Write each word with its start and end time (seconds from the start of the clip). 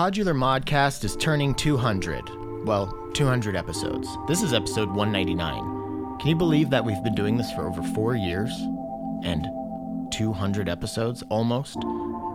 Podular 0.00 0.34
Modcast 0.34 1.04
is 1.04 1.14
turning 1.14 1.54
200. 1.54 2.64
Well, 2.64 2.86
200 3.12 3.54
episodes. 3.54 4.08
This 4.26 4.40
is 4.40 4.54
episode 4.54 4.88
199. 4.88 6.16
Can 6.18 6.26
you 6.26 6.34
believe 6.34 6.70
that 6.70 6.82
we've 6.82 7.04
been 7.04 7.14
doing 7.14 7.36
this 7.36 7.52
for 7.52 7.68
over 7.68 7.82
four 7.82 8.16
years? 8.16 8.50
And 9.24 9.46
200 10.20 10.68
episodes 10.68 11.24
almost? 11.30 11.78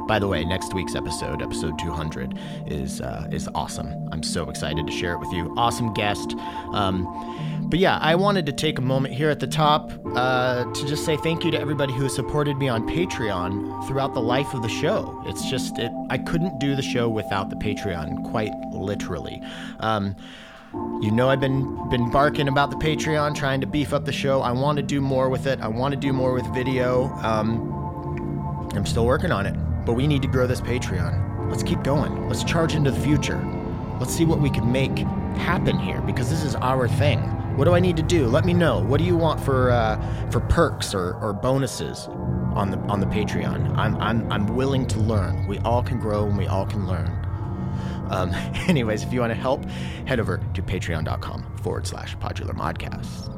By 0.08 0.18
the 0.18 0.28
way, 0.28 0.44
next 0.44 0.74
week's 0.74 0.96
episode, 0.96 1.44
episode 1.44 1.78
200, 1.78 2.34
is 2.65 3.00
uh, 3.00 3.28
is 3.31 3.47
awesome. 3.54 4.10
I'm 4.12 4.24
so 4.24 4.49
excited 4.49 4.88
to 4.88 4.92
share 4.92 5.13
it 5.13 5.20
with 5.20 5.31
you. 5.31 5.54
Awesome 5.56 5.94
guest. 5.94 6.34
Um, 6.74 7.06
but 7.70 7.78
yeah, 7.78 7.99
I 8.02 8.16
wanted 8.16 8.48
to 8.48 8.53
take 8.53 8.79
a 8.79 8.81
moment 8.81 9.13
here 9.13 9.29
at 9.29 9.40
the 9.40 9.46
top 9.46 9.92
uh, 10.16 10.63
to 10.63 10.88
just 10.88 11.06
say 11.06 11.16
thank 11.17 11.46
you 11.46 11.52
to 11.52 11.60
everybody 11.60 11.94
who 11.94 12.02
has 12.03 12.16
supported 12.16 12.58
me 12.58 12.70
on 12.70 12.88
Patreon 12.90 13.88
throughout 13.88 14.15
the 14.15 14.22
life 14.22 14.56
of 14.56 14.63
the 14.63 14.70
show. 14.70 15.22
It's 15.28 15.47
just 15.47 15.78
it, 15.78 15.92
I 16.09 16.17
couldn't 16.17 16.59
do 16.59 16.76
the 16.76 16.81
show 16.81 17.08
without 17.08 17.52
the 17.52 17.55
Patreon, 17.55 18.31
quite 18.31 18.52
literally. 18.72 19.39
Um, 19.80 20.16
you 21.02 21.11
know 21.11 21.29
I've 21.29 21.39
been 21.39 21.89
been 21.89 22.09
barking 22.09 22.47
about 22.47 22.71
the 22.71 22.77
Patreon, 22.77 23.35
trying 23.35 23.61
to 23.61 23.67
beef 23.67 23.93
up 23.93 24.05
the 24.05 24.11
show. 24.11 24.41
I 24.41 24.52
want 24.52 24.77
to 24.77 24.83
do 24.83 25.02
more 25.02 25.29
with 25.29 25.45
it. 25.45 25.59
I 25.59 25.67
want 25.67 25.93
to 25.93 25.99
do 25.99 26.11
more 26.13 26.33
with 26.33 26.45
video. 26.53 27.13
Um, 27.21 28.70
I'm 28.73 28.85
still 28.85 29.05
working 29.05 29.31
on 29.31 29.45
it, 29.45 29.53
but 29.85 29.93
we 29.93 30.07
need 30.07 30.21
to 30.23 30.27
grow 30.27 30.47
this 30.47 30.61
Patreon. 30.61 31.49
Let's 31.49 31.63
keep 31.63 31.83
going. 31.83 32.27
Let's 32.27 32.43
charge 32.43 32.75
into 32.75 32.91
the 32.91 32.99
future. 32.99 33.39
Let's 33.99 34.13
see 34.13 34.25
what 34.25 34.39
we 34.39 34.49
can 34.49 34.71
make 34.71 34.97
happen 35.38 35.77
here 35.77 36.02
because 36.02 36.30
this 36.30 36.43
is 36.43 36.55
our 36.55 36.88
thing. 36.88 37.19
What 37.55 37.66
do 37.66 37.73
I 37.73 37.80
need 37.80 37.97
to 37.97 38.03
do? 38.03 38.27
Let 38.27 38.44
me 38.44 38.53
know. 38.53 38.80
What 38.80 38.97
do 38.97 39.05
you 39.05 39.16
want 39.16 39.39
for 39.39 39.71
uh, 39.71 40.30
for 40.31 40.39
perks 40.41 40.94
or, 40.94 41.13
or 41.16 41.33
bonuses 41.33 42.07
on 42.55 42.71
the 42.71 42.77
on 42.89 42.99
the 42.99 43.05
Patreon? 43.05 43.77
I'm, 43.77 43.95
I'm 43.97 44.31
I'm 44.31 44.47
willing 44.47 44.88
to 44.88 44.99
learn. 44.99 45.47
We 45.47 45.59
all 45.59 45.83
can 45.83 45.99
grow 45.99 46.25
and 46.25 46.38
we 46.38 46.47
all 46.47 46.66
can 46.66 46.88
learn. 46.88 47.24
Um, 48.09 48.32
anyways, 48.68 49.04
if 49.04 49.14
you 49.14 49.22
want 49.22 49.32
to 49.32 49.40
help, 49.40 49.66
head 50.05 50.20
over 50.20 50.38
to 50.54 50.62
patreon.com 50.62 51.58
forward 51.58 51.88
slash 51.88 52.17
podular 52.17 52.56
modcast. 52.56 53.31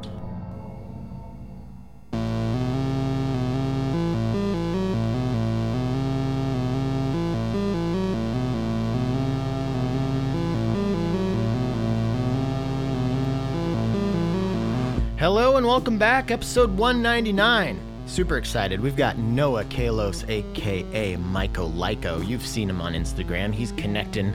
Hello 15.18 15.56
and 15.56 15.66
welcome 15.66 15.98
back, 15.98 16.30
episode 16.30 16.76
199. 16.76 17.87
Super 18.08 18.38
excited. 18.38 18.80
We've 18.80 18.96
got 18.96 19.18
Noah 19.18 19.64
Kalos, 19.64 20.26
aka 20.28 21.16
MycoLyco. 21.16 22.26
You've 22.26 22.44
seen 22.44 22.70
him 22.70 22.80
on 22.80 22.94
Instagram. 22.94 23.52
He's 23.52 23.70
connecting, 23.72 24.32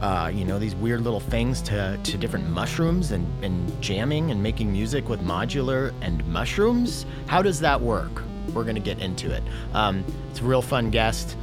uh, 0.00 0.30
you 0.32 0.44
know, 0.44 0.60
these 0.60 0.76
weird 0.76 1.00
little 1.00 1.18
things 1.18 1.60
to, 1.62 1.98
to 2.00 2.16
different 2.16 2.48
mushrooms 2.48 3.10
and, 3.10 3.26
and 3.44 3.82
jamming 3.82 4.30
and 4.30 4.40
making 4.40 4.70
music 4.70 5.08
with 5.08 5.20
modular 5.20 5.92
and 6.00 6.24
mushrooms. 6.28 7.06
How 7.26 7.42
does 7.42 7.58
that 7.58 7.80
work? 7.80 8.22
We're 8.54 8.62
going 8.62 8.76
to 8.76 8.80
get 8.80 9.00
into 9.00 9.34
it. 9.34 9.42
Um, 9.74 10.04
it's 10.30 10.40
a 10.40 10.44
real 10.44 10.62
fun 10.62 10.90
guest. 10.90 11.36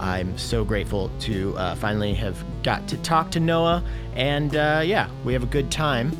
I'm 0.00 0.36
so 0.36 0.64
grateful 0.64 1.08
to 1.20 1.56
uh, 1.56 1.76
finally 1.76 2.14
have 2.14 2.44
got 2.64 2.88
to 2.88 2.98
talk 2.98 3.30
to 3.30 3.40
Noah. 3.40 3.84
And 4.16 4.56
uh, 4.56 4.82
yeah, 4.84 5.08
we 5.24 5.32
have 5.34 5.44
a 5.44 5.46
good 5.46 5.70
time. 5.70 6.10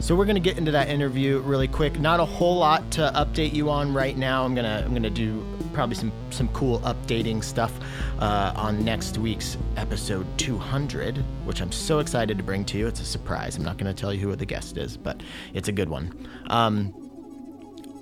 So 0.00 0.16
we're 0.16 0.24
gonna 0.24 0.40
get 0.40 0.56
into 0.56 0.70
that 0.70 0.88
interview 0.88 1.40
really 1.40 1.68
quick. 1.68 2.00
Not 2.00 2.20
a 2.20 2.24
whole 2.24 2.56
lot 2.56 2.90
to 2.92 3.12
update 3.14 3.52
you 3.52 3.68
on 3.68 3.92
right 3.92 4.16
now. 4.16 4.46
I'm 4.46 4.54
gonna 4.54 4.82
I'm 4.84 4.94
gonna 4.94 5.10
do 5.10 5.44
probably 5.74 5.94
some 5.94 6.10
some 6.30 6.48
cool 6.48 6.80
updating 6.80 7.44
stuff 7.44 7.78
uh, 8.18 8.54
on 8.56 8.82
next 8.82 9.18
week's 9.18 9.58
episode 9.76 10.26
200, 10.38 11.18
which 11.44 11.60
I'm 11.60 11.70
so 11.70 11.98
excited 11.98 12.38
to 12.38 12.42
bring 12.42 12.64
to 12.66 12.78
you. 12.78 12.86
It's 12.86 13.00
a 13.00 13.04
surprise. 13.04 13.56
I'm 13.56 13.62
not 13.62 13.76
gonna 13.76 13.92
tell 13.92 14.12
you 14.12 14.20
who 14.20 14.34
the 14.34 14.46
guest 14.46 14.78
is, 14.78 14.96
but 14.96 15.22
it's 15.52 15.68
a 15.68 15.72
good 15.72 15.90
one. 15.90 16.28
Um, 16.48 16.94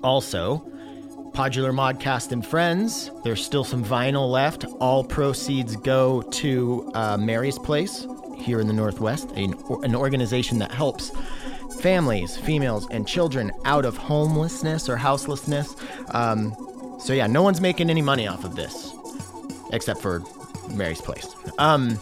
also. 0.01 0.65
Podular 1.33 1.71
Modcast 1.71 2.31
and 2.31 2.43
Friends. 2.43 3.11
There's 3.23 3.45
still 3.45 3.63
some 3.63 3.85
vinyl 3.85 4.31
left. 4.31 4.65
All 4.79 5.03
proceeds 5.03 5.75
go 5.75 6.23
to 6.23 6.91
uh, 6.95 7.17
Mary's 7.17 7.59
Place 7.59 8.07
here 8.35 8.59
in 8.59 8.65
the 8.65 8.73
Northwest, 8.73 9.29
an, 9.33 9.53
an 9.83 9.95
organization 9.95 10.57
that 10.57 10.71
helps 10.71 11.11
families, 11.79 12.37
females, 12.37 12.87
and 12.91 13.07
children 13.07 13.51
out 13.65 13.85
of 13.85 13.97
homelessness 13.97 14.89
or 14.89 14.97
houselessness. 14.97 15.75
Um, 16.11 16.55
so 16.99 17.13
yeah, 17.13 17.27
no 17.27 17.41
one's 17.41 17.61
making 17.61 17.89
any 17.89 18.01
money 18.01 18.27
off 18.27 18.43
of 18.43 18.55
this, 18.55 18.93
except 19.71 20.01
for 20.01 20.23
Mary's 20.69 21.01
Place. 21.01 21.27
Um, 21.57 21.99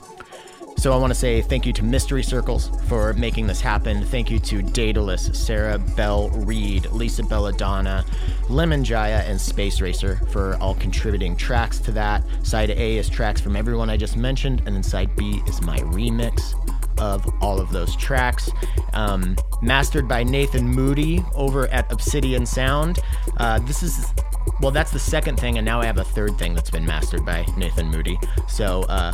so 0.78 0.94
I 0.94 0.98
want 0.98 1.10
to 1.10 1.20
say 1.20 1.42
thank 1.42 1.66
you 1.66 1.74
to 1.74 1.84
Mystery 1.84 2.22
Circles 2.22 2.70
for 2.88 3.14
making 3.14 3.48
this 3.48 3.60
happen. 3.60 4.06
Thank 4.06 4.30
you 4.30 4.38
to 4.40 4.62
Daedalus, 4.62 5.32
Sarah 5.34 5.80
Belle 5.80 6.30
Reid, 6.30 6.86
Lisa 6.92 7.24
Belladonna, 7.24 8.06
Lemon 8.48 8.84
Jaya, 8.84 9.24
and 9.26 9.42
Space 9.42 9.82
Racer 9.82 10.18
for 10.32 10.56
all 10.58 10.76
contributing 10.76 11.36
tracks 11.36 11.80
to 11.80 11.92
that. 11.94 12.24
Side 12.44 12.70
A 12.70 12.98
is 12.98 13.10
tracks 13.10 13.42
from 13.42 13.56
everyone 13.56 13.90
I 13.90 13.98
just 13.98 14.18
mentioned, 14.18 14.62
and 14.68 14.76
then 14.76 14.84
side 14.84 15.16
B 15.16 15.42
is 15.48 15.62
my 15.64 15.80
remix 15.80 16.54
of 17.00 17.26
all 17.42 17.60
of 17.60 17.72
those 17.72 17.96
tracks. 17.96 18.50
Um, 18.94 19.36
mastered 19.62 20.08
by 20.08 20.24
Nathan 20.24 20.68
Moody 20.68 21.24
over 21.36 21.68
at 21.70 21.92
Obsidian 21.92 22.46
Sound. 22.46 23.00
Uh, 23.38 23.60
this 23.60 23.84
is, 23.84 24.14
well, 24.62 24.72
that's 24.72 24.92
the 24.92 25.00
second 25.00 25.40
thing, 25.40 25.58
and 25.58 25.66
now 25.66 25.82
I 25.82 25.86
have 25.86 25.98
a 25.98 26.04
third 26.04 26.38
thing 26.38 26.54
that's 26.54 26.70
been 26.70 26.86
mastered 26.86 27.26
by 27.26 27.46
Nathan 27.58 27.88
Moody. 27.90 28.20
So, 28.48 28.84
uh, 28.84 29.14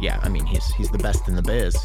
yeah, 0.00 0.20
I 0.22 0.28
mean, 0.28 0.44
he's 0.46 0.66
he's 0.74 0.90
the 0.90 0.98
best 0.98 1.28
in 1.28 1.36
the 1.36 1.42
biz. 1.42 1.76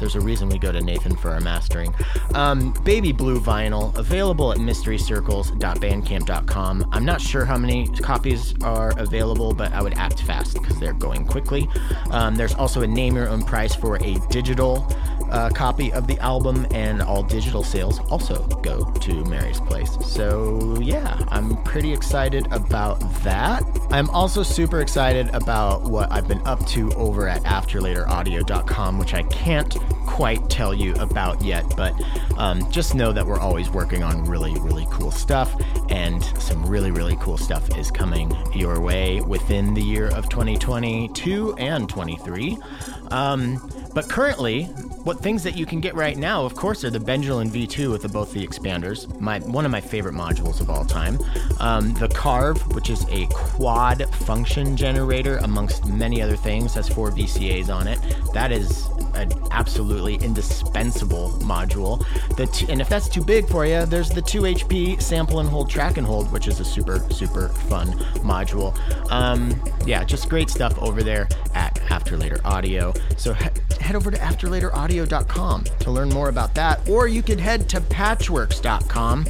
There's 0.00 0.16
a 0.16 0.20
reason 0.20 0.48
we 0.48 0.58
go 0.58 0.72
to 0.72 0.80
Nathan 0.80 1.14
for 1.14 1.30
our 1.30 1.38
mastering. 1.40 1.94
Um, 2.34 2.72
Baby 2.84 3.12
Blue 3.12 3.38
vinyl 3.38 3.94
available 3.96 4.50
at 4.50 4.58
mysterycircles.bandcamp.com. 4.58 6.88
I'm 6.90 7.04
not 7.04 7.20
sure 7.20 7.44
how 7.44 7.58
many 7.58 7.86
copies 7.86 8.54
are 8.62 8.98
available, 8.98 9.52
but 9.52 9.72
I 9.72 9.82
would 9.82 9.94
act 9.94 10.22
fast 10.22 10.54
because 10.54 10.80
they're 10.80 10.94
going 10.94 11.26
quickly. 11.26 11.68
Um, 12.10 12.34
there's 12.34 12.54
also 12.54 12.80
a 12.82 12.86
name 12.86 13.14
your 13.14 13.28
own 13.28 13.42
price 13.42 13.74
for 13.74 14.02
a 14.02 14.14
digital 14.30 14.88
uh, 15.30 15.50
copy 15.50 15.92
of 15.92 16.06
the 16.06 16.18
album, 16.18 16.66
and 16.72 17.02
all 17.02 17.22
digital 17.22 17.62
sales 17.62 18.00
also 18.10 18.46
go 18.62 18.84
to 18.84 19.24
Mary's 19.24 19.60
Place. 19.60 19.96
So, 20.04 20.78
yeah, 20.80 21.18
I'm 21.28 21.62
pretty 21.64 21.92
excited 21.92 22.46
about 22.52 22.98
that. 23.22 23.62
I'm 23.90 24.10
also 24.10 24.42
super 24.42 24.80
excited 24.80 25.28
about 25.34 25.82
what 25.82 26.10
I've 26.12 26.28
been 26.28 26.46
up 26.46 26.64
to 26.68 26.92
over 26.94 27.28
at 27.28 27.42
afterlateraudio.com, 27.42 28.98
which 28.98 29.14
I 29.14 29.22
can't 29.24 29.76
quite 30.06 30.48
tell 30.50 30.74
you 30.74 30.94
about 30.94 31.40
yet, 31.42 31.64
but 31.76 31.94
um, 32.36 32.70
just 32.70 32.94
know 32.94 33.12
that 33.12 33.26
we're 33.26 33.38
always 33.38 33.70
working 33.70 34.02
on 34.02 34.24
really, 34.24 34.54
really 34.60 34.86
cool 34.90 35.10
stuff, 35.10 35.54
and 35.88 36.22
some 36.40 36.64
really, 36.66 36.90
really 36.90 37.16
cool 37.20 37.38
stuff 37.38 37.76
is 37.76 37.90
coming 37.90 38.36
your 38.52 38.80
way 38.80 39.20
within 39.20 39.74
the 39.74 39.82
year 39.82 40.08
of 40.08 40.28
2022 40.28 41.54
and 41.58 41.88
23. 41.88 42.58
Um, 43.10 43.70
but 43.94 44.08
currently, 44.08 44.64
what 45.04 45.20
things 45.20 45.42
that 45.42 45.56
you 45.56 45.66
can 45.66 45.80
get 45.80 45.94
right 45.94 46.16
now, 46.16 46.44
of 46.44 46.54
course, 46.54 46.84
are 46.84 46.90
the 46.90 46.98
Benjolin 46.98 47.50
V2 47.50 47.90
with 47.90 48.02
the, 48.02 48.08
both 48.08 48.32
the 48.32 48.46
expanders, 48.46 49.18
my 49.20 49.40
one 49.40 49.64
of 49.64 49.70
my 49.70 49.80
favorite 49.80 50.14
modules 50.14 50.60
of 50.60 50.70
all 50.70 50.84
time. 50.84 51.18
Um, 51.58 51.94
the 51.94 52.08
Carve, 52.08 52.60
which 52.74 52.90
is 52.90 53.04
a 53.10 53.26
quad 53.28 54.14
function 54.14 54.76
generator, 54.76 55.38
amongst 55.38 55.86
many 55.86 56.22
other 56.22 56.36
things, 56.36 56.74
has 56.74 56.88
four 56.88 57.10
VCAs 57.10 57.68
on 57.74 57.88
it. 57.88 57.98
That 58.32 58.52
is 58.52 58.88
an 59.14 59.32
absolutely 59.50 60.14
indispensable 60.16 61.30
module. 61.40 62.04
T- 62.52 62.70
and 62.70 62.80
if 62.80 62.88
that's 62.88 63.08
too 63.08 63.24
big 63.24 63.48
for 63.48 63.66
you, 63.66 63.84
there's 63.86 64.10
the 64.10 64.22
2 64.22 64.42
HP 64.42 65.02
sample 65.02 65.40
and 65.40 65.48
hold 65.48 65.68
track 65.68 65.96
and 65.96 66.06
hold, 66.06 66.30
which 66.32 66.46
is 66.46 66.60
a 66.60 66.64
super 66.64 66.98
super 67.10 67.48
fun 67.48 67.88
module. 68.22 68.76
Um, 69.10 69.60
yeah, 69.86 70.04
just 70.04 70.28
great 70.28 70.50
stuff 70.50 70.78
over 70.78 71.02
there 71.02 71.28
at 71.54 71.80
After 71.90 72.16
Later 72.16 72.40
Audio. 72.44 72.92
So 73.16 73.34
he- 73.34 73.48
head 73.80 73.96
over 73.96 74.10
to 74.10 74.16
afterlateraudio.com 74.16 75.64
to 75.80 75.90
learn 75.90 76.08
more 76.08 76.28
about 76.28 76.54
that, 76.54 76.88
or 76.88 77.08
you 77.08 77.22
could 77.22 77.40
head 77.40 77.68
to 77.70 77.80
patchwerks.com 77.80 79.26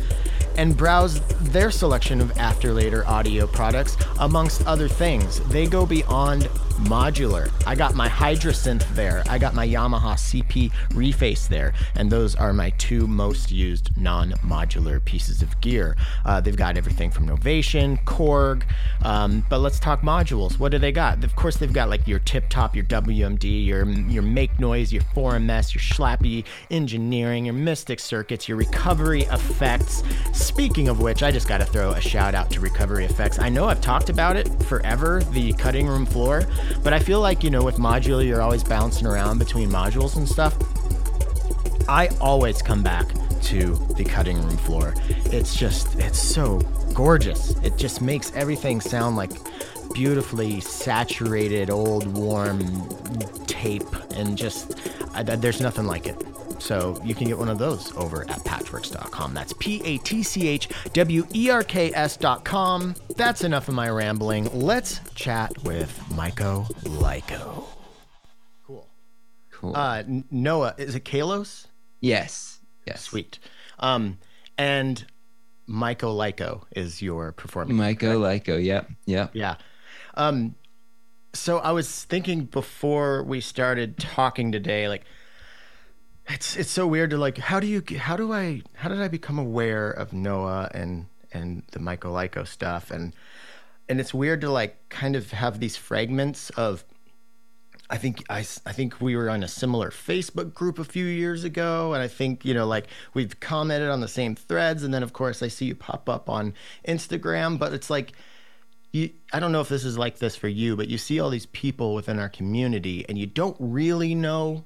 and 0.56 0.76
browse 0.76 1.20
their 1.40 1.70
selection 1.70 2.20
of 2.20 2.36
after 2.38 2.72
later 2.72 3.06
audio 3.06 3.46
products 3.46 3.96
amongst 4.18 4.66
other 4.66 4.88
things. 4.88 5.40
They 5.48 5.66
go 5.66 5.86
beyond 5.86 6.48
modular. 6.80 7.50
I 7.66 7.74
got 7.74 7.94
my 7.94 8.08
Hydrasynth 8.08 8.86
there. 8.94 9.22
I 9.28 9.38
got 9.38 9.54
my 9.54 9.66
Yamaha 9.66 10.14
CP 10.14 10.72
Reface 10.90 11.48
there, 11.48 11.72
and 11.94 12.10
those 12.10 12.34
are 12.34 12.52
my 12.52 12.70
two 12.70 13.06
most 13.06 13.50
used 13.50 13.96
non-modular 13.96 15.04
pieces 15.04 15.42
of 15.42 15.60
gear. 15.60 15.96
Uh, 16.24 16.40
they've 16.40 16.56
got 16.56 16.76
everything 16.76 17.10
from 17.10 17.28
Novation, 17.28 18.02
Korg, 18.04 18.62
um, 19.02 19.44
but 19.48 19.58
let's 19.58 19.78
talk 19.78 20.02
modules. 20.02 20.58
What 20.58 20.72
do 20.72 20.78
they 20.78 20.92
got? 20.92 21.22
Of 21.24 21.36
course, 21.36 21.56
they've 21.56 21.72
got 21.72 21.88
like 21.88 22.06
your 22.06 22.18
Tip 22.20 22.48
Top, 22.48 22.74
your 22.74 22.84
WMD, 22.84 23.64
your 23.66 23.88
your 23.88 24.22
Make 24.22 24.58
Noise, 24.58 24.92
your 24.92 25.02
4MS, 25.02 25.74
your 25.74 25.82
Schlappi 25.82 26.44
Engineering, 26.70 27.46
your 27.46 27.54
Mystic 27.54 28.00
Circuits, 28.00 28.48
your 28.48 28.56
Recovery 28.56 29.22
Effects. 29.22 30.02
Speaking 30.32 30.88
of 30.88 31.00
which, 31.00 31.22
I 31.22 31.30
just 31.30 31.48
got 31.48 31.58
to 31.58 31.64
throw 31.64 31.90
a 31.92 32.00
shout 32.00 32.34
out 32.34 32.50
to 32.50 32.60
Recovery 32.60 33.04
Effects. 33.04 33.38
I 33.38 33.48
know 33.48 33.66
I've 33.66 33.80
talked 33.80 34.08
about 34.08 34.36
it 34.36 34.48
forever, 34.64 35.22
the 35.32 35.52
cutting 35.54 35.86
room 35.86 36.06
floor. 36.06 36.46
But 36.82 36.92
I 36.92 36.98
feel 36.98 37.20
like, 37.20 37.44
you 37.44 37.50
know, 37.50 37.62
with 37.62 37.76
modular, 37.76 38.26
you're 38.26 38.42
always 38.42 38.64
bouncing 38.64 39.06
around 39.06 39.38
between 39.38 39.68
modules 39.68 40.16
and 40.16 40.28
stuff. 40.28 40.56
I 41.88 42.08
always 42.20 42.62
come 42.62 42.82
back 42.82 43.08
to 43.42 43.74
the 43.96 44.04
cutting 44.04 44.36
room 44.42 44.56
floor. 44.58 44.94
It's 45.26 45.54
just, 45.56 45.98
it's 45.98 46.20
so 46.20 46.58
gorgeous. 46.94 47.50
It 47.62 47.76
just 47.76 48.00
makes 48.00 48.32
everything 48.34 48.80
sound 48.80 49.16
like 49.16 49.32
beautifully 49.92 50.60
saturated, 50.60 51.70
old, 51.70 52.06
warm 52.16 52.88
tape, 53.46 53.92
and 54.14 54.36
just, 54.36 54.74
I, 55.14 55.22
there's 55.22 55.60
nothing 55.60 55.86
like 55.86 56.06
it. 56.06 56.24
So 56.60 57.00
you 57.04 57.14
can 57.14 57.26
get 57.26 57.38
one 57.38 57.48
of 57.48 57.58
those 57.58 57.94
over 57.96 58.22
at 58.30 58.38
patchwerks.com. 58.40 59.34
That's 59.34 59.52
P 59.54 59.82
A 59.84 59.98
T 59.98 60.22
C 60.22 60.46
H 60.48 60.68
W 60.92 61.26
E 61.34 61.50
R 61.50 61.62
K 61.62 61.90
S.com. 61.94 62.94
That's 63.16 63.42
enough 63.44 63.68
of 63.68 63.74
my 63.74 63.88
rambling. 63.90 64.48
Let's 64.52 65.00
chat 65.14 65.52
with 65.64 65.98
Maiko 66.10 66.70
Lyko. 66.84 67.64
Cool. 68.66 68.86
Cool. 69.50 69.76
Uh, 69.76 70.02
Noah, 70.30 70.74
is 70.78 70.94
it 70.94 71.04
Kalos? 71.04 71.66
yes. 72.00 72.58
Yes. 72.86 73.02
Sweet. 73.02 73.38
Um, 73.78 74.18
and 74.58 75.04
MycoLyco 75.68 76.62
is 76.74 77.00
your 77.00 77.32
performance. 77.32 77.78
MycoLyco. 77.78 78.62
Yep. 78.62 78.90
Yep. 79.06 79.30
Yeah. 79.34 79.56
Um, 80.14 80.56
so 81.32 81.58
I 81.58 81.70
was 81.72 82.04
thinking 82.04 82.46
before 82.46 83.22
we 83.22 83.40
started 83.40 83.98
talking 83.98 84.50
today, 84.50 84.88
like 84.88 85.04
it's 86.32 86.56
it's 86.56 86.70
so 86.70 86.86
weird 86.86 87.10
to 87.10 87.18
like 87.18 87.38
how 87.38 87.60
do 87.60 87.66
you 87.66 87.82
how 87.98 88.16
do 88.16 88.32
I 88.32 88.62
how 88.74 88.88
did 88.88 89.00
I 89.00 89.08
become 89.08 89.38
aware 89.38 89.90
of 89.90 90.12
Noah 90.12 90.70
and 90.72 91.06
and 91.32 91.62
the 91.72 91.78
MycoLyco 91.78 92.46
stuff? 92.46 92.90
And 92.90 93.14
and 93.88 94.00
it's 94.00 94.14
weird 94.14 94.40
to 94.42 94.50
like 94.50 94.88
kind 94.88 95.16
of 95.16 95.30
have 95.32 95.60
these 95.60 95.76
fragments 95.76 96.50
of 96.50 96.84
I 97.90 97.96
think 97.96 98.22
I, 98.30 98.38
I 98.38 98.72
think 98.72 99.00
we 99.00 99.16
were 99.16 99.28
on 99.28 99.42
a 99.42 99.48
similar 99.48 99.90
Facebook 99.90 100.54
group 100.54 100.78
a 100.78 100.84
few 100.84 101.04
years 101.04 101.42
ago, 101.42 101.92
and 101.92 102.00
I 102.00 102.06
think 102.06 102.44
you 102.44 102.54
know 102.54 102.66
like 102.66 102.86
we've 103.14 103.38
commented 103.40 103.90
on 103.90 104.00
the 104.00 104.08
same 104.08 104.36
threads, 104.36 104.84
and 104.84 104.94
then 104.94 105.02
of 105.02 105.12
course 105.12 105.42
I 105.42 105.48
see 105.48 105.66
you 105.66 105.74
pop 105.74 106.08
up 106.08 106.28
on 106.28 106.54
Instagram, 106.86 107.58
but 107.58 107.72
it's 107.72 107.90
like 107.90 108.12
you 108.92 109.10
I 109.32 109.40
don't 109.40 109.50
know 109.50 109.60
if 109.60 109.68
this 109.68 109.84
is 109.84 109.98
like 109.98 110.18
this 110.18 110.36
for 110.36 110.48
you, 110.48 110.76
but 110.76 110.88
you 110.88 110.98
see 110.98 111.18
all 111.18 111.30
these 111.30 111.46
people 111.46 111.94
within 111.94 112.20
our 112.20 112.28
community, 112.28 113.04
and 113.08 113.18
you 113.18 113.26
don't 113.26 113.56
really 113.58 114.14
know 114.14 114.64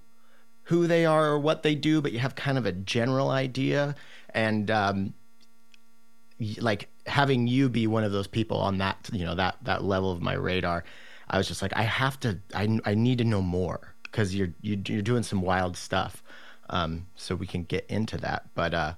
who 0.65 0.87
they 0.87 1.05
are 1.05 1.27
or 1.27 1.39
what 1.39 1.63
they 1.63 1.75
do, 1.75 2.01
but 2.01 2.13
you 2.13 2.19
have 2.19 2.35
kind 2.35 2.59
of 2.59 2.67
a 2.67 2.73
general 2.73 3.31
idea, 3.31 3.95
and 4.31 4.71
um, 4.71 5.15
like 6.59 6.89
having 7.07 7.47
you 7.47 7.69
be 7.69 7.87
one 7.87 8.05
of 8.05 8.13
those 8.13 8.27
people 8.27 8.59
on 8.59 8.79
that 8.79 9.09
you 9.13 9.25
know 9.25 9.35
that 9.35 9.57
that 9.63 9.85
level 9.85 10.11
of 10.11 10.23
my 10.23 10.33
radar 10.33 10.85
i 11.29 11.37
was 11.37 11.47
just 11.47 11.61
like 11.61 11.73
i 11.77 11.83
have 11.83 12.19
to 12.19 12.39
i, 12.55 12.79
I 12.85 12.95
need 12.95 13.19
to 13.19 13.25
know 13.25 13.43
more 13.43 13.95
because 14.05 14.35
you're 14.35 14.55
you, 14.63 14.81
you're 14.89 15.03
doing 15.03 15.23
some 15.23 15.43
wild 15.43 15.77
stuff 15.77 16.23
um, 16.71 17.07
so 17.15 17.35
we 17.35 17.47
can 17.47 17.65
get 17.65 17.85
into 17.89 18.17
that 18.19 18.49
but 18.55 18.73
uh, 18.73 18.95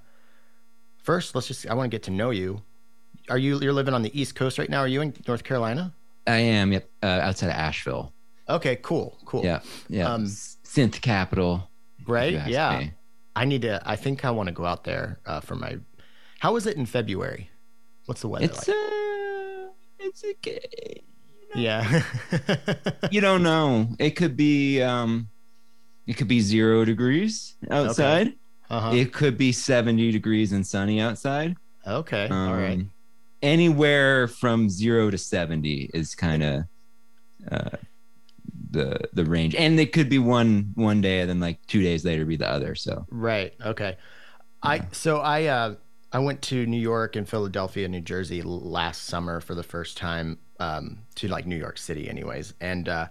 first 1.03 1.35
let's 1.35 1.47
just 1.47 1.67
i 1.67 1.73
want 1.73 1.91
to 1.91 1.93
get 1.93 2.03
to 2.03 2.11
know 2.11 2.29
you 2.29 2.61
are 3.29 3.37
you 3.37 3.59
you're 3.59 3.73
living 3.73 3.93
on 3.93 4.03
the 4.03 4.19
east 4.19 4.35
coast 4.35 4.57
right 4.57 4.69
now 4.69 4.79
are 4.79 4.87
you 4.87 5.01
in 5.01 5.13
north 5.27 5.43
carolina 5.43 5.93
I 6.27 6.39
am. 6.39 6.73
Yep. 6.73 6.89
Uh, 7.01 7.05
outside 7.05 7.47
of 7.47 7.55
Asheville. 7.55 8.13
Okay 8.49 8.75
cool 8.77 9.17
cool 9.25 9.43
Yeah. 9.43 9.59
Yeah. 9.89 10.11
Um, 10.13 10.25
Synth 10.25 11.01
capital. 11.01 11.69
right 12.07 12.33
yeah 12.47 12.79
me. 12.79 12.91
i 13.35 13.43
need 13.45 13.61
to 13.63 13.81
i 13.85 13.95
think 13.95 14.23
i 14.25 14.31
want 14.31 14.47
to 14.47 14.53
go 14.53 14.65
out 14.65 14.83
there 14.83 15.19
uh, 15.25 15.39
for 15.41 15.55
my 15.55 15.77
how 16.39 16.55
is 16.55 16.65
it 16.67 16.77
in 16.77 16.85
february 16.85 17.49
what's 18.05 18.21
the 18.21 18.27
weather 18.29 18.45
It's 18.45 18.67
like 18.67 18.77
uh, 18.77 19.71
it's 19.99 20.23
okay. 20.23 21.01
yeah 21.55 22.03
You 23.11 23.21
don't 23.21 23.41
know. 23.43 23.87
It 23.99 24.11
could 24.11 24.35
be 24.37 24.81
um, 24.81 25.29
it 26.05 26.13
could 26.17 26.27
be 26.27 26.39
zero 26.39 26.85
degrees 26.85 27.55
outside. 27.71 28.33
uh-huh 28.69 28.91
It 28.95 29.11
could 29.13 29.37
be 29.37 29.51
seventy 29.51 30.11
degrees 30.11 30.51
and 30.51 30.65
sunny 30.67 30.99
outside. 31.01 31.55
okay 31.85 32.27
Um, 32.29 32.49
all 32.49 32.55
right 32.55 32.81
Anywhere 33.41 34.27
from 34.27 34.69
zero 34.69 35.09
to 35.09 35.17
seventy 35.17 35.89
is 35.93 36.15
kind 36.15 36.43
of 36.43 36.63
uh, 37.51 37.77
the 38.69 38.99
the 39.13 39.25
range, 39.25 39.55
and 39.55 39.79
it 39.79 39.93
could 39.93 40.09
be 40.09 40.19
one 40.19 40.71
one 40.75 41.01
day, 41.01 41.21
and 41.21 41.29
then 41.29 41.39
like 41.39 41.65
two 41.67 41.81
days 41.81 42.05
later 42.05 42.25
be 42.25 42.35
the 42.35 42.49
other. 42.49 42.75
So 42.75 43.05
Right. 43.09 43.53
Okay. 43.63 43.97
I 44.63 44.87
so 44.91 45.19
I 45.19 45.45
uh 45.45 45.75
I 46.11 46.19
went 46.19 46.41
to 46.43 46.65
New 46.65 46.79
York 46.79 47.15
and 47.15 47.27
Philadelphia, 47.27 47.87
New 47.87 48.01
Jersey 48.01 48.41
last 48.41 49.05
summer 49.05 49.41
for 49.41 49.55
the 49.55 49.63
first 49.63 49.97
time 49.97 50.39
um 50.59 50.99
to 51.15 51.27
like 51.27 51.45
New 51.45 51.57
York 51.57 51.77
City 51.77 52.09
anyways. 52.09 52.53
And 52.61 52.89
uh 52.89 53.07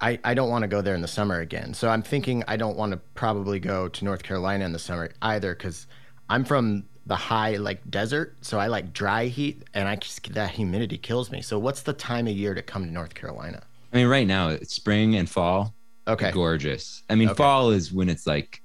I 0.00 0.18
I 0.24 0.34
don't 0.34 0.50
want 0.50 0.62
to 0.62 0.68
go 0.68 0.82
there 0.82 0.94
in 0.94 1.02
the 1.02 1.08
summer 1.08 1.40
again. 1.40 1.74
So 1.74 1.88
I'm 1.88 2.02
thinking 2.02 2.44
I 2.46 2.56
don't 2.56 2.76
want 2.76 2.92
to 2.92 2.98
probably 3.14 3.60
go 3.60 3.88
to 3.88 4.04
North 4.04 4.22
Carolina 4.22 4.64
in 4.64 4.72
the 4.72 4.78
summer 4.78 5.10
either 5.22 5.54
cuz 5.54 5.86
I'm 6.28 6.44
from 6.44 6.84
the 7.06 7.16
high 7.16 7.56
like 7.56 7.90
desert, 7.90 8.36
so 8.40 8.58
I 8.58 8.68
like 8.68 8.92
dry 8.92 9.26
heat 9.26 9.64
and 9.74 9.88
I 9.88 9.96
just 9.96 10.32
that 10.34 10.50
humidity 10.52 10.98
kills 10.98 11.30
me. 11.30 11.42
So 11.42 11.58
what's 11.58 11.82
the 11.82 11.92
time 11.92 12.26
of 12.28 12.34
year 12.34 12.54
to 12.54 12.62
come 12.62 12.84
to 12.84 12.90
North 12.90 13.14
Carolina? 13.14 13.62
I 13.92 13.96
mean, 13.96 14.06
right 14.06 14.26
now 14.26 14.48
it's 14.50 14.74
spring 14.74 15.16
and 15.16 15.28
fall. 15.28 15.74
Okay. 16.08 16.30
gorgeous. 16.32 17.02
I 17.08 17.14
mean, 17.14 17.28
Okay. 17.28 17.36
fall 17.36 17.70
is 17.70 17.92
when 17.92 18.08
it's 18.08 18.26
like 18.26 18.60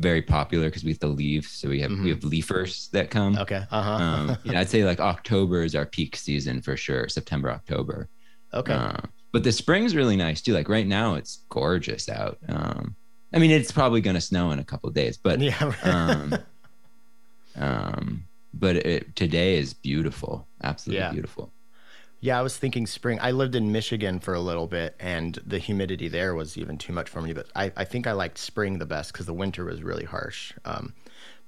very 0.00 0.20
popular 0.22 0.66
because 0.68 0.84
we 0.84 0.90
have 0.90 0.98
the 1.00 1.06
leaves. 1.08 1.52
So 1.52 1.68
we 1.68 1.80
have 1.80 1.90
Mhm. 1.90 2.02
we 2.04 2.10
have 2.10 2.24
leafers 2.24 2.88
that 2.92 3.10
come. 3.10 3.36
Okay. 3.38 3.64
Uh-huh. 3.70 3.90
Um, 3.90 4.36
yeah, 4.44 4.60
I'd 4.60 4.68
say 4.68 4.84
like 4.84 5.00
October 5.00 5.62
is 5.62 5.74
our 5.74 5.86
peak 5.86 6.16
season 6.16 6.60
for 6.62 6.76
sure. 6.76 7.08
September, 7.08 7.50
October. 7.50 8.08
okay. 8.54 8.72
Uh, 8.74 8.96
but 9.32 9.42
the 9.44 9.52
spring's 9.52 9.94
really 9.94 10.16
nice 10.16 10.40
too. 10.40 10.52
Like 10.54 10.68
right 10.68 10.86
now, 10.86 11.14
it's 11.14 11.44
gorgeous 11.50 12.08
out. 12.08 12.38
Um, 12.48 12.96
I 13.34 13.38
mean, 13.38 13.50
it's 13.50 13.72
probably 13.72 14.00
gonna 14.00 14.20
snow 14.20 14.50
in 14.52 14.58
a 14.58 14.64
couple 14.64 14.88
days, 14.90 15.18
but 15.18 15.40
yeah. 15.40 15.72
um, 15.82 16.34
um, 17.56 18.24
but 18.54 18.76
it, 18.76 19.14
today 19.16 19.58
is 19.58 19.74
beautiful. 19.74 20.48
Absolutely 20.62 21.00
Yeah. 21.00 21.12
beautiful. 21.12 21.52
Yeah, 22.20 22.38
I 22.38 22.42
was 22.42 22.56
thinking 22.56 22.86
spring. 22.86 23.18
I 23.20 23.30
lived 23.30 23.54
in 23.54 23.72
Michigan 23.72 24.20
for 24.20 24.34
a 24.34 24.40
little 24.40 24.66
bit, 24.66 24.96
and 24.98 25.38
the 25.46 25.58
humidity 25.58 26.08
there 26.08 26.34
was 26.34 26.56
even 26.56 26.78
too 26.78 26.92
much 26.92 27.08
for 27.08 27.20
me. 27.20 27.32
But 27.32 27.48
I, 27.54 27.72
I 27.76 27.84
think 27.84 28.06
I 28.06 28.12
liked 28.12 28.38
spring 28.38 28.78
the 28.78 28.86
best 28.86 29.12
because 29.12 29.26
the 29.26 29.34
winter 29.34 29.64
was 29.64 29.82
really 29.82 30.04
harsh. 30.04 30.52
Um, 30.64 30.94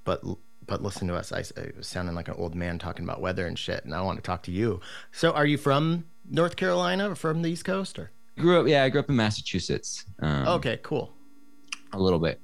but 0.03 0.21
but 0.67 0.83
listen 0.83 1.07
to 1.07 1.15
us. 1.15 1.33
I, 1.33 1.39
I 1.59 1.71
was 1.75 1.87
sounding 1.87 2.15
like 2.15 2.27
an 2.27 2.35
old 2.37 2.55
man 2.55 2.77
talking 2.77 3.03
about 3.03 3.19
weather 3.19 3.47
and 3.47 3.57
shit, 3.57 3.83
and 3.83 3.93
I 3.93 4.01
want 4.01 4.19
to 4.19 4.23
talk 4.23 4.43
to 4.43 4.51
you. 4.51 4.79
So, 5.11 5.31
are 5.31 5.45
you 5.45 5.57
from 5.57 6.05
North 6.29 6.55
Carolina 6.55 7.11
or 7.11 7.15
from 7.15 7.41
the 7.41 7.49
East 7.49 7.65
Coast? 7.65 7.97
Or 7.97 8.11
Grew 8.37 8.61
up, 8.61 8.67
yeah, 8.67 8.83
I 8.83 8.89
grew 8.89 9.01
up 9.01 9.09
in 9.09 9.15
Massachusetts. 9.15 10.05
Um, 10.21 10.47
okay, 10.47 10.79
cool. 10.83 11.11
a 11.91 11.99
little 11.99 12.19
bit 12.19 12.39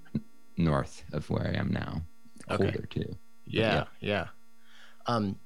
north 0.57 1.03
of 1.13 1.29
where 1.29 1.47
I 1.47 1.57
am 1.57 1.71
now. 1.71 2.01
Okay. 2.49 2.71
Colder 2.71 2.85
too. 2.87 3.15
Yeah, 3.45 3.85
yeah. 4.01 4.27
Um, 5.07 5.29
it, 5.29 5.37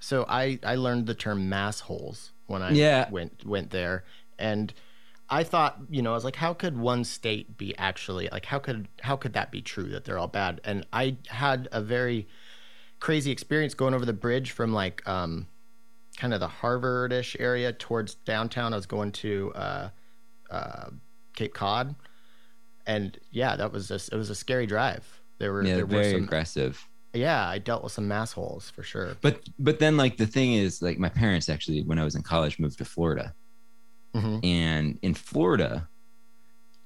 so 0.00 0.24
I 0.28 0.58
I 0.64 0.76
learned 0.76 1.06
the 1.06 1.14
term 1.14 1.48
mass 1.48 1.80
holes 1.80 2.32
when 2.46 2.62
I 2.62 2.74
Yeah. 2.74 3.10
went 3.10 3.44
went 3.46 3.70
there, 3.70 4.04
and 4.38 4.72
I 5.28 5.44
thought 5.44 5.78
you 5.90 6.02
know 6.02 6.12
I 6.12 6.14
was 6.14 6.24
like, 6.24 6.36
how 6.36 6.54
could 6.54 6.76
one 6.78 7.04
state 7.04 7.56
be 7.56 7.76
actually 7.78 8.28
like 8.30 8.46
how 8.46 8.58
could 8.58 8.88
how 9.02 9.16
could 9.16 9.32
that 9.34 9.50
be 9.50 9.62
true 9.62 9.88
that 9.90 10.04
they're 10.04 10.18
all 10.18 10.28
bad? 10.28 10.60
And 10.64 10.86
I 10.92 11.16
had 11.28 11.68
a 11.72 11.80
very 11.80 12.28
crazy 13.00 13.30
experience 13.32 13.74
going 13.74 13.94
over 13.94 14.04
the 14.06 14.12
bridge 14.12 14.52
from 14.52 14.72
like 14.72 15.06
um 15.08 15.46
kind 16.16 16.34
of 16.34 16.40
the 16.40 16.48
Harvardish 16.48 17.36
area 17.40 17.72
towards 17.72 18.14
downtown. 18.14 18.72
I 18.72 18.76
was 18.76 18.86
going 18.86 19.12
to 19.12 19.52
uh, 19.54 19.88
uh, 20.50 20.90
Cape 21.34 21.54
Cod, 21.54 21.94
and 22.86 23.18
yeah, 23.30 23.56
that 23.56 23.72
was 23.72 23.88
just 23.88 24.12
it 24.12 24.16
was 24.16 24.30
a 24.30 24.34
scary 24.34 24.66
drive. 24.66 25.20
There 25.38 25.52
were 25.52 25.64
Yeah, 25.64 25.76
there 25.76 25.86
were 25.86 26.04
some 26.04 26.24
aggressive. 26.24 26.86
Yeah, 27.14 27.48
I 27.48 27.58
dealt 27.58 27.82
with 27.82 27.92
some 27.92 28.08
mass 28.08 28.32
holes 28.32 28.70
for 28.70 28.82
sure. 28.82 29.16
But 29.20 29.40
but 29.58 29.78
then 29.78 29.96
like 29.96 30.16
the 30.16 30.26
thing 30.26 30.54
is 30.54 30.80
like 30.82 30.98
my 30.98 31.08
parents 31.08 31.48
actually 31.48 31.82
when 31.82 31.98
I 31.98 32.04
was 32.04 32.14
in 32.14 32.22
college 32.22 32.58
moved 32.58 32.78
to 32.78 32.84
Florida, 32.84 33.34
hmm 34.14 34.38
and 34.42 34.98
in 35.02 35.14
Florida, 35.14 35.88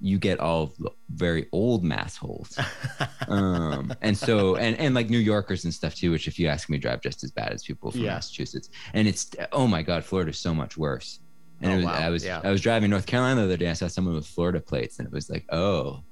you 0.00 0.18
get 0.18 0.40
all 0.40 0.74
very 1.10 1.46
old 1.52 1.82
mass 1.84 2.16
holes. 2.16 2.58
um 3.28 3.92
and 4.02 4.16
so 4.16 4.56
and 4.56 4.78
and 4.78 4.94
like 4.94 5.08
new 5.10 5.18
yorkers 5.18 5.64
and 5.64 5.72
stuff 5.74 5.94
too 5.94 6.10
which 6.12 6.28
if 6.28 6.38
you 6.38 6.46
ask 6.48 6.68
me 6.70 6.78
drive 6.78 7.00
just 7.00 7.24
as 7.24 7.30
bad 7.32 7.52
as 7.52 7.64
people 7.64 7.90
from 7.90 8.02
Yeah. 8.02 8.14
massachusetts 8.14 8.68
and 8.94 9.08
it's 9.08 9.30
oh 9.52 9.66
my 9.66 9.82
god 9.82 10.04
florida's 10.04 10.38
so 10.38 10.54
much 10.54 10.76
worse 10.76 11.20
and 11.60 11.72
Oh, 11.72 11.74
it 11.74 11.76
was 11.78 11.86
wow. 11.86 11.92
i 11.94 12.08
was 12.10 12.24
Yeah. 12.24 12.40
i 12.44 12.50
was 12.50 12.60
driving 12.60 12.90
north 12.90 13.06
carolina 13.06 13.40
the 13.40 13.46
other 13.46 13.56
day 13.56 13.68
i 13.70 13.72
saw 13.72 13.88
someone 13.88 14.14
with 14.14 14.26
florida 14.26 14.60
plates 14.60 14.98
and 15.00 15.06
it 15.08 15.12
was 15.12 15.28
like 15.28 15.44
oh 15.50 16.04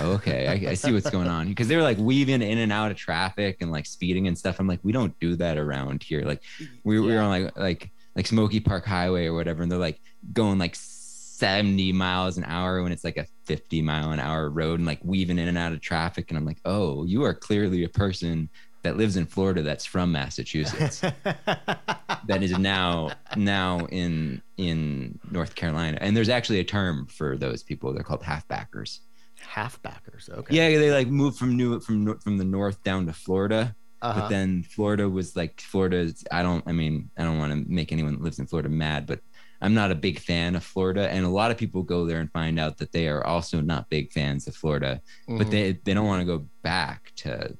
okay 0.00 0.46
I, 0.46 0.70
I 0.70 0.74
see 0.74 0.92
what's 0.92 1.10
going 1.10 1.28
on 1.28 1.48
because 1.48 1.68
they 1.68 1.76
were 1.76 1.82
like 1.82 1.98
weaving 1.98 2.42
in 2.42 2.58
and 2.58 2.72
out 2.72 2.90
of 2.90 2.96
traffic 2.96 3.58
and 3.60 3.70
like 3.70 3.86
speeding 3.86 4.26
and 4.26 4.36
stuff 4.36 4.60
i'm 4.60 4.66
like 4.66 4.80
we 4.82 4.92
don't 4.92 5.18
do 5.20 5.36
that 5.36 5.58
around 5.58 6.02
here 6.02 6.22
like 6.22 6.42
we, 6.84 7.00
we 7.00 7.12
were 7.12 7.20
on 7.20 7.30
like 7.30 7.56
like 7.56 7.90
like 8.16 8.26
smoky 8.26 8.60
park 8.60 8.84
highway 8.84 9.26
or 9.26 9.34
whatever 9.34 9.62
and 9.62 9.70
they're 9.70 9.78
like 9.78 10.00
going 10.32 10.58
like 10.58 10.74
70 10.74 11.92
miles 11.92 12.38
an 12.38 12.44
hour 12.44 12.82
when 12.82 12.92
it's 12.92 13.04
like 13.04 13.16
a 13.16 13.26
50 13.44 13.82
mile 13.82 14.12
an 14.12 14.20
hour 14.20 14.48
road 14.48 14.78
and 14.78 14.86
like 14.86 15.00
weaving 15.02 15.38
in 15.38 15.48
and 15.48 15.58
out 15.58 15.72
of 15.72 15.80
traffic 15.80 16.30
and 16.30 16.38
i'm 16.38 16.44
like 16.44 16.60
oh 16.64 17.04
you 17.04 17.24
are 17.24 17.34
clearly 17.34 17.84
a 17.84 17.88
person 17.88 18.48
that 18.84 18.98
lives 18.98 19.16
in 19.16 19.24
Florida 19.24 19.62
that's 19.62 19.86
from 19.86 20.12
Massachusetts 20.12 21.00
that 21.24 22.42
is 22.42 22.56
now 22.58 23.10
now 23.34 23.86
in 23.86 24.40
in 24.58 25.18
North 25.30 25.54
Carolina. 25.54 25.98
And 26.00 26.16
there's 26.16 26.28
actually 26.28 26.60
a 26.60 26.64
term 26.64 27.06
for 27.06 27.36
those 27.36 27.62
people. 27.62 27.92
They're 27.92 28.04
called 28.04 28.22
halfbackers. 28.22 29.00
Halfbackers. 29.44 30.28
Okay. 30.30 30.54
Yeah, 30.56 30.68
they 30.78 30.90
like 30.90 31.08
moved 31.08 31.38
from 31.38 31.56
new 31.56 31.80
from 31.80 32.18
from 32.18 32.38
the 32.38 32.44
north 32.44 32.82
down 32.82 33.06
to 33.06 33.12
Florida. 33.12 33.74
Uh-huh. 34.02 34.20
But 34.20 34.28
then 34.28 34.62
Florida 34.64 35.08
was 35.08 35.34
like 35.36 35.60
Florida. 35.60 36.12
I 36.30 36.42
don't. 36.42 36.62
I 36.66 36.72
mean, 36.72 37.10
I 37.16 37.22
don't 37.24 37.38
want 37.38 37.52
to 37.52 37.70
make 37.72 37.92
anyone 37.92 38.14
that 38.14 38.22
lives 38.22 38.38
in 38.38 38.46
Florida 38.46 38.68
mad, 38.68 39.06
but 39.06 39.20
I'm 39.62 39.72
not 39.72 39.90
a 39.90 39.94
big 39.94 40.18
fan 40.18 40.56
of 40.56 40.64
Florida, 40.64 41.08
and 41.10 41.24
a 41.24 41.28
lot 41.28 41.50
of 41.50 41.56
people 41.56 41.82
go 41.82 42.04
there 42.04 42.20
and 42.20 42.30
find 42.32 42.58
out 42.60 42.76
that 42.78 42.92
they 42.92 43.08
are 43.08 43.24
also 43.26 43.60
not 43.62 43.88
big 43.88 44.12
fans 44.12 44.46
of 44.46 44.54
Florida, 44.54 45.00
but 45.26 45.46
Mhm. 45.46 45.50
they 45.50 45.72
they 45.84 45.94
don't 45.94 46.06
want 46.06 46.20
to 46.20 46.26
go 46.26 46.46
back 46.62 47.12
to 47.16 47.56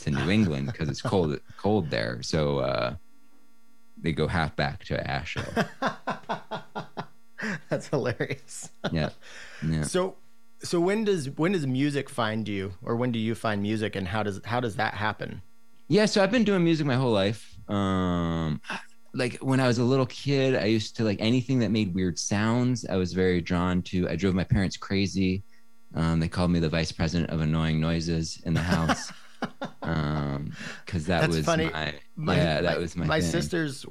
to 0.00 0.10
New 0.10 0.30
England 0.30 0.66
because 0.66 0.88
it's 0.88 1.02
cold 1.02 1.38
cold 1.58 1.90
there. 1.90 2.22
So 2.22 2.58
uh, 2.58 2.96
they 3.96 4.10
go 4.12 4.26
half 4.26 4.56
back 4.56 4.84
to 4.86 5.08
Asheville. 5.08 5.64
That's 7.68 7.88
hilarious. 7.88 8.70
Yeah, 8.90 9.10
yeah. 9.66 9.84
So 9.84 10.16
so 10.64 10.80
when 10.80 11.04
does 11.04 11.30
when 11.30 11.52
does 11.52 11.66
music 11.66 12.08
find 12.10 12.48
you 12.48 12.72
or 12.82 12.96
when 12.96 13.12
do 13.12 13.18
you 13.18 13.34
find 13.34 13.62
music 13.62 13.94
and 13.96 14.08
how 14.08 14.22
does 14.22 14.40
how 14.44 14.60
does 14.60 14.76
that 14.76 14.94
happen? 14.94 15.42
Yeah, 15.88 16.06
so 16.06 16.22
I've 16.22 16.30
been 16.32 16.44
doing 16.44 16.64
music 16.64 16.86
my 16.86 16.96
whole 16.96 17.12
life. 17.12 17.56
Um 17.68 18.60
like 19.14 19.36
when 19.36 19.60
I 19.60 19.68
was 19.68 19.78
a 19.78 19.84
little 19.84 20.06
kid, 20.06 20.56
I 20.56 20.64
used 20.64 20.96
to 20.96 21.04
like 21.04 21.18
anything 21.20 21.60
that 21.60 21.70
made 21.70 21.94
weird 21.94 22.18
sounds. 22.18 22.84
I 22.86 22.96
was 22.96 23.12
very 23.12 23.40
drawn 23.40 23.80
to. 23.82 24.08
I 24.08 24.16
drove 24.16 24.34
my 24.34 24.42
parents 24.44 24.76
crazy. 24.76 25.44
Um, 25.94 26.18
they 26.18 26.26
called 26.26 26.50
me 26.50 26.58
the 26.58 26.68
vice 26.68 26.90
president 26.90 27.30
of 27.30 27.40
annoying 27.40 27.80
noises 27.80 28.42
in 28.44 28.54
the 28.54 28.60
house. 28.62 29.12
um, 29.82 30.52
because 30.84 31.06
that 31.06 31.20
That's 31.20 31.36
was 31.36 31.44
funny. 31.46 31.70
my, 31.70 31.94
My- 32.16 32.36
yeah, 32.36 32.60
that 32.62 32.74
my- 32.74 32.78
was 32.78 32.96
my 32.96 33.06
my 33.06 33.20
thing. 33.20 33.30
sisters 33.30 33.86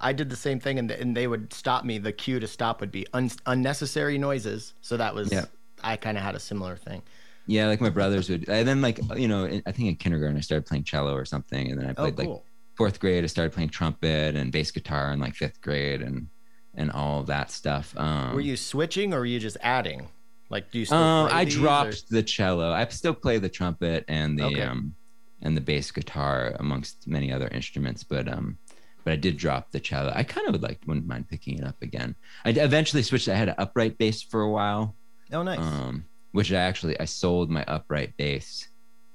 I 0.00 0.12
did 0.12 0.28
the 0.30 0.36
same 0.36 0.60
thing 0.60 0.78
and, 0.78 0.90
and 0.90 1.16
they 1.16 1.26
would 1.26 1.52
stop 1.52 1.84
me. 1.84 1.98
The 1.98 2.12
cue 2.12 2.38
to 2.38 2.46
stop 2.46 2.80
would 2.80 2.92
be 2.92 3.06
un- 3.14 3.30
unnecessary 3.46 4.16
noises. 4.18 4.74
So 4.80 4.96
that 4.96 5.14
was 5.14 5.32
Yeah. 5.32 5.46
I 5.82 5.96
kind 5.96 6.16
of 6.16 6.22
had 6.24 6.34
a 6.34 6.40
similar 6.40 6.76
thing. 6.76 7.02
Yeah, 7.46 7.66
like 7.66 7.80
my 7.80 7.88
brothers 7.90 8.28
would. 8.28 8.48
And 8.48 8.66
then 8.68 8.80
like 8.82 9.00
you 9.16 9.28
know, 9.28 9.44
in- 9.44 9.62
I 9.66 9.72
think 9.72 9.88
in 9.88 9.96
kindergarten 9.96 10.36
I 10.36 10.40
started 10.40 10.66
playing 10.66 10.84
cello 10.84 11.14
or 11.14 11.24
something, 11.24 11.70
and 11.70 11.80
then 11.80 11.88
I 11.88 11.90
Oh, 11.92 12.10
played 12.10 12.18
like 12.18 12.40
fourth 12.76 13.00
grade. 13.00 13.24
I 13.24 13.26
started 13.26 13.52
playing 13.52 13.70
trumpet 13.70 14.36
and 14.36 14.52
bass 14.52 14.70
guitar 14.70 15.12
in 15.12 15.20
like 15.20 15.34
fifth 15.34 15.60
grade, 15.60 16.02
and 16.02 16.28
and 16.74 16.90
all 16.92 17.22
that 17.24 17.50
stuff. 17.50 17.94
Um, 17.96 18.34
were 18.34 18.40
you 18.40 18.56
switching 18.56 19.12
or 19.14 19.20
were 19.20 19.26
you 19.26 19.40
just 19.40 19.56
adding? 19.62 20.08
Like 20.50 20.70
do 20.70 20.78
you 20.78 20.84
still 20.84 20.98
Uh, 20.98 21.28
I 21.28 21.44
dropped 21.44 21.94
or- 21.94 22.14
the 22.14 22.22
cello. 22.22 22.70
I 22.72 22.86
still 22.88 23.14
play 23.14 23.38
the 23.38 23.48
trumpet 23.48 24.04
and 24.08 24.38
the 24.38 24.44
Okay. 24.44 24.62
um 24.62 24.94
and 25.40 25.56
the 25.56 25.60
bass 25.60 25.90
guitar 25.90 26.54
amongst 26.58 27.06
many 27.06 27.32
other 27.32 27.48
instruments, 27.48 28.02
but 28.04 28.28
um 28.28 28.58
but 29.04 29.12
I 29.14 29.16
did 29.16 29.38
drop 29.38 29.70
the 29.72 29.80
cello. 29.80 30.12
I 30.14 30.22
kind 30.22 30.46
of 30.46 30.52
would 30.52 30.62
like 30.62 30.80
wouldn't 30.86 31.06
mind 31.06 31.28
picking 31.28 31.58
it 31.58 31.64
up 31.64 31.80
again. 31.80 32.14
I 32.44 32.50
eventually 32.50 33.02
switched. 33.02 33.28
I 33.28 33.36
had 33.36 33.48
an 33.48 33.54
upright 33.58 33.96
bass 33.98 34.22
for 34.22 34.42
a 34.42 34.50
while, 34.50 34.96
Oh 35.32 35.42
nice. 35.42 35.58
um, 35.58 36.04
which 36.32 36.52
I 36.52 36.56
actually 36.56 36.98
I 37.00 37.04
sold 37.04 37.50
my 37.50 37.64
upright 37.64 38.16
bass 38.16 38.68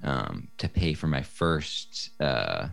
um, 0.04 0.50
to 0.58 0.68
pay 0.68 0.94
for 0.94 1.08
my 1.08 1.22
first 1.22 2.12
uh, 2.20 2.68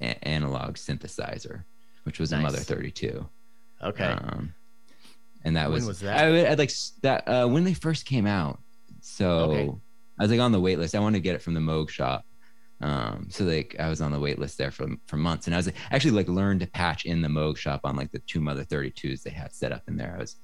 a- 0.00 0.28
analog 0.28 0.74
synthesizer, 0.76 1.64
which 2.04 2.18
was 2.18 2.32
a 2.32 2.38
Mother 2.38 2.58
32. 2.58 3.28
okay. 3.82 4.04
Um, 4.04 4.54
and 5.44 5.56
that 5.56 5.68
When 5.68 5.74
was, 5.76 5.86
was 5.86 6.00
that? 6.00 6.18
I, 6.24 6.50
I'd 6.50 6.58
like 6.58 6.72
that 7.02 7.26
uh, 7.28 7.46
when 7.46 7.64
they 7.64 7.74
first 7.74 8.04
came 8.06 8.26
out. 8.26 8.60
So 9.00 9.28
Okay. 9.50 9.70
I 10.18 10.22
was 10.24 10.30
like 10.30 10.40
on 10.40 10.52
the 10.52 10.60
wait 10.60 10.78
list. 10.78 10.94
I 10.94 11.00
wanted 11.00 11.18
to 11.18 11.22
get 11.22 11.34
it 11.34 11.42
from 11.42 11.54
the 11.54 11.60
Moog 11.60 11.88
shop. 11.88 12.24
Um, 12.82 13.26
so 13.30 13.44
like 13.44 13.76
I 13.78 13.88
was 13.90 14.00
on 14.00 14.10
the 14.12 14.18
wait 14.20 14.38
list 14.38 14.56
there 14.58 14.70
for 14.70 14.86
for 15.06 15.16
months, 15.18 15.46
and 15.46 15.54
I 15.54 15.58
was 15.58 15.66
like, 15.66 15.76
actually 15.90 16.12
like 16.12 16.28
learned 16.28 16.60
to 16.60 16.66
patch 16.66 17.04
in 17.04 17.20
the 17.20 17.28
Moog 17.28 17.56
shop 17.58 17.80
on 17.84 17.94
like 17.96 18.10
the 18.10 18.20
two 18.20 18.40
Mother 18.40 18.64
32s 18.64 19.22
they 19.22 19.30
had 19.30 19.52
set 19.54 19.72
up 19.72 19.82
in 19.88 19.96
there. 19.96 20.14
I 20.16 20.20
was, 20.20 20.36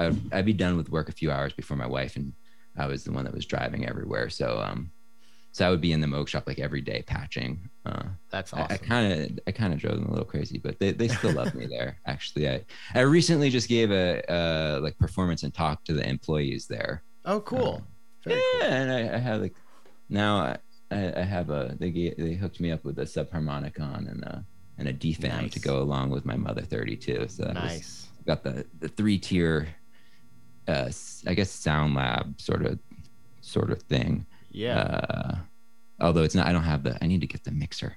I 0.00 0.08
would, 0.08 0.20
I'd 0.32 0.46
be 0.46 0.52
done 0.52 0.76
with 0.76 0.90
work 0.90 1.08
a 1.08 1.12
few 1.12 1.30
hours 1.30 1.52
before 1.52 1.76
my 1.76 1.86
wife, 1.86 2.16
and 2.16 2.32
I 2.76 2.86
was 2.86 3.04
the 3.04 3.12
one 3.12 3.24
that 3.24 3.34
was 3.34 3.46
driving 3.46 3.86
everywhere. 3.88 4.30
So 4.30 4.60
um, 4.60 4.90
so 5.52 5.66
I 5.66 5.70
would 5.70 5.80
be 5.80 5.92
in 5.92 6.00
the 6.00 6.06
Moog 6.06 6.28
shop 6.28 6.44
like 6.46 6.58
every 6.60 6.80
day 6.80 7.02
patching. 7.06 7.68
Uh, 7.84 8.04
That's 8.30 8.52
awesome. 8.52 8.66
I 8.70 8.76
kind 8.76 9.12
of 9.12 9.38
I 9.46 9.50
kind 9.52 9.72
of 9.74 9.80
drove 9.80 9.96
them 9.96 10.06
a 10.06 10.10
little 10.10 10.24
crazy, 10.24 10.58
but 10.58 10.78
they, 10.78 10.92
they 10.92 11.08
still 11.08 11.32
love 11.32 11.54
me 11.54 11.66
there. 11.66 11.98
Actually, 12.06 12.48
I 12.48 12.64
I 12.94 13.00
recently 13.00 13.50
just 13.50 13.68
gave 13.68 13.90
a 13.90 14.08
uh 14.30 14.80
like 14.80 14.96
performance 14.98 15.42
and 15.42 15.52
talk 15.52 15.84
to 15.84 15.92
the 15.92 16.08
employees 16.08 16.66
there. 16.66 17.02
oh 17.24 17.40
cool. 17.40 17.84
Very 18.24 18.38
yeah, 18.38 18.60
cool. 18.60 18.62
and 18.72 18.92
I, 18.92 19.14
I 19.16 19.18
have 19.18 19.40
like 19.40 19.54
now 20.08 20.56
I, 20.90 21.12
I 21.22 21.22
have 21.22 21.50
a 21.50 21.76
they 21.78 21.90
gave, 21.90 22.16
they 22.16 22.34
hooked 22.34 22.60
me 22.60 22.70
up 22.70 22.84
with 22.84 22.98
a 22.98 23.04
subharmonicon 23.04 24.10
and 24.10 24.22
a 24.24 24.44
and 24.78 24.88
a 24.88 24.92
DFAM 24.94 25.42
Nice. 25.42 25.52
to 25.52 25.60
go 25.60 25.80
along 25.82 26.08
with 26.10 26.24
my 26.24 26.36
Mother 26.36 26.62
32. 26.62 27.26
So 27.28 27.42
that 27.44 27.54
was, 27.54 27.62
Nice. 27.64 28.08
got 28.26 28.42
the 28.42 28.64
the 28.78 28.88
three 28.88 29.18
tier, 29.18 29.68
uh 30.68 30.90
I 31.26 31.34
guess 31.34 31.50
Sound 31.50 31.94
Lab 31.94 32.40
sort 32.40 32.64
of 32.64 32.78
sort 33.40 33.70
of 33.70 33.82
thing. 33.82 34.26
Yeah. 34.50 34.78
Uh, 34.78 35.36
although 36.00 36.22
it's 36.22 36.34
not, 36.34 36.46
I 36.46 36.52
don't 36.52 36.64
have 36.64 36.82
the. 36.82 37.02
I 37.02 37.06
need 37.06 37.20
to 37.20 37.26
get 37.26 37.44
the 37.44 37.50
mixer. 37.50 37.96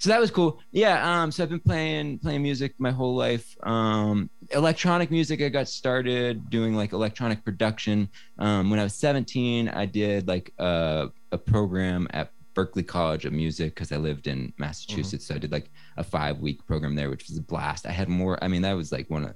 So 0.00 0.10
that 0.10 0.20
was 0.20 0.30
cool. 0.30 0.60
Yeah. 0.72 1.22
Um. 1.22 1.30
So 1.30 1.42
I've 1.42 1.48
been 1.48 1.60
playing 1.60 2.18
playing 2.18 2.42
music 2.42 2.74
my 2.78 2.90
whole 2.90 3.14
life. 3.14 3.56
Um. 3.62 4.30
Electronic 4.50 5.10
music. 5.10 5.40
I 5.40 5.48
got 5.48 5.68
started 5.68 6.50
doing 6.50 6.74
like 6.74 6.92
electronic 6.92 7.44
production. 7.44 8.08
Um. 8.38 8.70
When 8.70 8.78
I 8.78 8.82
was 8.82 8.94
17, 8.94 9.68
I 9.68 9.86
did 9.86 10.28
like 10.28 10.52
a 10.58 11.08
a 11.32 11.38
program 11.38 12.08
at 12.10 12.30
Berklee 12.54 12.86
College 12.86 13.26
of 13.26 13.32
Music 13.32 13.74
because 13.74 13.92
I 13.92 13.96
lived 13.96 14.26
in 14.26 14.52
Massachusetts. 14.58 15.26
So 15.26 15.34
I 15.34 15.38
did 15.38 15.52
like 15.52 15.70
a 15.96 16.04
five 16.04 16.40
week 16.40 16.66
program 16.66 16.96
there, 16.96 17.10
which 17.10 17.28
was 17.28 17.38
a 17.38 17.42
blast. 17.42 17.86
I 17.86 17.92
had 17.92 18.08
more. 18.08 18.42
I 18.42 18.48
mean, 18.48 18.62
that 18.62 18.72
was 18.72 18.90
like 18.92 19.08
one 19.08 19.24
of 19.24 19.34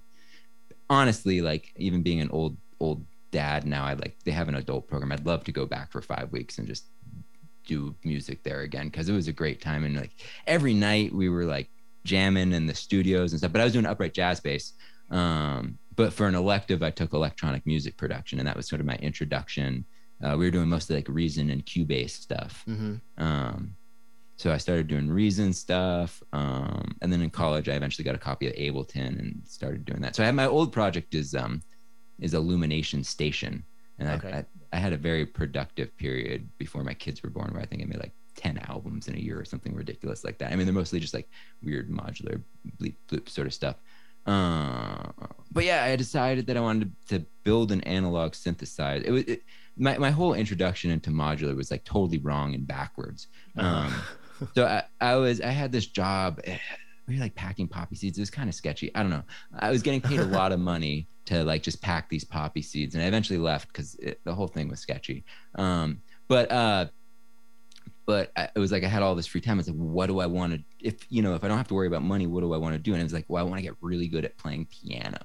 honestly 0.90 1.40
like 1.40 1.72
even 1.76 2.02
being 2.02 2.20
an 2.20 2.30
old 2.30 2.56
old 2.80 3.06
dad 3.30 3.64
now 3.64 3.84
i 3.84 3.94
like 3.94 4.16
they 4.24 4.32
have 4.32 4.48
an 4.48 4.56
adult 4.56 4.88
program. 4.88 5.12
I'd 5.12 5.24
love 5.24 5.44
to 5.44 5.52
go 5.52 5.64
back 5.64 5.90
for 5.90 6.02
five 6.02 6.30
weeks 6.32 6.58
and 6.58 6.66
just 6.66 6.86
do 7.64 7.94
music 8.04 8.42
there 8.42 8.62
again 8.62 8.88
because 8.88 9.08
it 9.08 9.12
was 9.12 9.28
a 9.28 9.32
great 9.32 9.60
time. 9.60 9.84
And 9.84 9.96
like 9.96 10.10
every 10.46 10.74
night 10.74 11.14
we 11.14 11.28
were 11.28 11.44
like 11.44 11.70
jamming 12.04 12.52
in 12.52 12.66
the 12.66 12.74
studios 12.74 13.32
and 13.32 13.38
stuff 13.38 13.52
but 13.52 13.60
i 13.60 13.64
was 13.64 13.72
doing 13.72 13.86
upright 13.86 14.14
jazz 14.14 14.40
bass. 14.40 14.72
Um, 15.10 15.78
but 15.94 16.12
for 16.12 16.26
an 16.26 16.34
elective 16.34 16.82
i 16.82 16.90
took 16.90 17.12
electronic 17.12 17.64
music 17.66 17.96
production 17.96 18.38
and 18.38 18.48
that 18.48 18.56
was 18.56 18.68
sort 18.68 18.80
of 18.80 18.86
my 18.86 18.96
introduction. 18.96 19.84
Uh, 20.22 20.36
we 20.36 20.44
were 20.44 20.50
doing 20.50 20.68
mostly 20.68 20.96
like 20.96 21.08
reason 21.08 21.48
and 21.50 21.64
cubase 21.64 22.10
stuff. 22.10 22.62
Hmm 22.66 22.96
um, 23.16 23.76
so 24.40 24.50
I 24.50 24.56
started 24.56 24.86
doing 24.86 25.10
Reason 25.10 25.52
stuff. 25.52 26.22
Um, 26.32 26.96
and 27.02 27.12
then 27.12 27.20
in 27.20 27.28
college, 27.28 27.68
I 27.68 27.74
eventually 27.74 28.04
got 28.06 28.14
a 28.14 28.18
copy 28.18 28.46
of 28.46 28.54
Ableton 28.54 29.18
and 29.18 29.42
started 29.44 29.84
doing 29.84 30.00
that. 30.00 30.16
So 30.16 30.22
I 30.22 30.26
had 30.26 30.34
my 30.34 30.46
old 30.46 30.72
project 30.72 31.14
is 31.14 31.34
um, 31.34 31.60
is 32.20 32.32
Illumination 32.32 33.04
Station, 33.04 33.64
and 33.98 34.08
Okay. 34.08 34.32
I, 34.32 34.38
I 34.38 34.44
I 34.72 34.76
had 34.78 34.94
a 34.94 34.96
very 34.96 35.26
productive 35.26 35.94
period 35.98 36.48
before 36.56 36.82
my 36.84 36.94
kids 36.94 37.22
were 37.22 37.28
born, 37.28 37.52
where 37.52 37.60
I 37.60 37.66
think 37.66 37.82
I 37.82 37.84
made 37.84 37.98
like 38.00 38.14
ten 38.34 38.56
albums 38.68 39.08
in 39.08 39.14
a 39.14 39.18
year 39.18 39.38
or 39.38 39.44
something 39.44 39.74
ridiculous 39.74 40.24
like 40.24 40.38
that. 40.38 40.52
I 40.52 40.56
mean, 40.56 40.66
they're 40.66 40.72
mostly 40.82 41.00
just 41.00 41.12
like 41.12 41.28
weird 41.62 41.90
modular 41.90 42.42
bleep 42.80 42.96
bloop 43.10 43.28
sort 43.28 43.46
of 43.46 43.52
stuff. 43.52 43.76
Uh, 44.26 45.10
but 45.50 45.64
yeah, 45.64 45.84
I 45.84 45.96
decided 45.96 46.46
that 46.46 46.56
I 46.56 46.60
wanted 46.60 46.92
to, 47.08 47.18
to 47.18 47.26
build 47.44 47.72
an 47.72 47.80
analog 47.82 48.32
synthesizer. 48.32 49.04
It 49.04 49.10
was 49.10 49.24
it, 49.24 49.42
my 49.76 49.98
my 49.98 50.10
whole 50.10 50.34
introduction 50.34 50.90
into 50.90 51.10
modular 51.10 51.54
was 51.56 51.70
like 51.70 51.84
totally 51.84 52.18
wrong 52.18 52.54
and 52.54 52.66
backwards. 52.66 53.28
Um, 53.58 53.92
so 54.54 54.66
I, 54.66 54.82
I 55.00 55.16
was 55.16 55.40
I 55.40 55.50
had 55.50 55.72
this 55.72 55.86
job. 55.86 56.40
eh, 56.44 56.58
We 57.08 57.14
were 57.16 57.20
like 57.20 57.34
packing 57.34 57.68
poppy 57.68 57.96
seeds. 57.96 58.18
It 58.18 58.22
was 58.22 58.30
kind 58.30 58.48
of 58.48 58.54
sketchy. 58.54 58.94
I 58.94 59.02
don't 59.02 59.10
know. 59.10 59.24
I 59.58 59.70
was 59.70 59.82
getting 59.82 60.00
paid 60.00 60.20
a 60.20 60.24
lot 60.38 60.52
of 60.52 60.60
money 60.60 61.08
to 61.26 61.44
like 61.44 61.62
just 61.62 61.82
pack 61.82 62.08
these 62.08 62.24
poppy 62.24 62.62
seeds, 62.62 62.94
and 62.94 63.04
I 63.04 63.06
eventually 63.06 63.38
left 63.38 63.68
because 63.68 63.96
the 64.24 64.34
whole 64.34 64.48
thing 64.48 64.68
was 64.68 64.80
sketchy. 64.80 65.24
Um, 65.56 66.02
but 66.28 66.50
uh, 66.50 66.86
but 68.06 68.32
I, 68.36 68.48
it 68.54 68.58
was 68.58 68.72
like 68.72 68.84
I 68.84 68.88
had 68.88 69.02
all 69.02 69.14
this 69.14 69.26
free 69.26 69.40
time. 69.40 69.54
I 69.54 69.58
was 69.58 69.68
like, 69.68 69.76
what 69.76 70.06
do 70.06 70.20
I 70.20 70.26
want 70.26 70.54
to? 70.54 70.60
If 70.80 71.06
you 71.10 71.22
know, 71.22 71.34
if 71.34 71.44
I 71.44 71.48
don't 71.48 71.58
have 71.58 71.68
to 71.68 71.74
worry 71.74 71.86
about 71.86 72.02
money, 72.02 72.26
what 72.26 72.40
do 72.40 72.52
I 72.52 72.56
want 72.56 72.74
to 72.74 72.78
do? 72.78 72.92
And 72.92 73.00
it 73.00 73.04
was 73.04 73.12
like, 73.12 73.26
well, 73.28 73.44
I 73.44 73.48
want 73.48 73.58
to 73.58 73.62
get 73.62 73.74
really 73.80 74.08
good 74.08 74.24
at 74.24 74.36
playing 74.38 74.66
piano. 74.70 75.18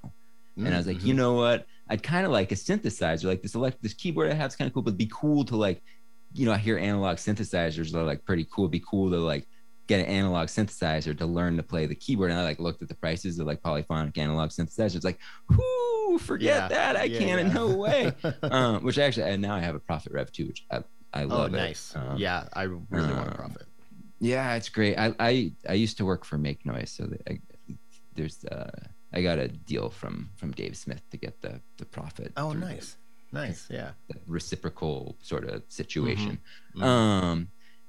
And 0.63 0.74
I 0.74 0.77
was 0.77 0.88
like, 0.88 1.00
Mhm. 1.00 1.03
you 1.03 1.13
know 1.13 1.34
what? 1.34 1.65
I'd 1.89 2.01
kind 2.01 2.25
of 2.25 2.31
like 2.31 2.51
a 2.51 2.55
synthesizer, 2.55 3.25
like 3.25 3.41
this 3.41 3.55
elect 3.55 3.77
this 3.81 3.93
keyboard 3.93 4.31
I 4.31 4.36
have 4.36 4.51
is 4.51 4.55
kind 4.55 4.67
of 4.67 4.74
cool, 4.74 4.84
but 4.84 4.91
it'd 4.91 4.98
be 4.98 5.10
cool 5.13 5.43
to 5.45 5.55
like, 5.57 5.81
you 6.35 6.45
know, 6.45 6.51
I 6.53 6.57
hear 6.57 6.77
analog 6.77 7.17
synthesizers 7.17 7.93
are 7.95 8.03
like 8.03 8.23
pretty 8.25 8.45
cool. 8.51 8.65
It'd 8.65 8.71
be 8.71 8.83
cool 8.89 9.09
to 9.11 9.17
like 9.17 9.47
get 9.87 9.99
an 9.99 10.05
analog 10.07 10.47
synthesizer 10.47 11.17
to 11.17 11.25
learn 11.25 11.57
to 11.57 11.63
play 11.63 11.85
the 11.85 11.95
keyboard. 11.95 12.31
And 12.31 12.39
I 12.39 12.43
like 12.43 12.59
looked 12.59 12.81
at 12.81 12.87
the 12.89 12.95
prices 12.95 13.39
of 13.39 13.47
like 13.47 13.61
polyphonic 13.61 14.17
analog 14.17 14.49
synthesizers, 14.49 15.03
like, 15.03 15.19
whoo, 15.49 16.17
forget 16.17 16.55
Yeah. 16.63 16.67
that. 16.69 16.95
I 16.97 17.03
Yeah, 17.03 17.19
can't, 17.19 17.47
yeah. 17.47 17.53
no 17.53 17.75
way. 17.75 18.11
um, 18.43 18.83
which 18.83 18.97
actually, 18.97 19.29
and 19.31 19.41
now 19.41 19.55
I 19.55 19.59
have 19.59 19.75
a 19.75 19.79
Prophet 19.79 20.11
Rev 20.11 20.31
too, 20.31 20.47
which 20.47 20.65
I, 20.71 20.77
I 21.13 21.23
oh, 21.23 21.27
love 21.27 21.53
it. 21.53 21.57
nice. 21.57 21.95
Um, 21.95 22.17
yeah, 22.17 22.47
I 22.53 22.63
really 22.63 23.13
want 23.13 23.27
a 23.27 23.31
um, 23.31 23.35
Prophet. 23.35 23.63
yeah, 24.19 24.55
it's 24.55 24.69
great. 24.69 24.97
I 24.97 25.13
I, 25.19 25.51
I 25.69 25.73
used 25.73 25.97
to 25.97 26.05
work 26.05 26.25
for 26.25 26.37
Make 26.37 26.65
Noise, 26.65 26.91
so 26.91 27.07
I, 27.29 27.39
there's 28.15 28.43
uh 28.45 28.71
I 29.13 29.21
got 29.21 29.39
a 29.39 29.47
deal 29.47 29.89
from 29.89 30.29
from 30.35 30.51
Dave 30.51 30.75
Smith 30.75 31.01
to 31.11 31.17
get 31.17 31.39
the 31.41 31.61
the 31.77 31.85
Prophet. 31.85 32.33
Oh, 32.35 32.51
nice, 32.53 32.97
nice. 33.32 33.67
Yeah. 33.70 33.91
Reciprocal 34.27 35.17
sort 35.22 35.48
of 35.50 35.63
situation. 35.67 36.39
Mhm. 36.75 36.84
Um, 36.84 37.48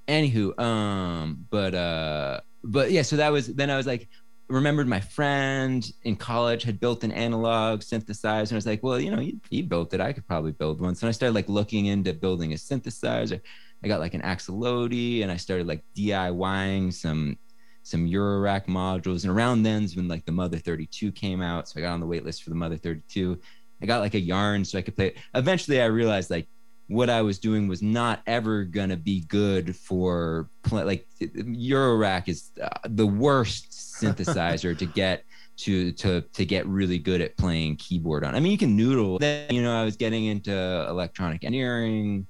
anywho, 0.09 0.59
um, 0.59 1.47
but 1.50 1.75
uh, 1.75 2.40
but 2.64 2.90
yeah, 2.90 3.02
so 3.02 3.16
that 3.16 3.33
was 3.33 3.49
then 3.49 3.71
I 3.71 3.76
was 3.76 3.87
like, 3.87 4.09
remembered 4.49 4.87
my 4.87 5.00
friend 5.00 5.90
in 6.05 6.16
college 6.16 6.62
had 6.62 6.78
built 6.78 7.05
an 7.05 7.12
analog 7.12 7.81
synthesizer, 7.81 8.43
and 8.43 8.52
I 8.52 8.55
was 8.57 8.66
like, 8.66 8.83
well, 8.83 9.00
you 9.00 9.11
know, 9.11 9.21
he, 9.21 9.38
he 9.50 9.62
built 9.62 9.93
it, 9.95 10.00
I 10.00 10.12
could 10.12 10.26
probably 10.26 10.52
build 10.52 10.81
one. 10.81 10.95
So 10.95 11.09
I 11.09 11.11
started 11.11 11.35
like 11.35 11.49
looking 11.49 11.87
into 11.87 12.12
building 12.12 12.52
a 12.52 12.57
synthesizer. 12.57 13.40
I 13.85 13.88
got 13.88 14.00
like 14.00 14.14
an 14.14 14.23
Axoloti, 14.23 15.23
and 15.23 15.31
I 15.31 15.37
started 15.37 15.66
like 15.66 15.85
DIYing 15.97 16.93
some 16.93 17.38
some 17.83 18.09
Eurorack 18.09 18.66
modules. 18.66 19.23
And 19.25 19.33
around 19.33 19.62
then's 19.62 19.95
when 19.95 20.09
like 20.09 20.25
the 20.25 20.33
Mother 20.33 20.59
32 20.59 21.12
came 21.12 21.40
out, 21.40 21.69
so 21.69 21.78
I 21.78 21.83
got 21.83 21.93
on 21.93 22.00
the 22.00 22.07
wait 22.07 22.25
list 22.25 22.43
for 22.43 22.50
the 22.50 22.57
Mother 22.57 22.76
32. 22.76 23.38
I 23.83 23.87
got 23.87 24.00
like 24.00 24.14
a 24.14 24.21
yarn 24.21 24.64
so 24.64 24.78
I 24.78 24.83
could 24.83 24.97
play 24.97 25.09
it. 25.09 25.18
Eventually, 25.35 25.80
I 25.80 25.87
realized 25.87 26.30
like 26.30 26.49
what 26.88 27.11
I 27.11 27.23
was 27.23 27.38
doing 27.38 27.68
was 27.68 27.83
not 27.83 28.23
ever 28.26 28.64
gonna 28.64 28.97
be 28.97 29.25
good 29.28 29.76
for 29.76 30.49
play, 30.62 30.85
like 30.85 31.06
Eurorack 31.21 32.28
is 32.28 32.50
uh, 32.62 32.68
the 32.85 33.06
worst 33.06 33.71
synthesizer 33.71 34.76
to 34.78 34.87
get 34.87 35.25
to 35.59 35.92
to 35.92 36.21
to 36.21 36.45
get 36.45 36.66
really 36.66 36.99
good 36.99 37.21
at 37.21 37.37
playing 37.37 37.76
keyboard 37.76 38.25
on. 38.25 38.35
I 38.35 38.40
mean, 38.40 38.52
you 38.52 38.59
can 38.59 38.76
noodle. 38.76 39.18
Then 39.18 39.52
you 39.52 39.62
know, 39.62 39.75
I 39.75 39.85
was 39.85 39.97
getting 39.97 40.26
into 40.26 40.52
electronic 40.88 41.45
engineering. 41.45 42.26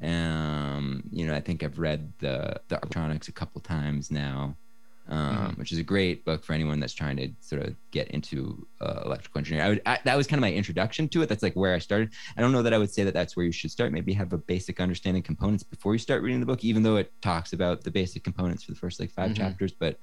Um, 0.00 1.02
you 1.10 1.26
know, 1.26 1.34
I 1.34 1.40
think 1.40 1.62
I've 1.62 1.78
read 1.78 2.12
the 2.18 2.60
the 2.68 2.76
electronics 2.76 3.28
a 3.28 3.32
couple 3.32 3.60
times 3.60 4.10
now 4.10 4.56
um, 5.08 5.36
mm-hmm. 5.36 5.60
which 5.60 5.72
is 5.72 5.78
a 5.78 5.82
great 5.82 6.24
book 6.24 6.44
for 6.44 6.52
anyone 6.52 6.80
that's 6.80 6.92
trying 6.92 7.16
to 7.16 7.30
sort 7.40 7.62
of 7.62 7.74
get 7.90 8.08
into 8.08 8.66
uh, 8.80 9.02
electrical 9.04 9.38
engineering. 9.38 9.66
I 9.66 9.68
would, 9.70 9.82
I, 9.86 9.98
that 10.04 10.16
was 10.16 10.26
kind 10.26 10.38
of 10.38 10.42
my 10.42 10.52
introduction 10.52 11.08
to 11.10 11.22
it. 11.22 11.28
That's 11.28 11.42
like 11.42 11.54
where 11.54 11.74
I 11.74 11.78
started. 11.78 12.10
I 12.36 12.42
don't 12.42 12.52
know 12.52 12.62
that 12.62 12.74
I 12.74 12.78
would 12.78 12.90
say 12.90 13.04
that 13.04 13.14
that's 13.14 13.36
where 13.36 13.46
you 13.46 13.52
should 13.52 13.70
start. 13.70 13.92
Maybe 13.92 14.12
have 14.12 14.32
a 14.32 14.38
basic 14.38 14.80
understanding 14.80 15.22
of 15.22 15.26
components 15.26 15.62
before 15.62 15.94
you 15.94 15.98
start 15.98 16.22
reading 16.22 16.40
the 16.40 16.46
book, 16.46 16.62
even 16.62 16.82
though 16.82 16.96
it 16.96 17.12
talks 17.22 17.52
about 17.52 17.82
the 17.82 17.90
basic 17.90 18.22
components 18.22 18.64
for 18.64 18.72
the 18.72 18.78
first 18.78 19.00
like 19.00 19.10
5 19.10 19.30
mm-hmm. 19.30 19.34
chapters. 19.34 19.72
But 19.72 19.98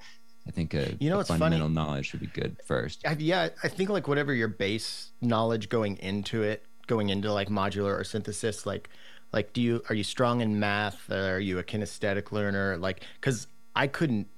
I 0.46 0.50
think 0.50 0.74
a, 0.74 0.96
you 0.98 1.08
know, 1.08 1.20
a 1.20 1.24
fundamental 1.24 1.66
funny. 1.66 1.74
knowledge 1.74 2.06
should 2.06 2.20
be 2.20 2.26
good 2.26 2.56
first. 2.64 3.06
I, 3.06 3.16
yeah, 3.18 3.48
I 3.62 3.68
think 3.68 3.90
like 3.90 4.08
whatever 4.08 4.34
your 4.34 4.48
base 4.48 5.12
knowledge 5.20 5.68
going 5.68 5.96
into 5.98 6.42
it, 6.42 6.64
going 6.86 7.10
into 7.10 7.32
like 7.32 7.48
modular 7.48 7.98
or 7.98 8.04
synthesis, 8.04 8.66
like 8.66 8.88
like 9.32 9.52
do 9.52 9.60
you 9.60 9.82
are 9.88 9.94
you 9.94 10.04
strong 10.04 10.40
in 10.40 10.58
math? 10.58 11.10
Are 11.10 11.40
you 11.40 11.58
a 11.58 11.64
kinesthetic 11.64 12.32
learner? 12.32 12.76
Like 12.76 13.02
because 13.20 13.46
I 13.74 13.86
couldn't 13.86 14.28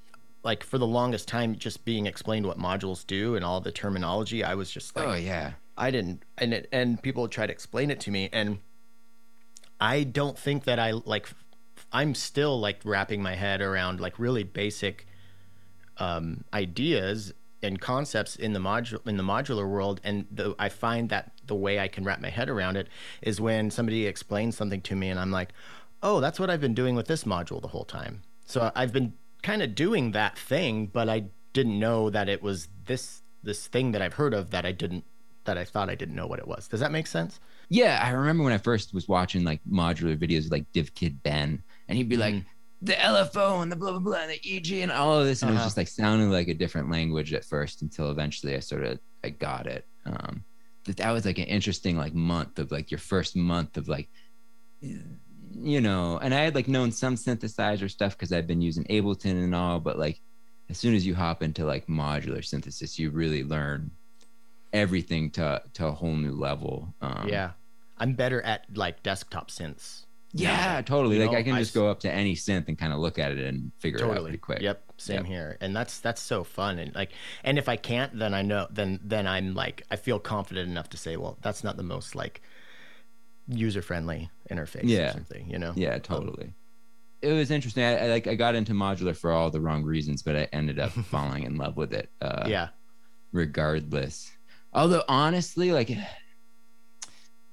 like 0.48 0.64
for 0.64 0.78
the 0.78 0.86
longest 0.86 1.28
time 1.28 1.54
just 1.56 1.84
being 1.84 2.06
explained 2.06 2.46
what 2.46 2.58
modules 2.58 3.06
do 3.06 3.36
and 3.36 3.44
all 3.44 3.60
the 3.60 3.70
terminology 3.70 4.42
i 4.42 4.54
was 4.54 4.70
just 4.70 4.96
like 4.96 5.06
oh 5.06 5.12
yeah. 5.12 5.52
I 5.76 5.90
didn't 5.90 6.24
and 6.38 6.54
it, 6.54 6.68
and 6.72 7.00
people 7.02 7.28
try 7.28 7.46
to 7.46 7.52
explain 7.52 7.90
it 7.90 8.00
to 8.00 8.10
me 8.10 8.30
and 8.32 8.58
i 9.78 10.04
don't 10.04 10.38
think 10.38 10.64
that 10.64 10.78
i 10.78 10.92
like 10.92 11.28
i'm 11.92 12.14
still 12.14 12.58
like 12.58 12.80
wrapping 12.82 13.22
my 13.22 13.34
head 13.34 13.60
around 13.60 14.00
like 14.00 14.18
really 14.18 14.42
basic 14.42 15.06
um, 15.98 16.44
ideas 16.54 17.34
and 17.62 17.78
concepts 17.78 18.34
in 18.34 18.54
the 18.54 18.60
module 18.60 19.06
in 19.06 19.18
the 19.18 19.22
modular 19.22 19.68
world 19.68 20.00
and 20.02 20.24
the, 20.30 20.54
i 20.58 20.70
find 20.70 21.10
that 21.10 21.32
the 21.46 21.54
way 21.54 21.78
i 21.78 21.88
can 21.88 22.04
wrap 22.04 22.22
my 22.22 22.30
head 22.30 22.48
around 22.48 22.78
it 22.78 22.88
is 23.20 23.38
when 23.38 23.70
somebody 23.70 24.06
explains 24.06 24.56
something 24.56 24.80
to 24.80 24.96
me 24.96 25.10
and 25.10 25.20
i'm 25.20 25.30
like 25.30 25.50
oh 26.02 26.20
that's 26.20 26.40
what 26.40 26.48
i've 26.48 26.62
been 26.62 26.74
doing 26.74 26.94
with 26.94 27.06
this 27.06 27.24
module 27.24 27.60
the 27.60 27.68
whole 27.68 27.84
time. 27.84 28.22
So 28.46 28.72
i've 28.74 28.94
been 28.94 29.12
kind 29.48 29.62
of 29.62 29.74
doing 29.74 30.12
that 30.12 30.38
thing, 30.38 30.84
but 30.92 31.08
I 31.08 31.24
didn't 31.54 31.80
know 31.80 32.10
that 32.10 32.28
it 32.28 32.42
was 32.42 32.68
this 32.84 33.22
this 33.42 33.66
thing 33.66 33.92
that 33.92 34.02
I've 34.02 34.12
heard 34.12 34.34
of 34.34 34.50
that 34.50 34.66
I 34.66 34.72
didn't 34.72 35.04
that 35.46 35.56
I 35.56 35.64
thought 35.64 35.88
I 35.88 35.94
didn't 35.94 36.16
know 36.16 36.26
what 36.26 36.38
it 36.38 36.46
was. 36.46 36.68
Does 36.68 36.80
that 36.80 36.92
make 36.92 37.06
sense? 37.06 37.40
Yeah, 37.70 37.98
I 38.04 38.10
remember 38.10 38.44
when 38.44 38.52
I 38.52 38.58
first 38.58 38.92
was 38.92 39.08
watching 39.08 39.44
like 39.44 39.62
modular 39.64 40.18
videos 40.18 40.52
like 40.52 40.70
DivKid 40.74 41.22
Ben, 41.22 41.62
and 41.88 41.96
he'd 41.96 42.10
be 42.10 42.18
mm-hmm. 42.18 42.36
like 42.36 42.44
the 42.82 42.92
LFO 42.92 43.62
and 43.62 43.72
the 43.72 43.76
blah 43.76 43.92
blah 43.92 44.00
blah 44.00 44.18
and 44.18 44.32
the 44.32 44.56
EG 44.56 44.82
and 44.82 44.92
all 44.92 45.18
of 45.18 45.24
this, 45.24 45.40
and 45.40 45.48
uh-huh. 45.48 45.52
it 45.52 45.54
was 45.54 45.60
uh-huh. 45.60 45.66
just 45.66 45.76
like 45.78 45.88
sounding 45.88 46.30
like 46.30 46.48
a 46.48 46.54
different 46.54 46.90
language 46.90 47.32
at 47.32 47.46
first 47.46 47.80
until 47.80 48.10
eventually 48.10 48.54
I 48.54 48.60
sort 48.60 48.84
of 48.84 48.98
I 49.24 49.30
got 49.30 49.66
it. 49.66 49.86
Um, 50.04 50.44
that 50.84 50.98
that 50.98 51.10
was 51.10 51.24
like 51.24 51.38
an 51.38 51.44
interesting 51.44 51.96
like 51.96 52.12
month 52.12 52.58
of 52.58 52.70
like 52.70 52.90
your 52.90 52.98
first 52.98 53.34
month 53.34 53.78
of 53.78 53.88
like 53.88 54.10
you 55.54 55.80
know, 55.80 56.18
and 56.22 56.34
I 56.34 56.40
had 56.40 56.54
like 56.54 56.68
known 56.68 56.92
some 56.92 57.14
synthesizer 57.14 57.90
stuff 57.90 58.16
because 58.16 58.32
I've 58.32 58.46
been 58.46 58.62
using 58.62 58.84
Ableton 58.84 59.44
and 59.44 59.54
all, 59.54 59.80
but 59.80 59.98
like 59.98 60.20
as 60.68 60.78
soon 60.78 60.94
as 60.94 61.06
you 61.06 61.14
hop 61.14 61.42
into 61.42 61.64
like 61.64 61.86
modular 61.86 62.44
synthesis, 62.44 62.98
you 62.98 63.10
really 63.10 63.44
learn 63.44 63.90
everything 64.72 65.30
to 65.30 65.62
to 65.74 65.86
a 65.86 65.92
whole 65.92 66.14
new 66.14 66.32
level. 66.32 66.94
Um, 67.00 67.28
yeah, 67.28 67.52
I'm 67.98 68.14
better 68.14 68.42
at 68.42 68.64
like 68.76 69.02
desktop 69.02 69.50
synths. 69.50 70.04
Yeah, 70.32 70.82
totally. 70.82 71.16
You 71.16 71.22
like 71.22 71.32
know, 71.32 71.38
I 71.38 71.42
can 71.42 71.56
just 71.56 71.74
I, 71.74 71.80
go 71.80 71.88
up 71.88 72.00
to 72.00 72.12
any 72.12 72.34
synth 72.34 72.68
and 72.68 72.78
kind 72.78 72.92
of 72.92 72.98
look 72.98 73.18
at 73.18 73.32
it 73.32 73.38
and 73.38 73.72
figure 73.78 73.98
totally. 73.98 74.16
it 74.16 74.18
out 74.18 74.24
pretty 74.24 74.38
quick. 74.38 74.60
Yep, 74.60 74.82
same 74.98 75.16
yep. 75.16 75.26
here. 75.26 75.58
And 75.60 75.74
that's 75.74 76.00
that's 76.00 76.20
so 76.20 76.44
fun. 76.44 76.78
And 76.78 76.94
like, 76.94 77.12
and 77.44 77.58
if 77.58 77.68
I 77.68 77.76
can't, 77.76 78.18
then 78.18 78.34
I 78.34 78.42
know, 78.42 78.66
then 78.70 79.00
then 79.02 79.26
I'm 79.26 79.54
like, 79.54 79.82
I 79.90 79.96
feel 79.96 80.18
confident 80.18 80.68
enough 80.68 80.90
to 80.90 80.96
say, 80.98 81.16
well, 81.16 81.38
that's 81.40 81.64
not 81.64 81.76
the 81.78 81.82
most 81.82 82.14
like 82.14 82.42
user 83.48 83.82
friendly 83.82 84.30
interface 84.50 84.82
yeah. 84.84 85.10
or 85.10 85.12
something, 85.12 85.48
you 85.48 85.58
know? 85.58 85.72
Yeah, 85.74 85.98
totally. 85.98 86.44
Um, 86.44 86.54
it 87.20 87.32
was 87.32 87.50
interesting. 87.50 87.84
I, 87.84 88.04
I, 88.04 88.06
like 88.08 88.26
I 88.26 88.34
got 88.34 88.54
into 88.54 88.72
modular 88.72 89.16
for 89.16 89.32
all 89.32 89.50
the 89.50 89.60
wrong 89.60 89.82
reasons, 89.82 90.22
but 90.22 90.36
I 90.36 90.48
ended 90.52 90.78
up 90.78 90.90
falling 91.10 91.44
in 91.44 91.56
love 91.56 91.76
with 91.76 91.92
it. 91.92 92.10
Uh, 92.20 92.44
yeah. 92.46 92.68
Regardless, 93.32 94.30
although 94.72 95.02
honestly, 95.08 95.72
like 95.72 95.90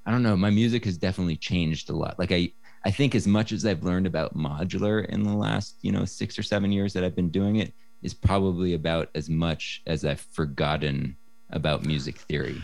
I 0.05 0.11
don't 0.11 0.23
know, 0.23 0.37
my 0.37 0.49
music 0.49 0.85
has 0.85 0.97
definitely 0.97 1.35
changed 1.35 1.89
a 1.89 1.95
lot. 1.95 2.17
Like 2.17 2.31
I, 2.31 2.53
I 2.85 2.91
think 2.91 3.15
as 3.15 3.27
much 3.27 3.51
as 3.51 3.65
I've 3.65 3.83
learned 3.83 4.07
about 4.07 4.37
modular 4.37 5.05
in 5.07 5.23
the 5.23 5.33
last 5.33 5.77
you 5.81 5.91
know 5.91 6.05
six 6.05 6.39
or 6.39 6.43
seven 6.43 6.71
years 6.71 6.93
that 6.93 7.03
I've 7.03 7.15
been 7.15 7.29
doing 7.29 7.57
it 7.57 7.73
is 8.03 8.13
probably 8.13 8.73
about 8.73 9.09
as 9.15 9.29
much 9.29 9.81
as 9.87 10.05
I've 10.05 10.21
forgotten 10.21 11.17
about 11.49 11.85
music 11.85 12.19
theory. 12.19 12.61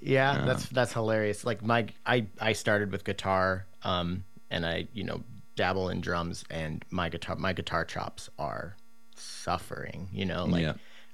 Yeah, 0.00 0.44
that's 0.46 0.66
that's 0.66 0.92
hilarious. 0.92 1.44
Like 1.44 1.62
my 1.62 1.86
I 2.06 2.26
I 2.40 2.52
started 2.52 2.92
with 2.92 3.04
guitar 3.04 3.66
um 3.82 4.24
and 4.50 4.64
I, 4.66 4.88
you 4.92 5.04
know, 5.04 5.22
dabble 5.56 5.88
in 5.90 6.00
drums 6.00 6.44
and 6.50 6.84
my 6.90 7.08
guitar 7.08 7.36
my 7.36 7.52
guitar 7.52 7.84
chops 7.84 8.30
are 8.38 8.76
suffering, 9.16 10.08
you 10.12 10.24
know, 10.24 10.44
like 10.44 10.62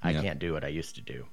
I 0.02 0.12
can't 0.22 0.38
do 0.38 0.52
what 0.52 0.64
I 0.64 0.68
used 0.68 0.94
to 0.96 1.00
do. 1.00 1.26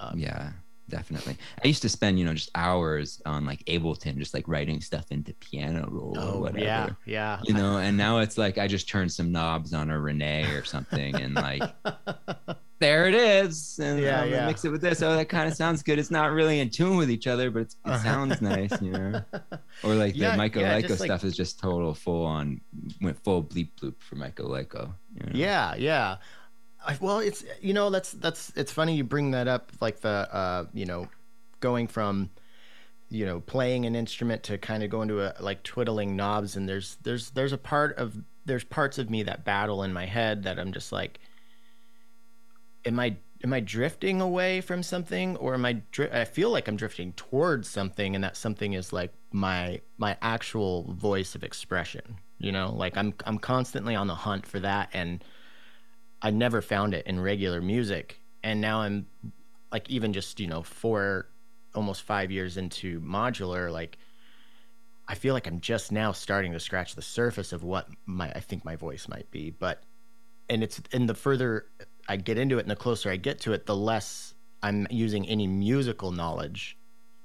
Um, 0.00 0.18
yeah, 0.18 0.52
definitely. 0.88 1.36
I 1.62 1.66
used 1.66 1.82
to 1.82 1.88
spend, 1.88 2.18
you 2.18 2.24
know, 2.24 2.34
just 2.34 2.50
hours 2.54 3.20
on 3.26 3.44
like 3.44 3.64
Ableton, 3.64 4.18
just 4.18 4.34
like 4.34 4.46
writing 4.48 4.80
stuff 4.80 5.06
into 5.10 5.32
piano 5.34 5.88
roll 5.90 6.14
oh, 6.16 6.34
or 6.34 6.40
whatever. 6.40 6.64
Yeah, 6.64 6.88
yeah. 7.04 7.40
You 7.44 7.54
know, 7.54 7.78
and 7.78 7.96
now 7.96 8.18
it's 8.18 8.38
like 8.38 8.58
I 8.58 8.66
just 8.66 8.88
turn 8.88 9.08
some 9.08 9.32
knobs 9.32 9.74
on 9.74 9.90
a 9.90 9.98
Rene 9.98 10.44
or 10.54 10.64
something 10.64 11.14
and 11.16 11.34
like 11.34 11.62
there 12.78 13.08
it 13.08 13.14
is. 13.14 13.78
And 13.82 14.00
yeah, 14.00 14.22
um, 14.22 14.30
yeah. 14.30 14.46
mix 14.46 14.64
it 14.64 14.70
with 14.70 14.80
this. 14.80 15.02
Oh, 15.02 15.16
that 15.16 15.28
kind 15.28 15.48
of 15.48 15.54
sounds 15.54 15.82
good. 15.82 15.98
It's 15.98 16.10
not 16.10 16.32
really 16.32 16.60
in 16.60 16.70
tune 16.70 16.96
with 16.96 17.10
each 17.10 17.26
other, 17.26 17.50
but 17.50 17.62
it 17.62 17.74
uh-huh. 17.84 17.98
sounds 18.02 18.40
nice, 18.40 18.80
you 18.80 18.92
know. 18.92 19.22
Or 19.84 19.94
like 19.94 20.16
yeah, 20.16 20.32
the 20.32 20.38
Michael 20.38 20.62
yeah, 20.62 20.80
Lyko 20.80 20.96
stuff 20.96 21.00
like... 21.08 21.24
is 21.24 21.36
just 21.36 21.60
total 21.60 21.94
full 21.94 22.24
on 22.24 22.60
went 23.00 23.22
full 23.22 23.44
bleep 23.44 23.68
bloop 23.80 23.94
for 24.00 24.16
MycoLyco. 24.16 24.92
You 25.14 25.26
know? 25.26 25.32
Yeah, 25.32 25.76
yeah. 25.76 26.16
I, 26.86 26.96
well, 27.00 27.18
it's 27.18 27.44
you 27.60 27.74
know 27.74 27.90
that's 27.90 28.12
that's 28.12 28.52
it's 28.56 28.72
funny 28.72 28.96
you 28.96 29.04
bring 29.04 29.32
that 29.32 29.48
up 29.48 29.72
like 29.80 30.00
the 30.00 30.08
uh 30.08 30.64
you 30.72 30.86
know 30.86 31.08
going 31.60 31.86
from 31.86 32.30
you 33.10 33.26
know 33.26 33.40
playing 33.40 33.86
an 33.86 33.94
instrument 33.94 34.42
to 34.44 34.58
kind 34.58 34.82
of 34.82 34.90
go 34.90 35.02
into 35.02 35.20
a 35.20 35.34
like 35.42 35.62
twiddling 35.62 36.16
knobs 36.16 36.56
and 36.56 36.68
there's 36.68 36.96
there's 37.02 37.30
there's 37.30 37.52
a 37.52 37.58
part 37.58 37.96
of 37.96 38.22
there's 38.44 38.64
parts 38.64 38.98
of 38.98 39.10
me 39.10 39.22
that 39.22 39.44
battle 39.44 39.82
in 39.82 39.92
my 39.92 40.06
head 40.06 40.44
that 40.44 40.58
I'm 40.58 40.72
just 40.72 40.92
like 40.92 41.18
am 42.84 43.00
I 43.00 43.16
am 43.42 43.52
I 43.52 43.60
drifting 43.60 44.20
away 44.20 44.60
from 44.60 44.82
something 44.82 45.36
or 45.38 45.54
am 45.54 45.64
I 45.64 45.82
I 46.12 46.24
feel 46.24 46.50
like 46.50 46.68
I'm 46.68 46.76
drifting 46.76 47.12
towards 47.12 47.68
something 47.68 48.14
and 48.14 48.22
that 48.22 48.36
something 48.36 48.74
is 48.74 48.92
like 48.92 49.12
my 49.32 49.80
my 49.96 50.16
actual 50.22 50.92
voice 50.92 51.34
of 51.34 51.42
expression 51.42 52.18
you 52.38 52.52
know? 52.52 52.72
Like 52.74 52.96
I'm 52.96 53.14
I'm 53.26 53.38
constantly 53.38 53.94
on 53.94 54.06
the 54.06 54.14
hunt 54.14 54.46
for 54.46 54.60
that 54.60 54.88
and 54.92 55.22
I 56.20 56.30
never 56.30 56.60
found 56.60 56.94
it 56.94 57.06
in 57.06 57.20
regular 57.20 57.60
music 57.60 58.20
and 58.42 58.60
now 58.60 58.80
I'm 58.80 59.06
like 59.72 59.88
even 59.90 60.12
just 60.12 60.40
you 60.40 60.46
know 60.46 60.62
4 60.62 61.28
almost 61.74 62.02
5 62.02 62.30
years 62.30 62.56
into 62.56 63.00
modular 63.00 63.70
like 63.72 63.98
I 65.10 65.14
feel 65.14 65.32
like 65.32 65.46
I'm 65.46 65.60
just 65.60 65.90
now 65.90 66.12
starting 66.12 66.52
to 66.52 66.60
scratch 66.60 66.94
the 66.94 67.02
surface 67.02 67.52
of 67.52 67.62
what 67.62 67.88
my 68.06 68.30
I 68.30 68.40
think 68.40 68.64
my 68.64 68.76
voice 68.76 69.08
might 69.08 69.30
be 69.30 69.50
but 69.50 69.82
and 70.48 70.62
it's 70.62 70.80
in 70.92 71.06
the 71.06 71.14
further 71.14 71.66
I 72.08 72.16
get 72.16 72.38
into 72.38 72.58
it 72.58 72.62
and 72.62 72.70
the 72.70 72.76
closer 72.76 73.10
I 73.10 73.16
get 73.16 73.40
to 73.40 73.52
it, 73.52 73.66
the 73.66 73.76
less 73.76 74.34
I'm 74.62 74.86
using 74.90 75.28
any 75.28 75.46
musical 75.46 76.10
knowledge 76.10 76.76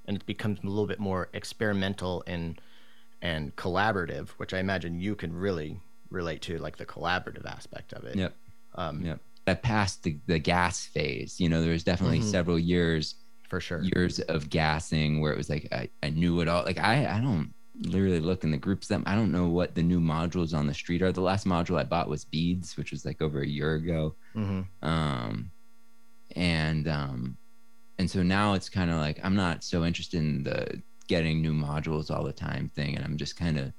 and 0.05 0.17
it 0.17 0.25
becomes 0.25 0.59
a 0.63 0.67
little 0.67 0.87
bit 0.87 0.99
more 0.99 1.29
experimental 1.33 2.23
and 2.27 2.59
and 3.21 3.55
collaborative, 3.55 4.29
which 4.31 4.53
I 4.53 4.59
imagine 4.59 4.99
you 4.99 5.15
can 5.15 5.33
really 5.33 5.79
relate 6.09 6.41
to, 6.41 6.57
like 6.57 6.75
the 6.75 6.85
collaborative 6.85 7.45
aspect 7.45 7.93
of 7.93 8.03
it. 8.03 8.17
Yep. 8.17 8.35
Um, 8.75 9.01
yep. 9.01 9.19
That 9.45 9.61
passed 9.61 10.03
the, 10.03 10.17
the 10.25 10.39
gas 10.39 10.85
phase. 10.85 11.39
You 11.39 11.49
know, 11.49 11.61
there 11.61 11.71
was 11.71 11.83
definitely 11.83 12.19
mm-hmm. 12.19 12.29
several 12.31 12.57
years 12.57 13.15
for 13.49 13.59
sure 13.59 13.83
years 13.83 14.19
of 14.19 14.49
gassing 14.49 15.21
where 15.21 15.31
it 15.31 15.37
was 15.37 15.49
like 15.49 15.67
I, 15.71 15.89
I 16.01 16.09
knew 16.09 16.39
it 16.39 16.47
all. 16.47 16.63
Like 16.63 16.79
I 16.79 17.05
I 17.05 17.19
don't 17.19 17.53
literally 17.75 18.19
look 18.19 18.43
in 18.43 18.51
the 18.51 18.57
groups 18.57 18.87
them. 18.87 19.03
I 19.05 19.15
don't 19.15 19.31
know 19.31 19.47
what 19.47 19.75
the 19.75 19.83
new 19.83 19.99
modules 19.99 20.57
on 20.57 20.65
the 20.65 20.73
street 20.73 21.01
are. 21.01 21.11
The 21.11 21.21
last 21.21 21.45
module 21.45 21.79
I 21.79 21.83
bought 21.83 22.09
was 22.09 22.25
beads, 22.25 22.77
which 22.77 22.91
was 22.91 23.05
like 23.05 23.21
over 23.21 23.41
a 23.41 23.47
year 23.47 23.75
ago. 23.75 24.15
Mm-hmm. 24.35 24.87
Um, 24.87 25.51
and 26.35 26.87
um, 26.87 27.37
and 27.99 28.09
so 28.09 28.23
now 28.23 28.53
it's 28.53 28.69
kind 28.69 28.89
of 28.89 28.97
like 28.97 29.19
I'm 29.23 29.35
not 29.35 29.63
so 29.63 29.85
interested 29.85 30.17
in 30.17 30.43
the 30.43 30.81
getting 31.07 31.41
new 31.41 31.53
modules 31.53 32.09
all 32.09 32.23
the 32.23 32.33
time 32.33 32.71
thing, 32.75 32.95
and 32.95 33.03
I'm 33.05 33.17
just 33.17 33.35
kind 33.35 33.59
of 33.59 33.73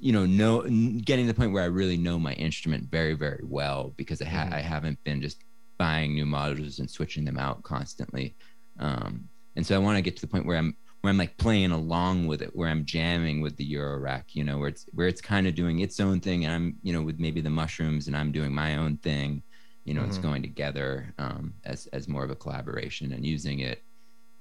you 0.00 0.12
know 0.12 0.26
know 0.26 0.62
getting 0.62 1.26
to 1.26 1.32
the 1.32 1.34
point 1.38 1.52
where 1.52 1.62
I 1.62 1.66
really 1.66 1.96
know 1.96 2.18
my 2.18 2.32
instrument 2.34 2.90
very 2.90 3.14
very 3.14 3.42
well 3.44 3.94
because 3.96 4.22
I 4.22 4.26
ha- 4.26 4.48
Mhm. 4.48 4.52
I 4.52 4.60
haven't 4.60 4.98
been 5.04 5.20
just 5.22 5.44
buying 5.78 6.14
new 6.14 6.26
modules 6.26 6.78
and 6.78 6.90
switching 6.90 7.24
them 7.24 7.38
out 7.38 7.62
constantly. 7.62 8.36
Um, 8.78 9.28
and 9.56 9.66
so 9.66 9.74
I 9.74 9.78
want 9.78 9.96
to 9.96 10.02
get 10.02 10.16
to 10.16 10.20
the 10.22 10.26
point 10.28 10.46
where 10.46 10.56
I'm 10.58 10.76
where 11.02 11.10
I'm 11.10 11.16
like 11.18 11.36
playing 11.38 11.70
along 11.72 12.26
with 12.26 12.42
it, 12.42 12.54
where 12.54 12.68
I'm 12.68 12.84
jamming 12.84 13.40
with 13.40 13.56
the 13.56 13.64
Euro 13.64 13.98
rack, 13.98 14.28
you 14.34 14.44
know, 14.44 14.58
where 14.58 14.68
it's 14.68 14.86
where 14.92 15.08
it's 15.08 15.20
kind 15.22 15.46
of 15.46 15.54
doing 15.54 15.80
its 15.80 16.00
own 16.00 16.20
thing, 16.20 16.44
and 16.44 16.54
I'm 16.54 16.76
you 16.82 16.92
know 16.92 17.02
with 17.02 17.18
maybe 17.20 17.40
the 17.40 17.50
mushrooms, 17.50 18.06
and 18.06 18.16
I'm 18.16 18.32
doing 18.32 18.54
my 18.54 18.76
own 18.76 18.98
thing. 18.98 19.42
You 19.84 19.94
know, 19.94 20.04
it's 20.04 20.18
Mhm. 20.18 20.22
going 20.22 20.42
together 20.42 21.14
um, 21.18 21.54
as 21.64 21.86
as 21.88 22.08
more 22.08 22.24
of 22.24 22.30
a 22.30 22.36
collaboration 22.36 23.12
and 23.12 23.24
using 23.26 23.60
it 23.60 23.82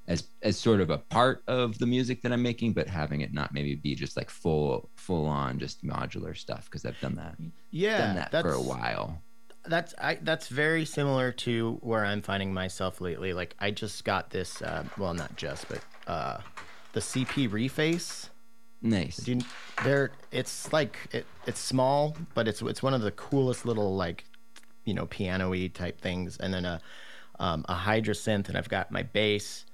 as 0.10 0.28
as 0.42 0.60
sort 0.60 0.82
of 0.82 0.90
a 0.90 0.98
part 0.98 1.44
of 1.48 1.78
the 1.80 1.86
music 1.86 2.22
that 2.24 2.34
I'm 2.34 2.42
making, 2.42 2.74
but 2.74 2.88
having 2.88 3.22
it 3.22 3.34
not 3.34 3.54
maybe 3.54 3.76
be 3.76 3.96
just 3.96 4.18
like 4.18 4.30
full 4.30 4.90
full 4.98 5.26
on 5.28 5.60
just 5.60 5.86
modular 5.86 6.36
stuff 6.36 6.66
because 6.66 6.86
I've 6.86 7.00
done 7.00 7.16
that 7.16 7.38
Yeah, 7.72 7.98
done 8.00 8.16
that 8.16 8.32
that's 8.32 8.44
for 8.44 8.54
a 8.54 8.62
while. 8.62 9.22
that's 9.66 9.94
I 10.00 10.16
that's 10.16 10.48
very 10.48 10.86
similar 10.86 11.32
to 11.32 11.78
where 11.82 12.06
I'm 12.06 12.22
finding 12.22 12.54
myself 12.54 13.02
lately. 13.02 13.34
Like 13.34 13.56
I 13.60 13.72
just 13.72 14.04
got 14.04 14.32
this, 14.32 14.62
uh, 14.62 14.84
well, 14.98 15.14
not 15.14 15.36
just, 15.38 15.68
but 15.70 15.82
uh, 16.08 16.40
the 16.94 17.00
CP 17.00 17.50
Reface. 17.50 18.30
Nice. 18.82 19.28
You, 19.28 19.42
they're 19.84 20.12
it's 20.32 20.72
like 20.72 20.98
it, 21.12 21.26
it's 21.46 21.60
small, 21.60 22.16
but 22.34 22.48
it's 22.48 22.62
it's 22.62 22.82
one 22.82 22.94
of 22.94 23.02
the 23.02 23.12
coolest 23.12 23.66
little 23.66 23.96
like 23.96 24.24
you 24.86 24.94
know 24.94 25.06
piano-y 25.06 25.70
type 25.74 26.00
things, 26.02 26.38
and 26.38 26.54
then 26.54 26.66
a 26.66 26.82
um, 27.40 27.66
a 27.70 27.76
Hydra 27.76 28.14
synth, 28.14 28.48
and 28.48 28.58
I've 28.58 28.70
got 28.70 28.92
my 28.92 29.04
bass, 29.04 29.66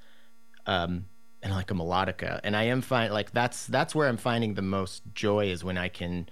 um, 0.66 1.06
and 1.42 1.54
like 1.54 1.72
a 1.72 1.74
melodica, 1.74 2.40
and 2.44 2.56
I 2.56 2.64
am 2.64 2.82
find 2.82 3.14
like 3.14 3.32
that's 3.32 3.68
that's 3.68 3.94
where 3.94 4.08
I'm 4.08 4.18
finding 4.18 4.54
the 4.54 4.62
most 4.62 5.04
joy 5.14 5.48
is 5.48 5.64
when 5.64 5.78
I 5.78 5.90
can 5.90 6.28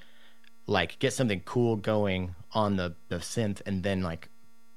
like 0.67 0.99
get 0.99 1.13
something 1.13 1.41
cool 1.41 1.75
going 1.75 2.35
on 2.53 2.75
the 2.77 2.95
the 3.09 3.17
synth, 3.17 3.61
and 3.65 3.83
then 3.83 4.01
like 4.01 4.29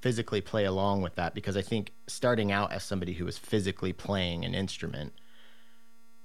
physically 0.02 0.40
play 0.40 0.64
along 0.64 1.02
with 1.02 1.14
that. 1.16 1.34
Because 1.34 1.56
I 1.56 1.62
think 1.62 1.92
starting 2.06 2.52
out 2.52 2.72
as 2.72 2.84
somebody 2.84 3.12
who 3.12 3.26
is 3.26 3.38
physically 3.38 3.92
playing 3.92 4.44
an 4.44 4.54
instrument 4.54 5.12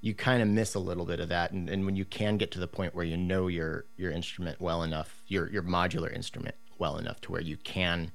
you 0.03 0.15
kind 0.15 0.41
of 0.41 0.47
miss 0.47 0.73
a 0.73 0.79
little 0.79 1.05
bit 1.05 1.19
of 1.19 1.29
that. 1.29 1.51
And, 1.51 1.69
and 1.69 1.85
when 1.85 1.95
you 1.95 2.05
can 2.05 2.37
get 2.37 2.49
to 2.51 2.59
the 2.59 2.67
point 2.67 2.95
where 2.95 3.05
you 3.05 3.17
know 3.17 3.47
your 3.47 3.85
your 3.97 4.11
instrument 4.11 4.59
well 4.59 4.81
enough 4.81 5.21
your 5.27 5.47
your 5.49 5.63
modular 5.63 6.11
instrument 6.11 6.55
well 6.81 6.97
enough 6.97 7.21
to 7.21 7.31
where 7.31 7.41
you 7.41 7.55
can 7.55 8.11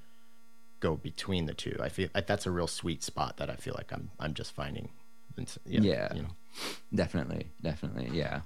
go 0.81 0.97
between 0.97 1.47
the 1.47 1.55
two 1.55 1.75
i 1.81 1.89
feel 1.89 2.09
like 2.15 2.27
that's 2.27 2.47
a 2.47 2.51
real 2.51 2.67
sweet 2.67 3.03
spot 3.03 3.39
that 3.39 3.49
i 3.49 3.55
feel 3.55 3.75
like 3.75 3.93
i'm 3.93 4.11
i'm 4.21 4.35
just 4.35 4.53
finding 4.53 4.91
so- 5.45 5.61
Yeah. 5.67 6.15
you 6.15 6.23
know. 6.23 6.29
Definitely, 6.95 7.51
definitely, 7.61 8.09
yeah, 8.17 8.41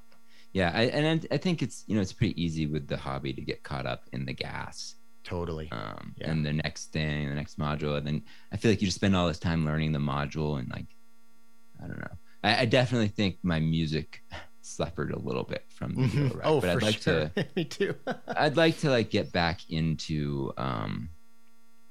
yeah. 0.53 0.73
I, 0.75 0.83
and 0.87 1.23
I, 1.31 1.35
I 1.35 1.39
think 1.39 1.63
it's 1.63 1.85
you 1.87 1.95
know 1.95 2.01
it's 2.01 2.13
pretty 2.13 2.43
easy 2.43 2.67
with 2.67 2.89
the 2.89 2.97
hobby 2.97 3.33
to 3.33 3.41
get 3.41 3.63
caught 3.63 3.87
up 3.87 4.09
in 4.13 4.25
the 4.27 4.33
gas, 4.33 4.97
totally 5.23 5.69
um, 5.71 6.15
Yeah. 6.19 6.31
and 6.31 6.45
the 6.45 6.53
next 6.53 6.87
thing, 6.93 7.29
the 7.29 7.35
next 7.37 7.59
module, 7.59 7.97
and 7.99 8.05
then 8.07 8.23
I 8.53 8.57
feel 8.57 8.73
like 8.73 8.81
you 8.81 8.89
just 8.89 8.97
spend 8.97 9.15
all 9.15 9.29
this 9.29 9.39
time 9.39 9.65
learning 9.65 9.93
the 9.93 10.01
module 10.01 10.59
and 10.59 10.69
like, 10.71 10.87
I 11.83 11.87
don't 11.87 12.01
know. 12.01 12.17
I, 12.43 12.63
I 12.63 12.65
definitely 12.65 13.09
think 13.09 13.37
my 13.45 13.61
music 13.61 14.23
suffered 14.63 15.13
a 15.13 15.19
little 15.19 15.45
bit 15.45 15.65
from 15.69 15.95
the 15.95 16.07
Euro 16.09 16.35
rack, 16.35 16.43
oh 16.47 16.61
but 16.61 16.63
for 16.63 16.77
I'd 16.79 16.83
like 16.83 17.01
sure 17.03 17.29
to 17.37 17.47
me 17.57 17.65
too 17.65 17.95
I'd 18.27 18.57
like 18.57 18.79
to 18.81 18.91
like 18.91 19.11
get 19.11 19.31
back 19.31 19.61
into 19.71 20.53
um 20.57 21.11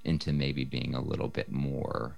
into 0.04 0.34
maybe 0.34 0.66
being 0.66 0.96
a 0.96 1.02
little 1.02 1.28
bit 1.30 1.50
more 1.52 2.18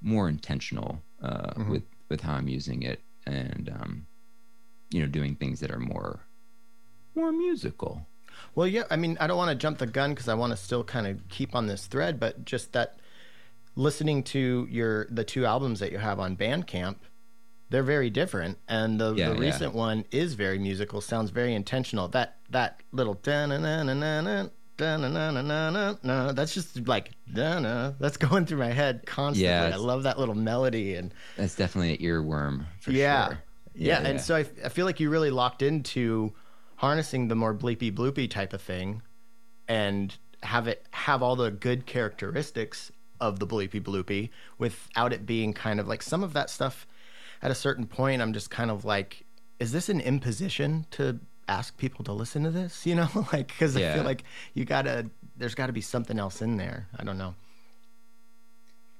more 0.00 0.28
intentional 0.28 1.02
uh 1.22 1.54
Mhm. 1.54 1.68
with 1.70 1.84
with 2.08 2.20
how 2.22 2.34
I'm 2.34 2.48
using 2.48 2.82
it 2.82 3.00
and 3.26 3.68
um 3.68 4.06
you 4.90 5.00
know 5.00 5.06
doing 5.08 5.36
things 5.36 5.60
that 5.60 5.70
are 5.70 5.78
more 5.78 6.20
more 7.14 7.32
musical. 7.32 8.06
Well, 8.54 8.66
yeah, 8.66 8.84
I 8.90 8.96
mean, 8.96 9.16
I 9.20 9.26
don't 9.26 9.36
want 9.36 9.50
to 9.50 9.54
jump 9.54 9.78
the 9.78 9.86
gun 9.86 10.10
because 10.14 10.26
I 10.28 10.34
want 10.34 10.52
to 10.52 10.56
still 10.56 10.82
kind 10.84 11.06
of 11.06 11.28
keep 11.28 11.54
on 11.54 11.66
this 11.66 11.86
thread, 11.86 12.18
but 12.18 12.44
just 12.44 12.72
that 12.72 12.98
listening 13.76 14.22
to 14.24 14.66
your 14.70 15.06
the 15.10 15.24
two 15.24 15.44
albums 15.46 15.80
that 15.80 15.92
you 15.92 15.98
have 15.98 16.18
on 16.18 16.36
Bandcamp, 16.36 16.96
they're 17.70 17.82
very 17.82 18.10
different, 18.10 18.58
and 18.68 19.00
the, 19.00 19.14
Yeah, 19.14 19.28
the 19.28 19.34
yeah. 19.34 19.40
recent 19.40 19.74
one 19.74 20.04
is 20.10 20.34
very 20.34 20.58
musical, 20.58 21.00
sounds 21.00 21.30
very 21.30 21.54
intentional. 21.54 22.08
That 22.08 22.38
that 22.50 22.82
little 22.92 23.18
na 23.26 23.46
na 23.46 23.58
na 23.82 23.94
na 23.94 24.20
na 24.20 24.48
da 24.82 24.96
na 24.96 25.08
na 25.08 25.30
na 25.30 25.42
na 25.42 25.70
na 25.70 25.94
na 26.02 26.32
that's 26.32 26.54
just 26.54 26.88
like 26.88 27.12
da 27.32 27.60
na 27.60 27.92
that's 28.00 28.16
going 28.28 28.44
through 28.44 28.58
my 28.58 28.72
head 28.72 29.02
constantly. 29.06 29.48
Yeah, 29.48 29.70
I 29.72 29.76
love 29.76 30.02
that 30.02 30.18
little 30.18 30.34
melody 30.34 30.94
and 30.94 31.14
That's 31.36 31.54
definitely 31.54 31.94
an 31.94 32.02
earworm 32.02 32.66
for 32.80 32.90
yeah. 32.90 33.26
sure. 33.26 33.38
Yeah, 33.74 34.00
Yeah, 34.00 34.08
and 34.08 34.20
so 34.20 34.36
I, 34.36 34.44
I 34.64 34.68
feel 34.68 34.84
like 34.84 35.00
you 35.00 35.08
really 35.08 35.30
locked 35.30 35.62
into 35.62 36.34
harnessing 36.76 37.28
the 37.28 37.36
more 37.36 37.54
bleepy 37.54 37.92
bloopy 37.92 38.28
type 38.28 38.52
of 38.52 38.60
thing 38.60 39.02
and 39.68 40.16
have 40.42 40.66
it 40.66 40.86
have 40.90 41.22
all 41.22 41.36
the 41.36 41.50
good 41.50 41.86
characteristics 41.86 42.90
of 43.20 43.38
the 43.38 43.46
bleepy 43.46 43.80
bloopy 43.80 44.30
without 44.58 45.12
it 45.12 45.24
being 45.24 45.52
kind 45.52 45.78
of 45.78 45.86
like 45.86 46.02
some 46.02 46.24
of 46.24 46.32
that 46.32 46.50
stuff 46.50 46.86
at 47.40 47.52
a 47.52 47.54
certain 47.54 47.86
point 47.86 48.20
I'm 48.20 48.32
just 48.32 48.50
kind 48.50 48.70
of 48.70 48.84
like 48.84 49.24
is 49.60 49.70
this 49.70 49.88
an 49.88 50.00
imposition 50.00 50.86
to 50.90 51.20
ask 51.48 51.76
people 51.76 52.04
to 52.04 52.12
listen 52.12 52.44
to 52.44 52.50
this 52.50 52.86
you 52.86 52.94
know 52.94 53.08
like 53.32 53.48
because 53.48 53.76
I 53.76 53.80
feel 53.94 54.04
like 54.04 54.24
you 54.54 54.64
gotta 54.64 55.10
there's 55.36 55.54
got 55.54 55.66
to 55.66 55.72
be 55.72 55.80
something 55.80 56.18
else 56.18 56.42
in 56.42 56.56
there 56.56 56.88
I 56.98 57.04
don't 57.04 57.18
know 57.18 57.34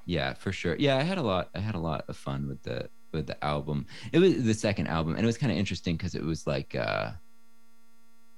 Yeah, 0.04 0.34
for 0.34 0.52
sure. 0.52 0.74
Yeah, 0.78 0.96
I 0.96 1.02
had 1.02 1.18
a 1.18 1.22
lot. 1.22 1.50
I 1.54 1.60
had 1.60 1.74
a 1.74 1.78
lot 1.78 2.04
of 2.08 2.16
fun 2.16 2.48
with 2.48 2.62
the 2.62 2.90
with 3.12 3.26
the 3.26 3.42
album. 3.44 3.86
It 4.12 4.18
was 4.18 4.42
the 4.42 4.54
second 4.54 4.88
album, 4.88 5.14
and 5.14 5.22
it 5.22 5.26
was 5.26 5.38
kind 5.38 5.52
of 5.52 5.58
interesting 5.58 5.96
because 5.96 6.14
it 6.14 6.24
was 6.24 6.46
like, 6.46 6.74
uh, 6.74 7.12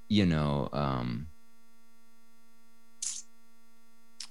you 0.08 0.26
know, 0.26 0.68
um, 0.72 1.28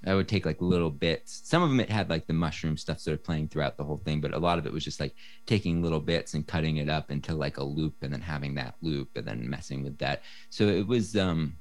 I 0.06 0.16
would 0.16 0.28
take 0.28 0.46
like 0.46 0.62
little 0.62 0.90
bits. 0.92 1.42
Some 1.46 1.64
of 1.64 1.70
them 1.70 1.80
it 1.80 1.90
had 1.90 2.10
like 2.10 2.28
the 2.28 2.34
mushroom 2.34 2.78
stuff 2.78 3.00
sort 3.00 3.18
of 3.18 3.24
playing 3.24 3.50
throughout 3.50 3.78
the 3.78 3.84
whole 3.86 4.02
thing, 4.06 4.22
but 4.22 4.34
a 4.34 4.40
lot 4.40 4.60
of 4.60 4.66
it 4.66 4.74
was 4.74 4.84
just 4.84 5.00
like 5.00 5.16
taking 5.46 5.82
little 5.82 6.00
bits 6.02 6.34
and 6.34 6.48
cutting 6.48 6.78
it 6.78 6.90
up 6.90 7.12
into 7.12 7.34
like 7.36 7.58
a 7.58 7.64
loop, 7.64 7.96
and 8.02 8.14
then 8.14 8.22
having 8.22 8.56
that 8.56 8.76
loop, 8.82 9.10
and 9.16 9.26
then 9.28 9.50
messing 9.50 9.84
with 9.84 9.98
that. 10.00 10.24
So 10.50 10.68
it 10.68 10.88
was. 10.88 11.16
um 11.16 11.58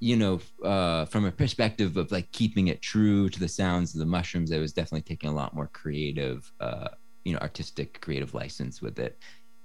you 0.00 0.16
know, 0.16 0.40
uh, 0.64 1.06
from 1.06 1.24
a 1.24 1.32
perspective 1.32 1.96
of 1.96 2.12
like 2.12 2.30
keeping 2.32 2.68
it 2.68 2.82
true 2.82 3.28
to 3.28 3.40
the 3.40 3.48
sounds 3.48 3.94
of 3.94 3.98
the 3.98 4.06
mushrooms, 4.06 4.52
I 4.52 4.58
was 4.58 4.72
definitely 4.72 5.02
taking 5.02 5.30
a 5.30 5.34
lot 5.34 5.54
more 5.54 5.68
creative, 5.72 6.50
uh, 6.60 6.88
you 7.24 7.32
know, 7.32 7.40
artistic 7.40 8.00
creative 8.00 8.32
license 8.34 8.80
with 8.80 8.98
it 8.98 9.18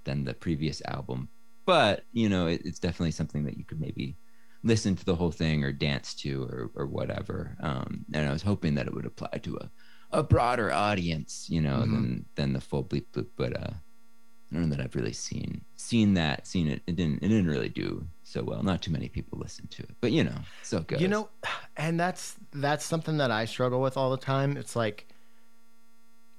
than 0.04 0.24
the 0.24 0.34
previous 0.34 0.82
album. 0.88 1.28
But 1.66 2.04
you 2.12 2.28
know, 2.28 2.48
it, 2.48 2.62
it's 2.64 2.80
definitely 2.80 3.12
something 3.12 3.44
that 3.44 3.56
you 3.56 3.64
could 3.64 3.80
maybe 3.80 4.16
listen 4.64 4.96
to 4.96 5.04
the 5.04 5.14
whole 5.14 5.30
thing 5.30 5.62
or 5.62 5.70
dance 5.72 6.14
to 6.14 6.42
or 6.44 6.70
or 6.74 6.86
whatever. 6.86 7.56
Um, 7.60 8.04
and 8.12 8.28
I 8.28 8.32
was 8.32 8.42
hoping 8.42 8.74
that 8.74 8.86
it 8.88 8.94
would 8.94 9.06
apply 9.06 9.38
to 9.42 9.56
a 9.58 9.70
a 10.10 10.22
broader 10.22 10.72
audience, 10.72 11.46
you 11.48 11.60
know, 11.60 11.78
Mhm. 11.78 11.92
than 11.92 12.24
than 12.34 12.52
the 12.54 12.60
full 12.60 12.82
bleep 12.84 13.06
bloop. 13.12 13.28
But 13.36 13.56
uh, 13.56 13.70
I 13.72 14.54
don't 14.56 14.68
know 14.70 14.76
that 14.76 14.80
I've 14.84 14.94
really 14.94 15.12
seen 15.12 15.64
seen 15.76 16.14
that 16.14 16.46
seen 16.46 16.68
it. 16.68 16.82
It 16.86 16.96
didn't 16.96 17.22
it 17.22 17.28
didn't 17.28 17.46
really 17.48 17.68
do 17.68 18.06
so 18.22 18.42
well. 18.42 18.62
Not 18.62 18.80
too 18.82 18.90
many 18.92 19.08
people 19.08 19.38
listen 19.38 19.66
to 19.68 19.82
it, 19.82 19.94
but 20.00 20.12
you 20.12 20.24
know, 20.24 20.38
so 20.62 20.80
good. 20.80 21.00
You 21.00 21.08
know, 21.08 21.28
and 21.76 21.98
that's 22.00 22.36
that's 22.52 22.84
something 22.84 23.16
that 23.18 23.30
I 23.30 23.44
struggle 23.44 23.80
with 23.80 23.96
all 23.96 24.10
the 24.10 24.16
time. 24.32 24.56
It's 24.56 24.74
like 24.76 25.08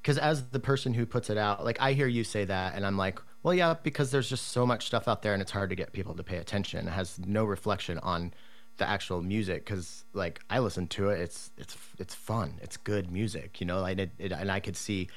because 0.02 0.18
as 0.18 0.50
the 0.50 0.60
person 0.60 0.94
who 0.94 1.06
puts 1.06 1.30
it 1.30 1.38
out, 1.38 1.66
like 1.66 1.82
I 1.82 1.94
hear 1.94 2.08
you 2.08 2.24
say 2.24 2.46
that, 2.46 2.76
and 2.76 2.86
I'm 2.86 2.96
like, 2.98 3.20
well, 3.46 3.54
yeah, 3.54 3.76
because 3.84 4.10
there's 4.10 4.28
just 4.28 4.48
so 4.48 4.66
much 4.66 4.88
stuff 4.88 5.08
out 5.08 5.22
there, 5.22 5.34
and 5.34 5.40
it's 5.40 5.52
hard 5.52 5.70
to 5.70 5.76
get 5.76 5.94
people 5.94 6.16
to 6.16 6.24
pay 6.24 6.38
attention. 6.38 6.88
It 6.88 6.92
has 6.92 7.20
no 7.20 7.46
reflection 7.46 8.00
on 8.00 8.34
the 8.78 8.90
actual 8.90 9.22
music 9.22 9.64
because, 9.64 10.04
like, 10.14 10.40
I 10.50 10.58
listen 10.58 10.88
to 10.88 11.10
it. 11.12 11.22
It's 11.22 11.52
it's 11.56 11.78
it's 12.00 12.16
fun. 12.16 12.56
It's 12.64 12.76
good 12.76 13.12
music, 13.12 13.62
you 13.62 13.68
know. 13.68 13.86
And 13.86 14.00
it, 14.00 14.12
it 14.18 14.32
and 14.32 14.52
I 14.52 14.60
could 14.60 14.76
see 14.76 15.10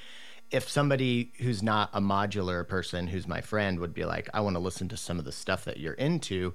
if 0.50 0.68
somebody 0.68 1.32
who's 1.38 1.62
not 1.62 1.88
a 1.94 2.02
modular 2.02 2.68
person, 2.68 3.06
who's 3.06 3.26
my 3.26 3.40
friend, 3.40 3.80
would 3.80 3.94
be 3.94 4.04
like, 4.04 4.28
I 4.34 4.40
want 4.42 4.56
to 4.56 4.60
listen 4.60 4.90
to 4.90 4.98
some 4.98 5.18
of 5.18 5.24
the 5.24 5.32
stuff 5.32 5.64
that 5.64 5.78
you're 5.78 5.94
into. 5.94 6.52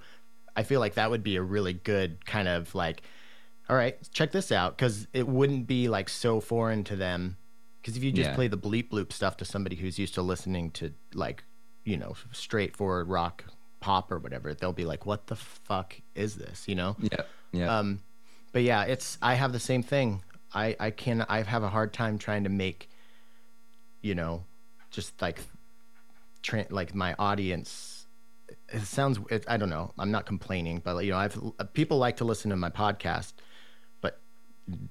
I 0.56 0.62
feel 0.62 0.80
like 0.80 0.94
that 0.94 1.10
would 1.10 1.24
be 1.24 1.38
a 1.38 1.42
really 1.42 1.74
good 1.74 2.24
kind 2.24 2.48
of 2.48 2.76
like, 2.76 3.02
all 3.68 3.76
right, 3.76 3.98
check 4.12 4.32
this 4.32 4.52
out, 4.52 4.78
because 4.78 5.08
it 5.12 5.28
wouldn't 5.28 5.66
be 5.66 5.90
like 5.90 6.08
so 6.08 6.40
foreign 6.40 6.84
to 6.84 6.96
them. 6.96 7.38
Because 7.82 7.98
if 7.98 8.04
you 8.04 8.12
just 8.12 8.30
Yeah. 8.30 8.36
play 8.36 8.48
the 8.48 8.60
bleep 8.60 8.90
bloop 8.92 9.12
stuff 9.12 9.38
to 9.38 9.46
somebody 9.46 9.76
who's 9.76 9.98
used 9.98 10.14
to 10.14 10.22
listening 10.22 10.70
to 10.72 10.94
like, 11.16 11.44
you 11.84 11.98
know, 11.98 12.16
straightforward 12.32 13.08
rock 13.10 13.44
pop 13.80 14.12
or 14.12 14.20
whatever, 14.20 14.54
they'll 14.54 14.72
be 14.74 14.86
like, 14.86 15.06
what 15.06 15.28
the 15.28 15.36
fuck 15.36 15.96
is 16.16 16.36
this? 16.36 16.68
You 16.68 16.76
know? 16.76 16.96
Yeah, 17.00 17.22
yeah, 17.52 17.80
Um, 17.80 18.00
but 18.52 18.64
yeah, 18.64 18.84
it's 18.84 19.18
I 19.22 19.34
have 19.36 19.52
the 19.52 19.60
same 19.60 19.84
thing. 19.84 20.24
I 20.54 20.76
I 20.80 20.92
can 20.92 21.26
I 21.28 21.42
have 21.44 21.64
a 21.64 21.70
hard 21.70 21.94
time 21.94 22.18
trying 22.18 22.44
to 22.46 22.50
make, 22.50 22.90
you 24.02 24.16
know, 24.16 24.44
just 24.92 25.22
like 25.22 25.42
tra- 26.42 26.68
like 26.70 26.94
my 26.94 27.16
audience 27.18 28.06
it 28.70 28.82
sounds 28.82 29.20
it, 29.30 29.44
i 29.48 29.58
don't 29.58 29.70
know 29.70 29.92
i'm 29.98 30.12
not 30.12 30.26
complaining 30.26 30.82
but 30.84 31.04
you 31.04 31.12
know 31.12 31.18
i've 31.18 31.38
people 31.74 31.98
like 31.98 32.18
to 32.18 32.26
listen 32.26 32.50
to 32.50 32.56
my 32.56 32.70
podcast 32.70 33.34
but 34.02 34.20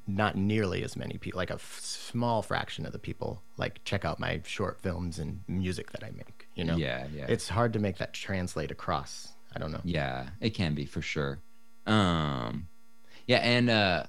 not 0.07 0.37
nearly 0.37 0.83
as 0.83 0.97
many 0.97 1.19
people 1.19 1.39
like 1.39 1.51
a 1.51 1.55
f- 1.55 1.79
small 1.81 2.43
fraction 2.43 2.85
of 2.87 2.93
the 2.93 2.99
people 2.99 3.43
like 3.57 3.83
check 3.85 4.05
out 4.05 4.19
my 4.19 4.41
short 4.45 4.81
films 4.81 5.19
and 5.19 5.41
music 5.47 5.93
that 5.93 6.03
i 6.03 6.11
make 6.11 6.42
you 6.55 6.65
know 6.65 6.77
Yeah, 6.77 7.07
yeah. 7.15 7.27
it's 7.29 7.49
hard 7.49 7.73
to 7.75 7.79
make 7.79 7.99
that 7.99 8.13
translate 8.13 8.71
across 8.71 9.33
i 9.55 9.59
don't 9.59 9.73
know 9.73 9.81
Yeah, 9.85 10.29
it 10.41 10.51
can 10.55 10.75
be 10.75 10.85
for 10.87 11.03
sure. 11.03 11.41
Um, 11.87 12.69
yeah, 13.27 13.39
and 13.39 13.69
uh, 13.69 14.05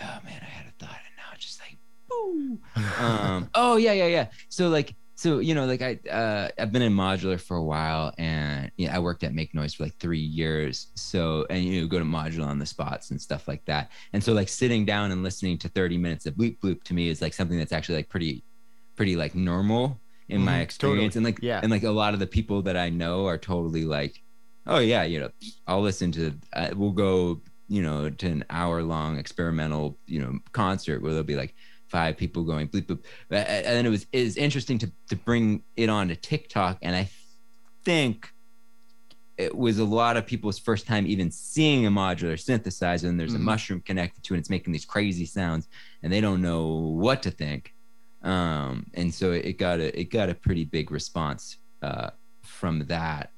oh 0.00 0.18
man, 0.24 0.40
I 0.40 0.44
had 0.46 0.66
a 0.66 0.70
thought, 0.78 0.90
and 0.90 1.16
now 1.16 1.30
it's 1.34 1.44
just 1.44 1.60
like, 1.60 1.76
boo. 2.08 2.58
Um, 3.02 3.50
oh 3.54 3.76
yeah, 3.76 3.92
yeah, 3.92 4.06
yeah. 4.06 4.26
So 4.48 4.68
like, 4.68 4.94
so 5.14 5.40
you 5.40 5.54
know, 5.54 5.66
like 5.66 5.82
I, 5.82 5.98
uh, 6.08 6.48
I've 6.58 6.72
been 6.72 6.82
in 6.82 6.92
modular 6.94 7.40
for 7.40 7.56
a 7.56 7.62
while, 7.62 8.14
and 8.18 8.70
yeah, 8.76 8.94
I 8.94 8.98
worked 9.00 9.24
at 9.24 9.34
Make 9.34 9.52
Noise 9.54 9.74
for 9.74 9.82
like 9.84 9.96
three 9.98 10.20
years. 10.20 10.88
So 10.94 11.46
and 11.50 11.64
you 11.64 11.80
know, 11.82 11.86
go 11.88 11.98
to 11.98 12.04
modular 12.04 12.46
on 12.46 12.58
the 12.58 12.66
spots 12.66 13.10
and 13.10 13.20
stuff 13.20 13.48
like 13.48 13.64
that. 13.66 13.90
And 14.12 14.22
so 14.22 14.32
like 14.32 14.48
sitting 14.48 14.84
down 14.84 15.10
and 15.10 15.22
listening 15.22 15.58
to 15.58 15.68
30 15.68 15.98
minutes 15.98 16.26
of 16.26 16.34
bleep 16.34 16.58
bloop 16.60 16.82
to 16.84 16.94
me 16.94 17.08
is 17.08 17.20
like 17.20 17.34
something 17.34 17.58
that's 17.58 17.72
actually 17.72 17.96
like 17.96 18.08
pretty, 18.08 18.44
pretty 18.96 19.16
like 19.16 19.34
normal 19.34 20.00
in 20.28 20.44
my 20.44 20.58
Mhm, 20.58 20.62
experience. 20.62 21.14
totally. 21.14 21.18
And 21.18 21.24
like, 21.36 21.38
Yeah. 21.42 21.60
and 21.62 21.70
like 21.70 21.84
a 21.84 21.90
lot 21.90 22.14
of 22.14 22.20
the 22.20 22.26
people 22.26 22.62
that 22.62 22.76
I 22.76 22.90
know 22.90 23.26
are 23.26 23.38
totally 23.38 23.84
like 23.84 24.14
oh 24.70 24.80
yeah 24.80 25.02
you 25.02 25.18
know 25.18 25.30
i'll 25.66 25.80
listen 25.80 26.12
to 26.12 26.30
uh, 26.52 26.68
we'll 26.76 26.92
go 26.92 27.40
you 27.68 27.80
know 27.80 28.10
to 28.10 28.26
an 28.26 28.44
hour 28.50 28.82
long 28.82 29.16
experimental 29.16 29.98
you 30.06 30.20
know 30.20 30.38
concert 30.52 31.00
where 31.00 31.12
there'll 31.12 31.24
be 31.24 31.36
like 31.36 31.54
five 31.90 32.18
people 32.18 32.42
going 32.44 32.68
bleep 32.68 32.90
Uh, 33.32 33.34
and 33.36 33.86
it 33.86 33.90
was 33.90 34.06
is 34.12 34.36
interesting 34.36 34.76
to 34.76 34.92
to 35.08 35.16
bring 35.16 35.62
it 35.76 35.88
on 35.88 36.08
to 36.08 36.16
tiktok 36.16 36.76
and 36.82 36.94
i 36.94 37.08
think 37.86 38.28
it 39.38 39.56
was 39.56 39.78
a 39.78 39.84
lot 39.84 40.16
of 40.16 40.26
people's 40.26 40.58
first 40.58 40.86
time 40.86 41.06
even 41.06 41.30
seeing 41.30 41.86
a 41.86 41.90
modular 41.90 42.34
synthesizer 42.34 43.08
and 43.08 43.18
there's 43.18 43.32
Mhm. 43.32 43.36
a 43.36 43.38
mushroom 43.50 43.80
connected 43.80 44.22
to 44.24 44.34
it 44.34 44.36
and 44.36 44.40
it's 44.42 44.50
making 44.50 44.72
these 44.72 44.84
crazy 44.84 45.24
sounds 45.24 45.66
and 46.02 46.12
they 46.12 46.20
don't 46.20 46.42
know 46.42 46.66
what 47.04 47.22
to 47.22 47.30
think 47.30 47.72
um 48.22 48.84
and 48.94 49.14
so 49.14 49.32
it 49.32 49.58
got 49.58 49.78
a 49.78 49.98
it 49.98 50.10
got 50.10 50.28
a 50.28 50.34
pretty 50.34 50.64
big 50.64 50.90
response 50.90 51.56
uh 51.82 52.10
from 52.42 52.80
that 52.86 53.30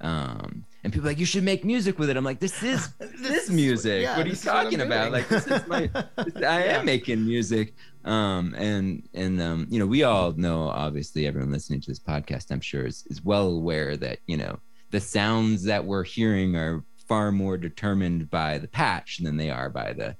um 0.00 0.64
and 0.84 0.92
people 0.92 1.08
are 1.08 1.10
like 1.10 1.18
you 1.18 1.26
should 1.26 1.42
make 1.42 1.64
music 1.64 1.98
with 1.98 2.08
it 2.08 2.16
i'm 2.16 2.24
like 2.24 2.38
this 2.38 2.62
is 2.74 2.94
this 3.20 3.50
music 3.50 4.02
yeah, 4.02 4.16
what 4.16 4.24
are 4.26 4.28
you 4.28 4.34
this 4.34 4.40
is 4.42 4.46
what 4.46 4.56
I'm 4.56 4.64
talking 4.64 4.80
about 4.82 5.10
like 5.10 5.28
this 5.28 5.46
is 5.48 5.66
my 5.66 5.90
I 6.16 6.64
Yeah. 6.64 6.78
am 6.78 6.86
making 6.86 7.24
music. 7.26 7.74
Um, 8.04 8.54
and 8.56 9.02
and 9.12 9.40
um, 9.42 9.66
you 9.68 9.78
know, 9.78 9.86
we 9.86 10.02
all 10.04 10.32
know, 10.32 10.62
obviously, 10.68 11.26
everyone 11.26 11.50
listening 11.52 11.80
to 11.82 11.90
this 11.90 11.98
podcast, 11.98 12.46
I'm 12.50 12.60
sure, 12.60 12.86
is, 12.86 13.04
is 13.10 13.22
well 13.22 13.48
aware 13.48 13.96
that 13.98 14.20
you 14.26 14.36
know 14.38 14.60
the 14.90 15.00
sounds 15.00 15.64
that 15.64 15.84
we're 15.84 16.04
hearing 16.04 16.56
are 16.56 16.84
far 17.08 17.32
more 17.32 17.58
determined 17.58 18.30
by 18.30 18.56
the 18.58 18.68
patch 18.68 19.18
than 19.18 19.36
they 19.36 19.50
are 19.50 19.68
by 19.68 19.92
the 19.92 20.16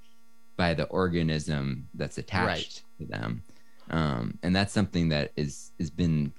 by 0.59 0.74
the 0.74 0.85
organism 0.87 1.88
that's 1.94 2.18
attached 2.18 2.83
to 3.00 3.07
them. 3.07 3.42
Um, 3.90 4.38
and 4.42 4.55
that's 4.55 4.72
something 4.72 5.09
that 5.11 5.33
is 5.37 5.72
has 5.79 5.90
been 5.90 6.33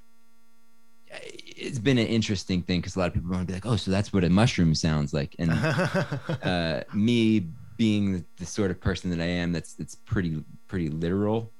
it's 1.12 1.80
been 1.80 1.98
an 1.98 2.08
interesting 2.08 2.62
thing 2.62 2.80
because 2.80 2.96
a 2.96 3.00
lot 3.00 3.08
of 3.08 3.14
people 3.14 3.30
want 3.32 3.42
to 3.42 3.48
be 3.48 3.54
like, 3.54 3.66
oh, 3.66 3.76
so 3.76 3.92
that's 3.92 4.14
what 4.14 4.24
a 4.24 4.30
mushroom 4.30 4.76
sounds 4.76 5.14
like, 5.14 5.36
and 5.40 5.52
uh, 6.44 6.84
me 6.94 7.48
being 7.78 8.14
the, 8.14 8.26
the 8.38 8.46
sort 8.46 8.72
of 8.72 8.80
person 8.80 9.10
that 9.10 9.20
I 9.20 9.28
am, 9.28 9.52
that's 9.52 9.74
that's 9.74 9.96
pretty 9.96 10.44
pretty 10.68 10.90
literal. 10.90 11.52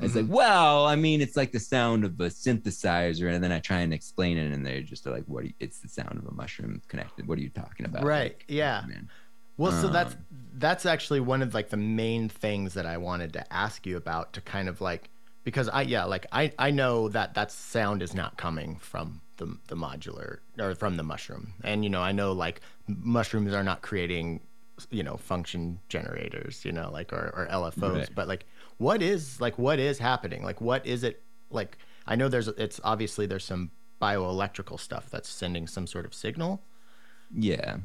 It's 0.00 0.16
like, 0.16 0.26
well, 0.28 0.86
I 0.86 0.96
mean, 0.96 1.20
it's 1.20 1.36
like 1.36 1.52
the 1.52 1.60
sound 1.60 2.04
of 2.04 2.18
a 2.20 2.26
synthesizer, 2.26 3.32
and 3.32 3.42
then 3.42 3.52
I 3.52 3.60
try 3.60 3.78
and 3.80 3.94
explain 3.94 4.36
it, 4.38 4.52
and 4.52 4.66
they're 4.66 4.82
just 4.82 5.06
like, 5.06 5.24
"What? 5.26 5.44
You, 5.44 5.52
it's 5.60 5.78
the 5.78 5.88
sound 5.88 6.18
of 6.18 6.26
a 6.26 6.32
mushroom 6.32 6.82
connected. 6.88 7.28
What 7.28 7.38
are 7.38 7.42
you 7.42 7.48
talking 7.50 7.86
about?" 7.86 8.02
Right, 8.04 8.32
Like, 8.32 8.44
yeah. 8.48 8.82
man. 8.88 9.08
Well, 9.56 9.70
so 9.70 9.88
that's 9.88 10.14
Um, 10.14 10.26
that's 10.54 10.84
actually 10.84 11.20
one 11.20 11.42
of 11.42 11.54
like 11.54 11.68
the 11.68 11.76
main 11.76 12.28
things 12.28 12.74
that 12.74 12.86
I 12.86 12.96
wanted 12.96 13.32
to 13.34 13.52
ask 13.52 13.86
you 13.86 13.96
about 13.96 14.32
to 14.32 14.40
kind 14.40 14.68
of 14.68 14.80
like 14.80 15.10
because 15.44 15.68
I 15.68 15.82
yeah 15.82 16.04
like 16.04 16.26
I 16.32 16.52
I 16.58 16.70
know 16.70 17.08
that 17.10 17.34
that 17.34 17.50
sound 17.52 18.02
is 18.02 18.14
not 18.14 18.36
coming 18.36 18.76
from 18.80 19.20
the 19.36 19.46
the 19.68 19.76
modular 19.76 20.38
or 20.58 20.74
from 20.74 20.96
the 20.96 21.02
mushroom 21.02 21.54
and 21.62 21.84
you 21.84 21.90
know 21.90 22.00
I 22.02 22.12
know 22.12 22.32
like 22.32 22.60
mushrooms 22.88 23.52
are 23.52 23.62
not 23.64 23.82
creating 23.82 24.40
you 24.90 25.02
know 25.02 25.16
function 25.16 25.78
generators 25.88 26.64
you 26.64 26.72
know 26.72 26.90
like 26.90 27.12
or, 27.12 27.32
or 27.36 27.48
LFOs 27.50 27.94
Right. 27.98 28.10
but 28.14 28.26
like 28.28 28.44
what 28.78 29.02
is 29.02 29.40
like 29.40 29.58
what 29.58 29.78
is 29.78 29.98
happening 29.98 30.42
like 30.42 30.60
what 30.60 30.84
is 30.86 31.04
it 31.04 31.22
like 31.50 31.78
I 32.06 32.16
know 32.16 32.28
there's 32.28 32.48
it's 32.48 32.80
obviously 32.84 33.26
there's 33.26 33.44
some 33.44 33.70
bioelectrical 34.02 34.78
stuff 34.80 35.08
that's 35.10 35.28
sending 35.28 35.66
some 35.66 35.86
sort 35.86 36.04
of 36.04 36.12
signal 36.14 36.62
Yeah. 37.32 37.78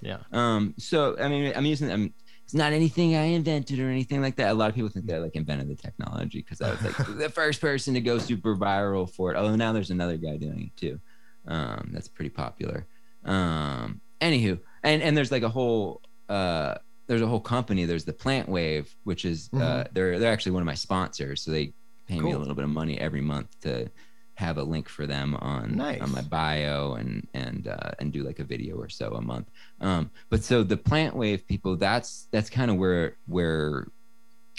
yeah 0.00 0.18
Um. 0.32 0.74
So 0.78 1.16
I 1.18 1.28
mean, 1.28 1.52
I'm 1.56 1.64
using. 1.64 1.90
I'm. 1.90 2.12
It's 2.44 2.54
not 2.54 2.72
anything 2.72 3.14
I 3.14 3.24
invented 3.24 3.78
or 3.80 3.88
anything 3.88 4.20
like 4.20 4.36
that. 4.36 4.50
A 4.50 4.54
lot 4.54 4.68
of 4.68 4.74
people 4.74 4.90
think 4.90 5.06
that 5.06 5.16
I 5.16 5.18
like 5.18 5.36
invented 5.36 5.68
the 5.68 5.74
technology 5.74 6.38
because 6.38 6.60
I 6.60 6.70
was 6.70 6.82
like 6.82 6.96
the 7.18 7.30
first 7.30 7.60
person 7.60 7.94
to 7.94 8.00
go 8.00 8.18
super 8.18 8.56
viral 8.56 9.08
for 9.10 9.32
it. 9.32 9.36
Although 9.36 9.56
now 9.56 9.72
there's 9.72 9.90
another 9.90 10.16
guy 10.16 10.36
doing 10.36 10.70
it 10.74 10.76
too. 10.76 11.00
Um. 11.46 11.90
That's 11.92 12.08
pretty 12.08 12.30
popular. 12.30 12.86
Um. 13.24 14.00
Anywho, 14.20 14.60
and 14.82 15.02
and 15.02 15.16
there's 15.16 15.32
like 15.32 15.42
a 15.42 15.48
whole. 15.48 16.02
Uh. 16.28 16.74
There's 17.08 17.22
a 17.22 17.26
whole 17.26 17.40
company. 17.40 17.84
There's 17.84 18.04
the 18.04 18.12
Plant 18.12 18.48
Wave, 18.48 18.94
which 19.04 19.24
is 19.24 19.48
uh. 19.54 19.56
Mhm. 19.58 19.88
They're 19.92 20.18
they're 20.18 20.32
actually 20.32 20.52
one 20.52 20.62
of 20.62 20.66
my 20.66 20.74
sponsors. 20.74 21.42
So 21.42 21.50
they 21.50 21.72
pay 22.06 22.20
me 22.20 22.32
a 22.32 22.38
little 22.38 22.54
bit 22.54 22.64
of 22.64 22.70
money 22.70 22.98
every 22.98 23.20
month 23.20 23.48
to 23.62 23.88
have 24.34 24.56
a 24.58 24.62
link 24.62 24.88
for 24.88 25.06
them 25.06 25.36
on 25.36 25.76
Nice. 25.76 26.00
on 26.00 26.10
my 26.12 26.22
bio 26.22 26.94
and 26.94 27.26
and 27.34 27.68
uh, 27.68 27.90
and 27.98 28.12
do 28.12 28.22
like 28.22 28.38
a 28.38 28.44
video 28.44 28.76
or 28.76 28.88
so 28.88 29.12
a 29.14 29.20
month. 29.20 29.50
Um, 29.80 30.10
but 30.30 30.42
so 30.42 30.62
the 30.62 30.76
plant 30.76 31.14
wave 31.14 31.46
people, 31.46 31.76
that's 31.76 32.28
that's 32.30 32.48
kind 32.50 32.70
of 32.70 32.76
where 32.78 33.16
where, 33.26 33.88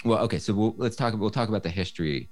well, 0.04 0.18
okay. 0.20 0.38
So 0.38 0.54
we'll, 0.54 0.74
let's 0.76 0.96
talk. 0.96 1.14
We'll 1.16 1.30
talk 1.30 1.48
about 1.48 1.62
the 1.64 1.70
history 1.70 2.30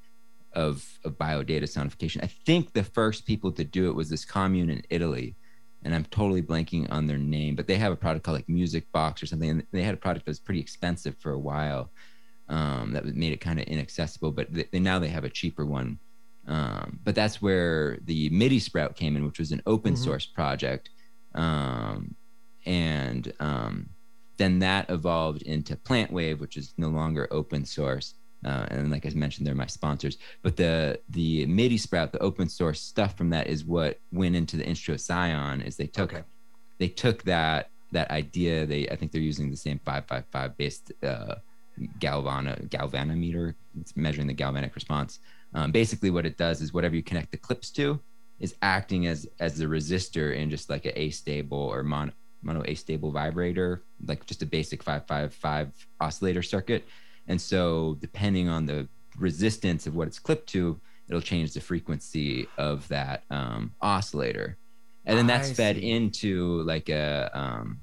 of 0.53 0.87
of 1.05 1.19
biodata 1.19 1.65
sonification. 1.65 2.23
I 2.23 2.31
think 2.47 2.73
the 2.73 2.85
first 2.85 3.27
people 3.27 3.51
to 3.53 3.65
do 3.65 3.89
it 3.89 3.95
was 3.95 4.09
this 4.09 4.25
commune 4.25 4.71
in 4.71 4.83
Italy, 4.91 5.35
and 5.83 5.95
I'm 5.95 6.05
totally 6.05 6.43
blanking 6.43 6.91
on 6.93 7.07
their 7.07 7.19
name, 7.19 7.57
but 7.57 7.67
they 7.67 7.77
have 7.77 7.93
a 7.93 7.97
product 7.97 8.25
called 8.25 8.37
like 8.37 8.49
Music 8.49 8.91
Box 8.93 9.23
or 9.23 9.27
something, 9.27 9.51
and 9.51 9.67
they 9.73 9.83
had 9.83 9.95
a 9.95 9.99
product 9.99 10.27
that 10.27 10.31
was 10.31 10.41
pretty 10.41 10.61
expensive 10.61 11.17
for 11.19 11.33
a 11.33 11.39
while. 11.39 11.91
Um, 12.49 12.93
that 12.93 13.07
made 13.07 13.33
it 13.33 13.41
kind 13.41 13.59
of 13.59 13.67
inaccessible, 13.67 14.31
but 14.31 14.49
they, 14.51 14.79
now 14.79 14.99
they 14.99 15.09
have 15.09 15.25
a 15.25 15.31
cheaper 15.31 15.65
one. 15.65 15.99
Um, 16.47 16.99
but 17.05 17.15
that's 17.15 17.41
where 17.41 17.99
the 18.05 18.29
MIDI 18.31 18.59
Sprout 18.59 18.97
came 18.97 19.17
in, 19.17 19.25
which 19.25 19.39
was 19.39 19.53
an 19.53 19.63
open 19.67 19.95
Mhm. 19.95 19.99
source 19.99 20.27
project. 20.27 20.91
Um, 21.35 22.17
and 22.67 23.33
um, 23.41 23.91
then 24.39 24.59
that 24.61 24.91
evolved 24.91 25.43
into 25.43 25.77
PlantWave, 25.77 26.41
which 26.41 26.57
is 26.57 26.75
no 26.77 26.89
longer 26.89 27.29
open 27.31 27.65
source. 27.65 28.15
Uh, 28.45 28.67
and 28.71 28.91
like 28.91 29.07
I 29.07 29.11
mentioned, 29.11 29.47
they're 29.47 29.55
my 29.55 29.67
sponsors. 29.67 30.19
But 30.43 30.57
the 30.57 31.01
the 31.11 31.47
MIDI 31.47 31.79
Sprout, 31.79 32.11
the 32.13 32.19
open 32.19 32.49
source 32.49 32.81
stuff 32.81 33.17
from 33.17 33.31
that, 33.31 33.47
is 33.47 33.65
what 33.65 34.01
went 34.11 34.35
into 34.35 34.57
the 34.57 34.65
Instruo 34.65 34.99
Scion. 34.99 35.63
Is 35.63 35.77
they 35.77 35.87
took 35.87 36.13
Okay. 36.13 36.25
they 36.79 36.89
took 36.89 37.23
that 37.23 37.71
that 37.93 38.11
idea. 38.11 38.67
They 38.67 38.89
I 38.89 38.97
think 38.97 39.13
they're 39.13 39.21
using 39.23 39.49
the 39.51 39.57
same 39.57 39.79
five 39.85 40.07
five 40.07 40.25
five 40.33 40.57
based 40.57 40.93
uh, 41.05 41.37
galvano 42.01 42.69
galvanometer. 42.69 43.55
It's 43.81 43.97
measuring 43.97 44.27
the 44.27 44.35
galvanic 44.35 44.75
response. 44.75 45.21
Um, 45.55 45.73
basically, 45.73 46.11
what 46.11 46.27
it 46.27 46.37
does 46.37 46.61
is 46.61 46.73
whatever 46.73 46.97
you 46.97 47.03
connect 47.03 47.31
the 47.31 47.37
clips 47.37 47.71
to 47.73 48.01
is 48.39 48.55
acting 48.63 49.07
as 49.07 49.27
as 49.41 49.57
the 49.57 49.67
resistor 49.67 50.35
in 50.35 50.51
just 50.51 50.71
like 50.71 50.91
a 50.97 51.11
stable 51.11 51.59
or 51.59 51.83
mono 51.83 52.13
mono 52.43 52.63
astable 52.63 53.13
vibrator, 53.13 53.83
like 54.07 54.27
just 54.27 54.43
a 54.43 54.47
basic 54.47 54.83
five 54.83 55.07
five 55.07 55.35
five 55.35 55.71
oscillator 56.01 56.43
circuit. 56.43 56.85
And 57.29 57.41
so, 57.41 57.97
depending 58.01 58.49
on 58.49 58.67
the 58.67 58.89
resistance 59.19 59.87
of 59.87 59.95
what 59.95 60.09
it's 60.09 60.19
clipped 60.19 60.49
to, 60.51 60.81
it'll 61.09 61.21
change 61.21 61.53
the 61.53 61.61
frequency 61.61 62.49
of 62.59 62.87
that 62.89 63.25
um, 63.31 63.73
oscillator. 63.81 64.59
And 65.05 65.19
then 65.19 65.27
that's 65.27 65.51
I 65.51 65.55
fed 65.55 65.77
see. 65.77 65.91
into 65.91 66.63
like 66.63 66.89
a, 66.89 67.31
um, 67.35 67.81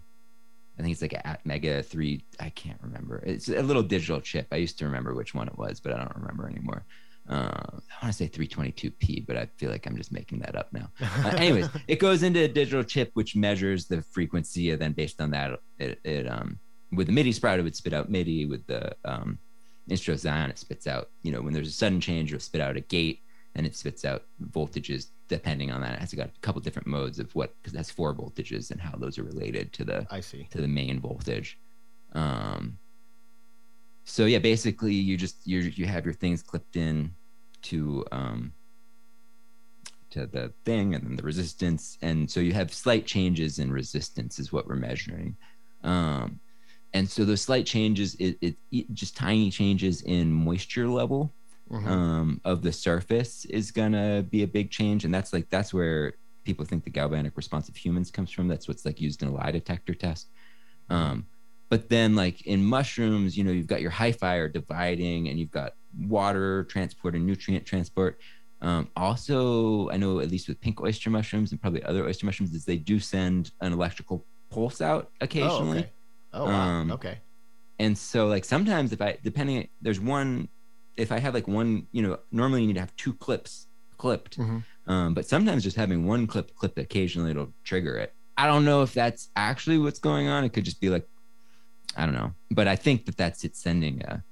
I 0.78 0.82
think 0.82 0.94
it's 0.94 1.02
like 1.02 1.14
a 1.14 1.38
ATmega 1.46 1.86
3. 1.86 2.24
I 2.40 2.50
can't 2.50 2.80
remember. 2.82 3.22
It's 3.26 3.50
a 3.50 3.62
little 3.62 3.84
digital 3.84 4.22
chip. 4.22 4.48
I 4.52 4.56
used 4.56 4.80
to 4.80 4.86
remember 4.86 5.14
which 5.14 5.34
one 5.34 5.48
it 5.48 5.58
was, 5.58 5.80
but 5.80 5.94
I 5.94 5.98
don't 5.98 6.16
remember 6.16 6.48
anymore. 6.48 6.86
Uh, 7.30 7.62
I 8.02 8.06
want 8.06 8.12
to 8.12 8.14
say 8.14 8.28
322p, 8.28 9.28
but 9.28 9.38
I 9.38 9.46
feel 9.58 9.70
like 9.70 9.86
I'm 9.86 9.96
just 9.96 10.12
making 10.12 10.40
that 10.40 10.56
up 10.56 10.74
now. 10.74 10.90
Uh, 11.00 11.36
anyways, 11.38 11.68
it 11.88 12.00
goes 12.00 12.24
into 12.24 12.44
a 12.44 12.48
digital 12.48 12.84
chip 12.84 13.12
which 13.14 13.36
measures 13.36 13.86
the 13.86 14.02
frequency, 14.02 14.72
and 14.72 14.82
then 14.82 14.94
based 14.94 15.22
on 15.22 15.32
that, 15.32 15.60
it, 15.78 16.00
it 16.04 16.28
um 16.28 16.60
with 16.92 17.08
the 17.08 17.14
MIDI 17.14 17.32
sprout, 17.32 17.60
it 17.60 17.64
would 17.64 17.76
spit 17.76 17.94
out 17.94 18.10
MIDI. 18.10 18.46
With 18.46 18.66
the 18.68 18.96
um, 19.06 19.38
Instruo 19.90 20.18
Scion, 20.18 20.50
it 20.50 20.58
spits 20.58 20.88
out. 20.88 21.10
You 21.24 21.32
know, 21.32 21.42
when 21.42 21.54
there's 21.54 21.68
a 21.68 21.72
sudden 21.72 22.02
change, 22.02 22.32
it'll 22.32 22.42
spit 22.42 22.62
out 22.62 22.78
a 22.78 22.82
gate, 22.82 23.22
and 23.56 23.66
it 23.66 23.76
spits 23.76 24.06
out 24.06 24.24
voltages 24.52 25.08
depending 25.28 25.72
on 25.72 25.82
that. 25.82 25.94
It 25.94 26.00
has 26.00 26.14
got 26.14 26.30
a 26.30 26.40
couple 26.42 26.62
different 26.62 26.88
modes 26.88 27.20
of 27.20 27.34
what 27.36 27.54
because 27.62 27.74
it 27.74 27.78
has 27.78 27.92
four 27.92 28.14
voltages 28.14 28.72
and 28.72 28.82
how 28.82 28.98
those 28.98 29.18
are 29.20 29.24
related 29.24 29.72
to 29.74 29.86
the 29.86 30.08
I 30.10 30.20
see. 30.22 30.48
to 30.52 30.62
the 30.62 30.68
main 30.68 31.00
voltage. 31.00 31.60
Um, 32.14 32.78
so 34.04 34.26
yeah, 34.26 34.40
basically 34.40 34.94
you 34.94 35.18
just 35.18 35.46
you 35.46 35.60
you 35.60 35.86
have 35.86 36.06
your 36.06 36.16
things 36.16 36.42
clipped 36.42 36.76
in 36.76 37.14
to 37.64 38.06
um, 38.12 38.54
to 40.12 40.26
the 40.26 40.54
thing 40.66 40.96
and 40.96 41.06
then 41.06 41.16
the 41.16 41.24
resistance. 41.24 41.98
And 42.02 42.30
so 42.30 42.40
you 42.40 42.54
have 42.54 42.74
slight 42.74 43.06
changes 43.06 43.60
in 43.60 43.72
resistance 43.72 44.40
is 44.40 44.52
what 44.52 44.68
we're 44.68 44.76
measuring. 44.76 45.38
Um, 45.84 46.40
and 46.94 47.08
so 47.08 47.24
those 47.24 47.42
slight 47.42 47.68
changes 47.68 48.16
it, 48.16 48.38
it, 48.42 48.58
it 48.72 48.92
just 48.94 49.16
tiny 49.16 49.52
changes 49.52 50.02
in 50.02 50.32
moisture 50.32 50.88
level 50.88 51.36
Mhm. 51.72 51.88
um, 51.88 52.42
of 52.46 52.64
the 52.64 52.72
surface 52.74 53.46
is 53.46 53.70
gonna 53.70 54.24
be 54.24 54.42
a 54.42 54.48
big 54.48 54.72
change. 54.72 55.06
And 55.06 55.14
that's 55.14 55.32
like 55.32 55.48
that's 55.52 55.72
where 55.72 56.14
people 56.44 56.66
think 56.66 56.84
the 56.84 56.90
galvanic 56.90 57.38
response 57.38 57.70
of 57.70 57.76
humans 57.76 58.10
comes 58.10 58.32
from. 58.32 58.48
That's 58.48 58.68
what's 58.68 58.86
like 58.86 59.00
used 59.00 59.22
in 59.22 59.28
a 59.28 59.32
lie 59.32 59.52
detector 59.52 59.94
test. 59.94 60.32
Um, 60.90 61.28
but 61.70 61.90
then 61.90 62.16
like 62.16 62.42
in 62.48 62.66
mushrooms 62.66 63.38
you 63.38 63.44
know 63.44 63.52
you've 63.52 63.68
got 63.68 63.82
your 63.82 63.92
hyphae 63.92 64.52
dividing 64.52 65.28
and 65.30 65.40
you've 65.40 65.52
got 65.52 65.74
water 65.98 66.64
transport 66.66 67.16
and 67.16 67.26
nutrient 67.26 67.66
transport 67.66 68.20
um, 68.62 68.90
also 68.96 69.90
i 69.90 69.98
know 69.98 70.20
at 70.20 70.30
least 70.30 70.48
with 70.48 70.60
pink 70.62 70.82
oyster 70.82 71.10
mushrooms 71.10 71.52
and 71.52 71.62
probably 71.62 71.82
other 71.84 72.06
oyster 72.06 72.26
mushrooms 72.26 72.54
is 72.54 72.66
they 72.66 72.78
do 72.78 73.00
send 73.00 73.52
an 73.62 73.74
electrical 73.74 74.26
pulse 74.52 74.82
out 74.82 75.06
Oh, 75.22 75.26
occasionally 75.26 75.80
okay. 75.80 75.92
Oh, 76.34 76.46
wow. 76.46 76.70
Um, 76.80 76.92
okay. 76.92 77.20
and 77.80 77.98
so 77.98 78.28
like 78.28 78.46
sometimes 78.46 78.92
if 78.94 79.02
i 79.02 79.18
depending 79.24 79.68
there's 79.82 80.00
one 80.00 80.50
if 80.98 81.12
i 81.12 81.20
have 81.20 81.34
like 81.34 81.48
one 81.48 81.88
you 81.92 82.02
know 82.02 82.18
normally 82.32 82.62
you 82.62 82.68
need 82.68 82.74
to 82.74 82.80
have 82.82 82.96
two 82.96 83.14
clips 83.14 83.68
clipped 83.98 84.38
Mhm. 84.38 84.64
um, 84.88 85.14
but 85.14 85.26
sometimes 85.26 85.64
just 85.64 85.76
having 85.76 86.06
one 86.06 86.28
clip 86.28 86.54
clipped 86.56 86.78
occasionally 86.78 87.32
it'll 87.32 87.54
trigger 87.64 87.96
it 87.98 88.14
i 88.38 88.46
don't 88.46 88.66
know 88.66 88.82
if 88.84 88.94
that's 88.94 89.30
actually 89.36 89.78
what's 89.78 90.00
going 90.00 90.28
on 90.28 90.44
it 90.44 90.54
could 90.54 90.66
just 90.66 90.80
be 90.82 90.90
like 90.90 91.06
i 91.98 92.06
don't 92.06 92.14
know 92.16 92.34
but 92.52 92.68
i 92.68 92.76
think 92.76 93.06
that 93.06 93.18
that's 93.18 93.44
it 93.44 93.56
sending 93.56 94.02
a 94.04 94.24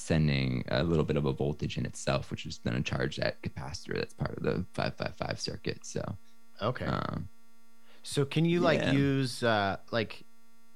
sending 0.00 0.64
a 0.68 0.82
little 0.82 1.04
bit 1.04 1.16
of 1.16 1.26
a 1.26 1.32
voltage 1.32 1.76
in 1.78 1.84
itself 1.86 2.30
which 2.30 2.46
is 2.46 2.58
going 2.58 2.76
to 2.76 2.82
charge 2.82 3.16
that 3.16 3.40
capacitor 3.42 3.94
that's 3.96 4.14
part 4.14 4.36
of 4.36 4.42
the 4.42 4.64
555 4.74 5.40
circuit 5.40 5.78
so 5.84 6.02
Okay. 6.62 6.86
um, 6.86 7.28
So 8.02 8.24
can 8.24 8.44
you 8.44 8.60
like 8.60 8.80
Yeah. 8.80 8.92
use 8.92 9.42
uh 9.42 9.76
like 9.92 10.24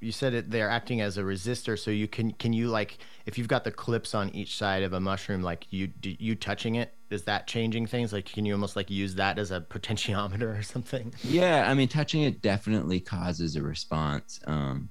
you 0.00 0.12
said 0.12 0.34
it 0.34 0.50
they're 0.50 0.68
acting 0.68 1.00
as 1.00 1.16
a 1.16 1.22
resistor 1.22 1.78
so 1.78 1.90
you 1.90 2.06
can 2.06 2.32
can 2.32 2.52
you 2.52 2.68
like 2.68 2.98
if 3.26 3.38
you've 3.38 3.48
got 3.48 3.64
the 3.64 3.70
clips 3.72 4.14
on 4.14 4.28
each 4.30 4.56
side 4.56 4.82
of 4.82 4.92
a 4.92 5.00
mushroom 5.00 5.42
like 5.42 5.66
you 5.70 5.86
do 5.86 6.14
you 6.18 6.34
touching 6.34 6.74
it 6.74 6.94
is 7.10 7.22
that 7.24 7.46
changing 7.46 7.86
things 7.86 8.12
like 8.12 8.26
can 8.26 8.44
you 8.44 8.52
almost 8.52 8.76
like 8.76 8.90
use 8.90 9.14
that 9.14 9.38
as 9.38 9.50
a 9.50 9.60
potentiometer 9.60 10.58
or 10.58 10.62
something? 10.62 11.14
Yeah, 11.22 11.70
I 11.70 11.74
mean, 11.74 11.88
touching 11.88 12.22
it 12.22 12.42
definitely 12.42 13.00
causes 13.00 13.56
a 13.56 13.62
response 13.62 14.40
um, 14.46 14.90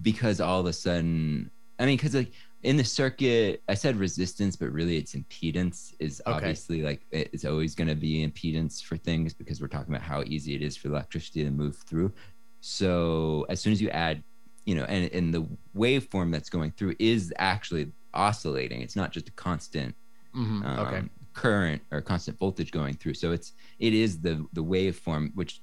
because 0.00 0.40
all 0.40 0.60
of 0.60 0.66
a 0.66 0.72
sudden, 0.72 1.50
I 1.78 1.86
mean, 1.86 1.96
because 1.96 2.14
like 2.14 2.32
in 2.62 2.76
the 2.76 2.84
circuit, 2.84 3.62
I 3.68 3.74
said 3.74 3.96
resistance, 3.96 4.56
but 4.56 4.70
really 4.70 4.96
it's 4.96 5.14
impedance 5.14 5.94
is 5.98 6.22
Okay. 6.26 6.36
obviously 6.36 6.82
like 6.82 7.06
it's 7.10 7.44
always 7.44 7.74
going 7.74 7.88
to 7.88 7.96
be 7.96 8.26
impedance 8.26 8.82
for 8.82 8.96
things 8.96 9.34
because 9.34 9.60
we're 9.60 9.68
talking 9.68 9.92
about 9.94 10.06
how 10.06 10.22
easy 10.22 10.54
it 10.54 10.62
is 10.62 10.76
for 10.76 10.88
electricity 10.88 11.44
to 11.44 11.50
move 11.50 11.76
through. 11.88 12.12
So 12.60 13.46
as 13.48 13.60
soon 13.60 13.72
as 13.72 13.82
you 13.82 13.90
add, 13.90 14.22
you 14.64 14.76
know, 14.76 14.84
and, 14.84 15.10
and 15.12 15.34
the 15.34 15.44
waveform 15.76 16.30
that's 16.30 16.48
going 16.48 16.70
through 16.72 16.94
is 17.00 17.32
actually 17.38 17.92
oscillating. 18.14 18.80
It's 18.82 18.96
not 18.96 19.12
just 19.12 19.28
a 19.28 19.32
constant 19.32 19.94
Mhm. 20.34 20.64
um, 20.64 20.78
okay. 20.86 21.02
current 21.34 21.82
or 21.90 22.00
constant 22.00 22.38
voltage 22.38 22.70
going 22.70 22.94
through. 22.94 23.14
So 23.14 23.32
it's 23.32 23.52
it 23.78 23.92
is 23.92 24.20
the 24.20 24.46
the 24.52 24.64
waveform 24.64 25.30
which 25.34 25.62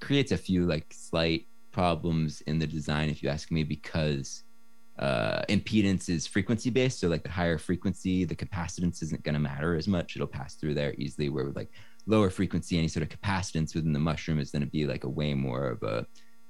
creates 0.00 0.32
a 0.32 0.36
few 0.36 0.66
like 0.66 0.86
slight 0.92 1.46
problems 1.72 2.40
in 2.42 2.58
the 2.58 2.66
design, 2.66 3.08
if 3.10 3.22
you 3.22 3.28
ask 3.28 3.50
me, 3.50 3.64
because 3.64 4.44
uh, 4.98 5.42
impedance 5.48 6.08
is 6.08 6.26
frequency 6.26 6.70
based. 6.70 7.00
So 7.00 7.08
like 7.08 7.22
the 7.22 7.30
higher 7.30 7.58
frequency, 7.58 8.24
the 8.24 8.34
capacitance 8.34 9.02
isn't 9.02 9.22
going 9.22 9.34
to 9.34 9.40
matter 9.40 9.74
as 9.76 9.86
much. 9.88 10.16
It'll 10.16 10.26
pass 10.26 10.56
through 10.56 10.74
there 10.74 10.94
easily. 10.98 11.28
Where 11.28 11.44
with 11.44 11.56
like 11.56 11.70
lower 12.06 12.30
frequency, 12.30 12.78
any 12.78 12.88
sort 12.88 13.04
of 13.04 13.08
capacitance 13.08 13.74
within 13.74 13.92
the 13.92 13.98
mushroom 13.98 14.38
is 14.40 14.50
going 14.50 14.64
to 14.64 14.70
be 14.70 14.86
like 14.86 15.04
a 15.04 15.08
way 15.08 15.34
more 15.34 15.68
of 15.68 15.82
a 15.82 16.06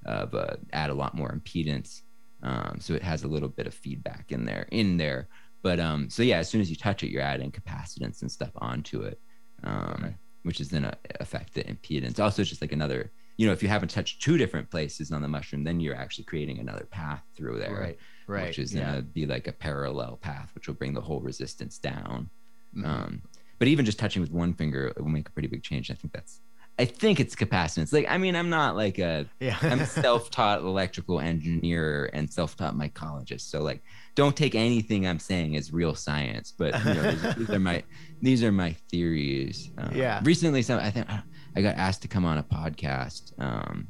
of 0.07 0.35
a 0.35 0.59
add 0.73 0.91
a 0.91 0.95
lot 0.95 1.15
more 1.15 1.31
impedance. 1.33 2.03
Um, 2.43 2.79
so 2.81 2.95
it 2.95 3.03
has 3.03 3.25
a 3.25 3.29
little 3.29 3.49
bit 3.49 3.67
of 3.67 3.75
feedback 3.75 4.31
in 4.31 4.45
there 4.45 4.69
in 4.71 4.97
there 4.97 5.29
but 5.61 5.81
um 5.81 6.09
so 6.09 6.23
yeah 6.23 6.39
as 6.39 6.49
soon 6.49 6.61
as 6.61 6.71
you 6.71 6.77
touch 6.77 7.03
it 7.03 7.11
you're 7.11 7.21
adding 7.21 7.51
capacitance 7.51 8.23
and 8.23 8.31
stuff 8.31 8.53
onto 8.59 9.03
it 9.03 9.21
um 9.65 9.97
Okay. 9.99 10.15
which 10.45 10.61
is 10.61 10.69
then 10.69 10.85
a, 10.85 10.97
affect 11.19 11.55
the 11.55 11.65
impedance 11.65 12.21
also 12.21 12.43
it's 12.43 12.49
just 12.49 12.63
like 12.63 12.71
another 12.71 13.11
you 13.39 13.47
know 13.47 13.53
if 13.53 13.61
you 13.61 13.69
haven't 13.69 13.91
touched 13.91 14.23
two 14.23 14.39
different 14.39 14.71
places 14.71 15.11
on 15.11 15.21
the 15.21 15.27
mushroom 15.27 15.65
then 15.65 15.81
you're 15.81 15.97
actually 15.97 16.25
creating 16.25 16.61
another 16.61 16.87
path 16.93 17.25
through 17.37 17.59
there 17.59 17.75
Right. 17.75 17.99
Right. 18.29 18.47
which 18.49 18.59
is 18.59 18.75
yeah. 18.75 18.85
gonna 18.87 19.03
be 19.03 19.27
like 19.27 19.47
a 19.49 19.53
parallel 19.53 20.17
path 20.19 20.51
which 20.55 20.69
will 20.69 20.75
bring 20.75 20.93
the 20.95 21.01
whole 21.01 21.21
resistance 21.21 21.79
down 21.79 22.31
Mhm. 22.77 22.85
um 22.87 23.23
but 23.59 23.67
even 23.69 23.85
just 23.85 23.99
touching 23.99 24.21
with 24.23 24.31
one 24.31 24.53
finger 24.55 24.89
it 24.89 25.01
will 25.01 25.09
make 25.09 25.29
a 25.29 25.33
pretty 25.33 25.49
big 25.49 25.63
change 25.63 25.91
i 25.91 25.95
think 25.95 26.13
that's 26.13 26.41
i 26.79 26.85
think 26.85 27.19
it's 27.19 27.35
capacitance 27.35 27.93
like 27.93 28.07
i 28.09 28.19
mean 28.19 28.37
i'm 28.37 28.51
not 28.51 28.77
like 28.77 28.99
a 28.99 29.27
yeah. 29.41 29.57
I'm 29.63 29.81
a 29.81 29.87
self-taught 30.05 30.61
electrical 30.61 31.19
engineer 31.21 32.11
and 32.13 32.31
self-taught 32.31 32.75
mycologist. 32.77 33.43
So 33.43 33.63
like, 33.63 33.83
don't 34.15 34.37
take 34.37 34.55
anything 34.55 35.07
I'm 35.07 35.19
saying 35.19 35.57
as 35.57 35.73
real 35.73 35.95
science. 35.95 36.53
But 36.57 36.79
you 36.85 36.95
know, 36.95 37.11
these, 37.13 37.35
these 37.37 37.51
are 37.51 37.59
my 37.61 37.83
these 38.23 38.45
are 38.45 38.53
my 38.53 38.73
theories. 38.91 39.71
Um, 39.79 39.91
Yeah. 39.95 40.21
Recently, 40.25 40.63
some 40.63 40.79
I 40.81 40.91
think 40.91 41.07
I 41.57 41.63
got 41.63 41.77
asked 41.77 42.03
to 42.03 42.09
come 42.09 42.25
on 42.25 42.39
a 42.39 42.43
podcast, 42.45 43.33
um, 43.41 43.89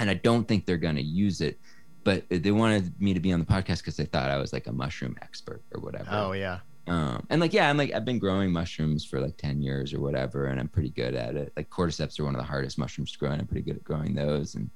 and 0.00 0.10
I 0.10 0.14
don't 0.14 0.46
think 0.46 0.66
they're 0.66 0.76
going 0.76 0.96
to 0.96 1.02
use 1.02 1.40
it. 1.40 1.58
But 2.04 2.24
they 2.30 2.50
wanted 2.52 3.00
me 3.00 3.12
to 3.14 3.20
be 3.20 3.32
on 3.32 3.40
the 3.40 3.46
podcast 3.46 3.78
because 3.78 3.96
they 3.96 4.04
thought 4.06 4.30
I 4.30 4.38
was 4.38 4.52
like 4.52 4.66
a 4.66 4.72
mushroom 4.72 5.16
expert 5.20 5.62
or 5.74 5.80
whatever. 5.80 6.08
oh 6.10 6.32
yeah. 6.32 6.60
Um, 6.86 7.26
and 7.28 7.38
like, 7.40 7.52
yeah, 7.52 7.68
I'm 7.68 7.76
like, 7.76 7.92
I've 7.92 8.06
been 8.06 8.18
growing 8.18 8.50
mushrooms 8.50 9.04
for 9.04 9.20
like 9.20 9.36
10 9.36 9.60
years 9.60 9.92
or 9.92 10.00
whatever, 10.00 10.46
and 10.46 10.58
I'm 10.58 10.68
pretty 10.68 10.88
good 10.88 11.14
at 11.14 11.36
it. 11.36 11.52
Like, 11.54 11.68
cordyceps 11.68 12.18
are 12.18 12.24
one 12.24 12.34
of 12.34 12.40
the 12.40 12.46
hardest 12.46 12.78
mushrooms 12.78 13.12
to 13.12 13.18
grow, 13.18 13.30
and 13.30 13.40
I'm 13.42 13.46
pretty 13.46 13.60
good 13.60 13.76
at 13.76 13.84
growing 13.84 14.14
those. 14.14 14.54
And, 14.54 14.70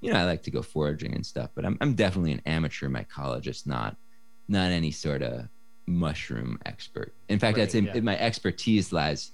you 0.00 0.10
know, 0.10 0.18
I 0.18 0.24
like 0.24 0.42
to 0.44 0.50
go 0.50 0.62
foraging 0.62 1.14
and 1.14 1.26
stuff, 1.26 1.50
but 1.54 1.66
I'm, 1.66 1.76
I'm 1.82 1.94
definitely 1.94 2.32
an 2.32 2.40
amateur 2.46 2.88
mycologist, 2.88 3.66
not, 3.66 3.96
not 4.48 4.70
any 4.72 4.90
sort 4.90 5.22
of 5.22 5.46
mushroom 5.86 6.58
expert. 6.64 7.12
In 7.28 7.38
fact, 7.38 7.58
Right, 7.58 7.64
I'd 7.64 7.72
say 7.72 7.80
yeah. 7.80 8.00
my 8.00 8.18
expertise 8.18 8.90
lies, 8.90 9.32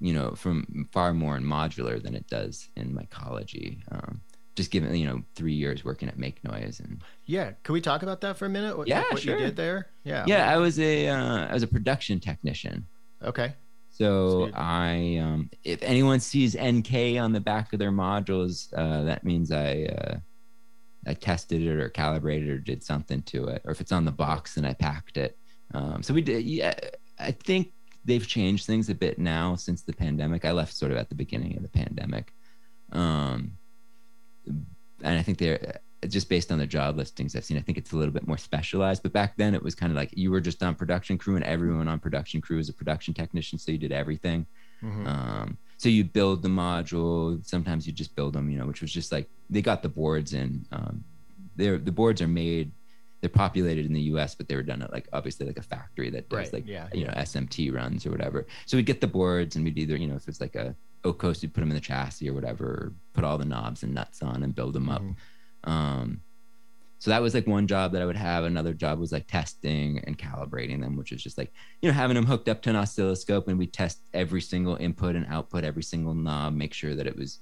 you 0.00 0.12
know, 0.14 0.32
from 0.34 0.88
far 0.90 1.14
more 1.14 1.36
in 1.36 1.44
modular 1.44 2.02
than 2.02 2.16
it 2.16 2.26
does 2.28 2.70
in 2.76 2.92
mycology. 2.92 3.78
Um, 3.92 4.20
just 4.58 4.70
given, 4.70 4.94
you 4.94 5.06
know, 5.06 5.22
three 5.34 5.54
years 5.54 5.84
working 5.84 6.08
at 6.08 6.18
Make 6.18 6.42
Noise 6.44 6.80
and 6.80 7.00
Yeah. 7.24 7.52
Can 7.62 7.72
we 7.72 7.80
talk 7.80 8.02
about 8.02 8.20
that 8.22 8.36
for 8.36 8.44
a 8.44 8.48
minute? 8.50 8.76
What, 8.76 8.88
Yeah, 8.88 8.98
like 9.00 9.12
what 9.12 9.22
sure. 9.22 9.38
you 9.38 9.46
did 9.46 9.56
there? 9.56 9.86
Yeah. 10.04 10.24
yeah, 10.26 10.52
I 10.52 10.58
was 10.58 10.78
a, 10.80 11.08
uh, 11.08 11.46
I 11.46 11.54
was 11.54 11.62
a 11.62 11.68
production 11.68 12.18
technician. 12.20 12.86
Okay. 13.22 13.54
So 13.90 14.50
I, 14.54 15.16
um, 15.22 15.48
if 15.64 15.80
anyone 15.82 16.20
sees 16.20 16.56
NK 16.56 17.18
on 17.18 17.32
the 17.32 17.40
back 17.40 17.72
of 17.72 17.78
their 17.78 17.92
modules, 17.92 18.68
uh, 18.76 19.04
that 19.04 19.24
means 19.24 19.50
I, 19.52 19.84
uh, 19.84 20.18
I 21.06 21.14
tested 21.14 21.62
it 21.62 21.68
or 21.80 21.88
calibrated 21.88 22.48
or 22.48 22.58
did 22.58 22.82
something 22.82 23.22
to 23.22 23.46
it. 23.46 23.62
Or 23.64 23.70
if 23.70 23.80
it's 23.80 23.92
on 23.92 24.04
the 24.04 24.12
box, 24.12 24.54
then 24.54 24.64
I 24.64 24.74
packed 24.74 25.16
it. 25.16 25.38
Um, 25.72 26.02
so 26.02 26.12
we 26.14 26.22
did. 26.22 26.44
Yeah, 26.44 26.74
I 27.18 27.30
think 27.30 27.72
they've 28.04 28.26
changed 28.26 28.66
things 28.66 28.88
a 28.88 28.94
bit 28.94 29.18
now 29.18 29.54
since 29.54 29.82
the 29.82 29.92
pandemic. 29.92 30.44
I 30.44 30.52
left 30.52 30.74
sort 30.74 30.90
of 30.92 30.98
at 30.98 31.08
the 31.08 31.14
beginning 31.14 31.56
of 31.56 31.62
the 31.62 31.68
pandemic, 31.68 32.32
um, 32.92 33.52
and 35.02 35.18
I 35.18 35.22
think 35.22 35.38
they're 35.38 35.80
just 36.08 36.28
based 36.28 36.52
on 36.52 36.58
the 36.58 36.66
job 36.66 36.96
listings 36.96 37.34
I've 37.34 37.44
seen. 37.44 37.56
I 37.56 37.60
think 37.60 37.76
it's 37.78 37.92
a 37.92 37.96
little 37.96 38.14
bit 38.14 38.26
more 38.26 38.38
specialized. 38.38 39.02
But 39.02 39.12
back 39.12 39.36
then, 39.36 39.54
it 39.54 39.62
was 39.62 39.74
kind 39.74 39.90
of 39.90 39.96
like 39.96 40.10
you 40.16 40.30
were 40.30 40.40
just 40.40 40.62
on 40.62 40.74
production 40.74 41.18
crew, 41.18 41.36
and 41.36 41.44
everyone 41.44 41.88
on 41.88 41.98
production 41.98 42.40
crew 42.40 42.56
was 42.58 42.68
a 42.68 42.72
production 42.72 43.14
technician, 43.14 43.58
so 43.58 43.72
you 43.72 43.78
did 43.78 43.92
everything. 43.92 44.46
Mhm. 44.82 45.06
Um, 45.06 45.58
so 45.76 45.88
you 45.88 46.04
build 46.04 46.42
the 46.42 46.48
module. 46.48 47.44
Sometimes 47.44 47.86
you 47.86 47.92
just 47.92 48.14
build 48.14 48.32
them, 48.34 48.50
you 48.50 48.58
know, 48.58 48.66
which 48.66 48.80
was 48.80 48.92
just 48.92 49.10
like 49.12 49.28
they 49.50 49.62
got 49.62 49.82
the 49.82 49.88
boards 49.88 50.34
in. 50.34 50.66
Um, 50.72 51.04
they're 51.56 51.78
the 51.78 51.92
boards 51.92 52.22
are 52.22 52.28
made. 52.28 52.72
They're 53.20 53.28
populated 53.28 53.84
in 53.84 53.92
the 53.92 54.02
U.S., 54.12 54.36
but 54.36 54.46
they 54.46 54.54
were 54.54 54.62
done 54.62 54.80
at 54.82 54.92
like 54.92 55.08
obviously 55.12 55.44
like 55.46 55.58
a 55.58 55.62
factory 55.62 56.08
that 56.10 56.28
does 56.28 56.38
Right, 56.38 56.52
like 56.52 56.68
yeah, 56.68 56.86
you 56.94 57.04
know 57.04 57.12
SMT 57.16 57.74
runs 57.74 58.06
or 58.06 58.12
whatever. 58.12 58.46
So 58.66 58.76
we'd 58.76 58.86
get 58.86 59.00
the 59.00 59.08
boards 59.08 59.56
and 59.56 59.64
we'd 59.64 59.76
either 59.76 59.96
you 59.96 60.06
know 60.06 60.14
if 60.14 60.28
it's 60.28 60.40
like 60.40 60.54
a 60.54 60.76
0-Coast, 61.02 61.42
put 61.42 61.60
them 61.60 61.70
in 61.70 61.74
the 61.74 61.80
chassis 61.80 62.28
or 62.28 62.34
whatever, 62.34 62.92
put 63.12 63.24
all 63.24 63.38
the 63.38 63.44
knobs 63.44 63.82
and 63.82 63.94
nuts 63.94 64.22
on 64.22 64.42
and 64.42 64.54
build 64.54 64.74
them 64.74 64.88
up. 64.88 65.02
Mhm. 65.02 65.16
Um, 65.64 66.20
so 67.00 67.10
that 67.10 67.22
was 67.22 67.32
like 67.32 67.46
one 67.46 67.68
job 67.68 67.92
that 67.92 68.02
I 68.02 68.06
would 68.06 68.16
have. 68.16 68.44
Another 68.44 68.74
job 68.74 68.98
was 68.98 69.12
like 69.12 69.26
testing 69.28 70.00
and 70.04 70.18
calibrating 70.18 70.80
them, 70.80 70.96
which 70.96 71.12
is 71.12 71.22
just 71.22 71.38
like, 71.38 71.52
you 71.80 71.88
know, 71.88 71.94
having 71.94 72.16
them 72.16 72.26
hooked 72.26 72.48
up 72.48 72.60
to 72.62 72.70
an 72.70 72.76
oscilloscope 72.76 73.46
and 73.46 73.58
we 73.58 73.68
test 73.68 74.02
every 74.12 74.40
single 74.40 74.76
input 74.76 75.14
and 75.14 75.26
output, 75.26 75.62
every 75.62 75.84
single 75.84 76.14
knob, 76.14 76.54
make 76.54 76.74
sure 76.74 76.96
that 76.96 77.06
it 77.06 77.16
was 77.16 77.38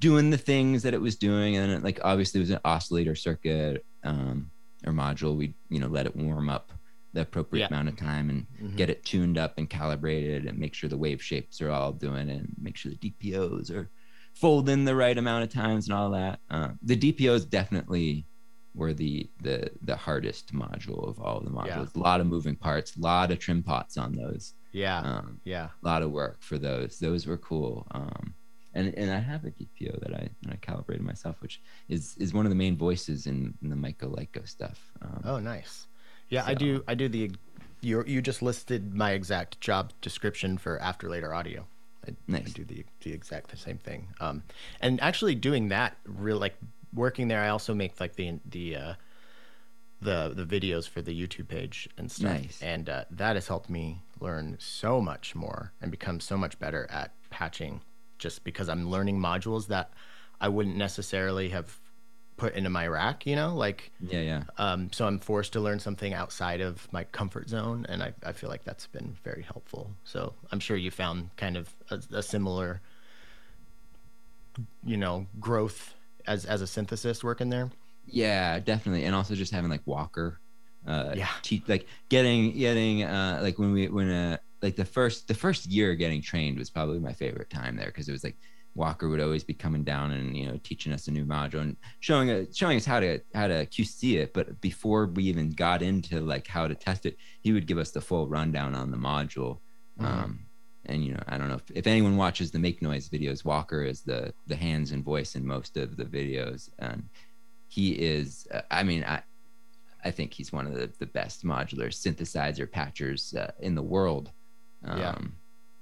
doing 0.00 0.30
the 0.30 0.38
things 0.38 0.82
that 0.82 0.94
it 0.94 1.00
was 1.00 1.16
doing. 1.16 1.56
And 1.56 1.84
like, 1.84 2.00
obviously, 2.02 2.40
it 2.40 2.44
was 2.44 2.50
an 2.50 2.60
oscillator 2.64 3.14
circuit 3.14 3.84
um, 4.04 4.50
or 4.86 4.92
module. 4.92 5.36
We, 5.36 5.54
you 5.68 5.80
know, 5.80 5.88
let 5.88 6.06
it 6.06 6.16
warm 6.16 6.48
up 6.48 6.72
the 7.14 7.22
appropriate 7.22 7.62
Yeah. 7.62 7.68
amount 7.68 7.88
of 7.88 7.96
time 7.96 8.28
and 8.28 8.46
Mhm. 8.60 8.76
get 8.76 8.90
it 8.90 9.04
tuned 9.04 9.38
up 9.38 9.56
and 9.56 9.70
calibrated 9.70 10.44
and 10.46 10.58
make 10.58 10.74
sure 10.74 10.90
the 10.90 10.98
wave 10.98 11.22
shapes 11.22 11.60
are 11.62 11.70
all 11.70 11.92
doing 11.92 12.28
it 12.28 12.40
and 12.40 12.54
make 12.60 12.76
sure 12.76 12.90
the 12.90 12.98
DPOs 12.98 13.70
are 13.70 13.88
folding 14.34 14.84
the 14.84 14.96
right 14.96 15.16
amount 15.16 15.44
of 15.44 15.50
times 15.50 15.86
and 15.88 15.94
all 15.96 16.10
that. 16.10 16.40
Uh, 16.50 16.70
the 16.82 16.96
DPOs 16.96 17.44
definitely 17.48 18.26
were 18.74 18.92
the 18.92 19.30
the 19.40 19.70
the 19.82 19.94
hardest 19.96 20.52
module 20.52 21.08
of 21.08 21.20
all 21.20 21.40
the 21.40 21.50
Yeah. 21.50 21.56
modules. 21.78 21.94
A 21.94 21.98
lot 22.00 22.20
of 22.20 22.26
moving 22.26 22.56
parts, 22.56 22.96
a 22.96 23.00
lot 23.00 23.30
of 23.30 23.38
trim 23.38 23.62
pots 23.62 23.96
on 23.96 24.16
those. 24.16 24.54
Yeah. 24.72 24.98
Um, 24.98 25.40
yeah. 25.44 25.70
a 25.80 25.86
lot 25.86 26.02
of 26.02 26.10
work 26.10 26.42
for 26.42 26.58
those. 26.58 26.98
Those 26.98 27.26
were 27.28 27.38
cool. 27.38 27.86
Um, 27.92 28.34
and 28.76 28.92
and 28.96 29.12
I 29.12 29.20
have 29.20 29.44
a 29.44 29.52
DPO 29.52 30.00
that 30.00 30.12
I 30.12 30.28
that 30.42 30.52
I 30.54 30.56
calibrated 30.56 31.06
myself, 31.06 31.40
which 31.40 31.62
is 31.88 32.16
is 32.18 32.34
one 32.34 32.44
of 32.44 32.50
the 32.50 32.56
main 32.56 32.76
voices 32.76 33.28
in, 33.28 33.54
in 33.62 33.68
the 33.70 33.76
Myco 33.76 34.12
Lyco 34.12 34.48
stuff. 34.48 34.92
Um, 35.00 35.20
Oh, 35.24 35.38
nice. 35.38 35.86
Yeah, 36.34 36.44
I 36.46 36.54
do. 36.54 36.82
I 36.88 36.94
do 36.94 37.08
the. 37.08 37.30
You 37.80 38.02
you 38.06 38.22
just 38.22 38.42
listed 38.42 38.94
my 38.94 39.12
exact 39.12 39.60
job 39.60 39.92
description 40.00 40.58
for 40.58 40.80
After 40.80 41.08
Later 41.08 41.32
Audio. 41.32 41.66
I, 42.06 42.36
I 42.36 42.40
do 42.40 42.64
the 42.64 42.84
the 43.00 43.12
exact 43.12 43.56
same 43.58 43.78
thing. 43.78 44.08
Um, 44.20 44.42
and 44.80 45.00
actually 45.00 45.34
doing 45.34 45.68
that, 45.68 45.96
real 46.04 46.38
like 46.38 46.56
working 46.92 47.28
there, 47.28 47.42
I 47.42 47.48
also 47.48 47.74
make 47.74 48.00
like 48.00 48.16
the 48.16 48.40
the 48.50 48.76
uh, 48.76 48.94
the 50.00 50.32
the 50.34 50.44
videos 50.44 50.88
for 50.88 51.02
the 51.02 51.12
YouTube 51.12 51.48
page 51.48 51.88
and 51.96 52.10
stuff. 52.10 52.40
Nice. 52.40 52.60
And 52.62 52.88
uh, 52.88 53.04
that 53.10 53.36
has 53.36 53.46
helped 53.46 53.70
me 53.70 54.02
learn 54.18 54.56
so 54.58 55.00
much 55.00 55.34
more 55.34 55.72
and 55.80 55.90
become 55.90 56.20
so 56.20 56.36
much 56.36 56.58
better 56.58 56.88
at 56.90 57.12
patching, 57.30 57.80
just 58.18 58.44
because 58.44 58.68
I'm 58.68 58.90
learning 58.90 59.20
modules 59.20 59.68
that 59.68 59.92
I 60.40 60.48
wouldn't 60.48 60.76
necessarily 60.76 61.50
have 61.50 61.78
put 62.36 62.54
into 62.54 62.70
my 62.70 62.86
rack. 62.88 63.26
You 63.26 63.36
know, 63.36 63.54
like 63.54 63.92
yeah, 64.00 64.20
yeah. 64.20 64.44
um, 64.58 64.92
so 64.92 65.06
I'm 65.06 65.18
forced 65.18 65.52
to 65.54 65.60
learn 65.60 65.80
something 65.80 66.14
outside 66.14 66.60
of 66.60 66.92
my 66.92 67.04
comfort 67.04 67.48
zone, 67.48 67.86
and 67.88 68.02
I, 68.02 68.14
I 68.24 68.32
feel 68.32 68.50
like 68.50 68.64
that's 68.64 68.86
been 68.86 69.16
very 69.24 69.42
helpful. 69.42 69.90
So 70.04 70.34
I'm 70.52 70.60
sure 70.60 70.76
you 70.76 70.90
found 70.90 71.34
kind 71.36 71.56
of 71.56 71.70
a, 71.90 72.00
a 72.12 72.22
similar, 72.22 72.80
you 74.84 74.96
know, 74.96 75.26
growth 75.40 75.94
as 76.26 76.44
as 76.44 76.62
a 76.62 76.66
synthesist 76.66 77.22
working 77.24 77.50
there. 77.50 77.70
Yeah, 78.06 78.60
definitely. 78.60 79.04
And 79.04 79.14
also 79.14 79.34
just 79.34 79.52
having 79.52 79.70
like 79.70 79.82
Walker, 79.86 80.40
uh, 80.86 81.16
Yeah. 81.16 81.28
teach 81.42 81.68
like 81.68 81.86
getting 82.08 82.56
getting 82.56 83.02
uh 83.04 83.40
like 83.42 83.58
when 83.58 83.72
we 83.72 83.88
when 83.88 84.10
uh 84.10 84.36
like 84.62 84.76
the 84.76 84.84
first 84.84 85.28
the 85.28 85.34
first 85.34 85.66
year 85.66 85.94
getting 85.94 86.22
trained 86.22 86.58
was 86.58 86.70
probably 86.70 86.98
my 87.00 87.12
favorite 87.12 87.50
time 87.50 87.76
there 87.76 87.86
because 87.86 88.08
it 88.08 88.12
was 88.12 88.24
like 88.24 88.36
Walker 88.74 89.08
would 89.08 89.20
always 89.20 89.44
be 89.44 89.54
coming 89.54 89.84
down 89.84 90.10
and 90.12 90.36
you 90.36 90.46
know 90.46 90.58
teaching 90.64 90.92
us 90.92 91.06
a 91.06 91.10
new 91.12 91.24
module 91.24 91.60
and 91.60 91.76
showing 92.00 92.30
us 92.30 92.56
showing 92.56 92.76
us 92.76 92.84
how 92.84 93.00
to 93.00 93.20
how 93.34 93.46
to 93.46 93.66
QC 93.66 94.16
it. 94.18 94.32
But 94.34 94.60
before 94.60 95.06
we 95.06 95.24
even 95.24 95.50
got 95.50 95.82
into 95.82 96.20
like 96.20 96.46
how 96.46 96.66
to 96.66 96.74
test 96.74 97.06
it, 97.06 97.16
he 97.40 97.52
would 97.52 97.66
give 97.66 97.78
us 97.78 97.90
the 97.92 98.00
full 98.00 98.26
rundown 98.28 98.74
on 98.74 98.90
the 98.90 98.96
module. 98.96 99.58
Mhm. 100.00 100.04
Um, 100.06 100.46
and 100.86 101.04
you 101.04 101.12
know, 101.14 101.22
I 101.28 101.38
don't 101.38 101.48
know 101.48 101.54
if, 101.54 101.70
if 101.74 101.86
anyone 101.86 102.16
watches 102.16 102.50
the 102.50 102.58
Make 102.58 102.82
Noise 102.82 103.08
videos. 103.08 103.44
Walker 103.44 103.82
is 103.82 104.02
the 104.02 104.34
the 104.46 104.56
hands 104.56 104.90
and 104.92 105.04
voice 105.04 105.34
in 105.36 105.46
most 105.46 105.76
of 105.76 105.96
the 105.96 106.04
videos, 106.04 106.68
and 106.78 107.08
he 107.68 107.92
is. 107.92 108.46
Uh, 108.52 108.60
I 108.70 108.82
mean, 108.82 109.04
I 109.04 109.22
I 110.04 110.10
think 110.10 110.34
he's 110.34 110.52
one 110.52 110.66
of 110.66 110.74
the, 110.74 110.92
the 110.98 111.06
best 111.06 111.44
modular 111.44 111.88
synthesizer 111.88 112.70
patchers 112.70 113.32
uh, 113.34 113.52
in 113.60 113.74
the 113.74 113.82
world. 113.82 114.32
Um, 114.84 114.98
Yeah. 114.98 115.18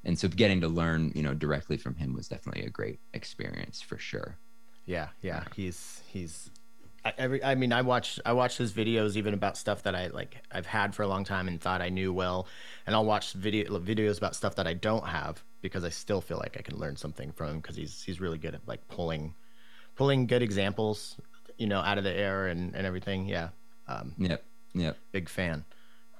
And 0.04 0.18
so 0.18 0.28
getting 0.28 0.60
to 0.62 0.68
learn, 0.68 1.12
you 1.14 1.22
know, 1.22 1.34
directly 1.34 1.76
from 1.76 1.94
him 1.94 2.12
was 2.12 2.28
definitely 2.28 2.64
a 2.64 2.70
great 2.70 2.98
experience 3.14 3.80
for 3.80 3.98
sure. 3.98 4.38
Yeah, 4.84 5.08
yeah, 5.20 5.44
he's 5.54 6.02
he's. 6.08 6.50
I, 7.04 7.12
every 7.18 7.42
I 7.42 7.54
mean, 7.54 7.72
I 7.72 7.82
watch 7.82 8.18
I 8.26 8.32
watch 8.32 8.56
his 8.56 8.72
videos 8.72 9.16
even 9.16 9.32
about 9.34 9.56
stuff 9.56 9.84
that 9.84 9.94
I 9.94 10.08
like 10.08 10.42
I've 10.50 10.66
had 10.66 10.94
for 10.94 11.02
a 11.02 11.08
long 11.08 11.24
time 11.24 11.46
and 11.48 11.60
thought 11.60 11.80
I 11.80 11.88
knew 11.88 12.12
well, 12.12 12.48
and 12.86 12.94
I'll 12.96 13.04
watch 13.04 13.32
video 13.32 13.78
videos 13.78 14.18
about 14.18 14.34
stuff 14.34 14.56
that 14.56 14.66
I 14.66 14.74
don't 14.74 15.06
have 15.06 15.42
because 15.62 15.84
I 15.84 15.88
still 15.88 16.20
feel 16.20 16.38
like 16.38 16.56
I 16.58 16.62
can 16.62 16.78
learn 16.78 16.96
something 16.96 17.30
from 17.32 17.50
him 17.50 17.56
because 17.60 17.76
he's 17.76 18.02
he's 18.02 18.20
really 18.20 18.38
good 18.38 18.54
at 18.54 18.66
like 18.66 18.86
pulling, 18.88 19.34
pulling 19.94 20.26
good 20.26 20.42
examples, 20.42 21.16
you 21.58 21.68
know, 21.68 21.80
out 21.80 21.98
of 21.98 22.04
the 22.04 22.12
air 22.12 22.48
and 22.48 22.74
and 22.74 22.86
everything. 22.86 23.26
Yeah, 23.26 23.50
um, 23.86 24.14
Yep. 24.18 24.44
Yep. 24.74 24.96
big 25.12 25.28
fan. 25.28 25.64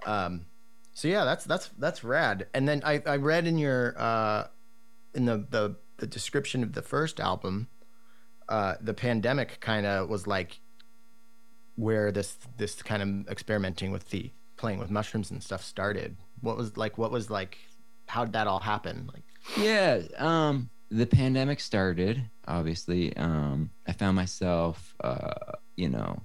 Um, 0.06 0.46
so 0.95 1.09
yeah, 1.09 1.24
that's 1.24 1.45
that's 1.45 1.68
that's 1.78 2.05
rad. 2.05 2.47
And 2.55 2.68
then 2.68 2.82
I 2.84 3.03
I 3.07 3.16
read 3.16 3.47
in 3.47 3.59
your 3.59 3.95
uh, 3.99 4.47
in 5.14 5.24
the 5.24 5.47
the 5.49 5.76
the 5.99 6.07
description 6.07 6.62
of 6.62 6.72
the 6.72 6.82
first 6.82 7.20
album, 7.20 7.68
uh, 8.49 8.74
the 8.80 8.95
pandemic 8.95 9.61
kind 9.61 9.86
of 9.86 10.09
was 10.09 10.26
like 10.26 10.61
where 11.76 12.12
this 12.12 12.36
this 12.59 12.82
kind 12.82 13.03
of 13.03 13.30
experimenting 13.30 13.90
with 13.90 14.11
the 14.11 14.30
playing 14.57 14.78
with 14.78 14.90
mushrooms 14.90 15.30
and 15.30 15.43
stuff 15.43 15.64
started. 15.64 16.16
What 16.40 16.57
was 16.57 16.76
like 16.76 16.99
what 16.99 17.11
was 17.11 17.30
like 17.30 17.59
how 18.07 18.24
did 18.24 18.34
that 18.34 18.47
all 18.47 18.61
happen? 18.61 19.11
Like 19.12 19.24
Yeah. 19.57 20.03
Um, 20.18 20.68
the 20.90 21.07
pandemic 21.07 21.61
started, 21.61 22.22
obviously. 22.47 23.16
Um, 23.16 23.70
I 23.86 23.93
found 23.93 24.14
myself, 24.14 24.95
uh, 25.03 25.53
you 25.76 25.88
know, 25.88 26.22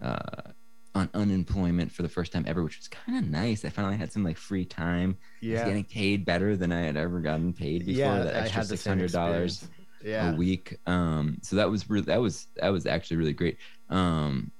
uh, 0.00 0.52
on 0.96 1.10
unemployment 1.14 1.92
for 1.92 2.02
the 2.02 2.08
first 2.08 2.32
time 2.32 2.44
ever, 2.46 2.62
which 2.62 2.78
was 2.78 2.88
kind 2.88 3.18
of 3.18 3.30
nice. 3.30 3.64
I 3.64 3.68
finally 3.68 3.96
had 3.96 4.12
some 4.12 4.24
like 4.24 4.36
free 4.36 4.64
time. 4.64 5.16
Was 5.42 5.60
getting 5.66 5.84
paid 5.84 6.24
better 6.24 6.56
than 6.56 6.72
I 6.72 6.80
had 6.80 6.96
ever 6.96 7.20
gotten 7.20 7.52
paid 7.52 7.86
before. 7.86 7.98
yeah, 7.98 8.22
that 8.24 8.34
I 8.34 8.38
extra 8.40 8.64
six 8.64 8.86
hundred 8.86 9.12
dollars. 9.12 9.66
Yeah. 10.02 10.32
a 10.32 10.36
week. 10.36 10.76
Um, 10.86 11.38
so 11.42 11.56
that 11.56 11.68
was 11.70 11.90
really 11.90 12.04
that 12.06 12.20
was 12.20 12.46
that 12.56 12.68
was 12.68 12.86
actually 12.86 13.16
really 13.16 13.32
great. 13.32 13.58
Um, 13.90 14.52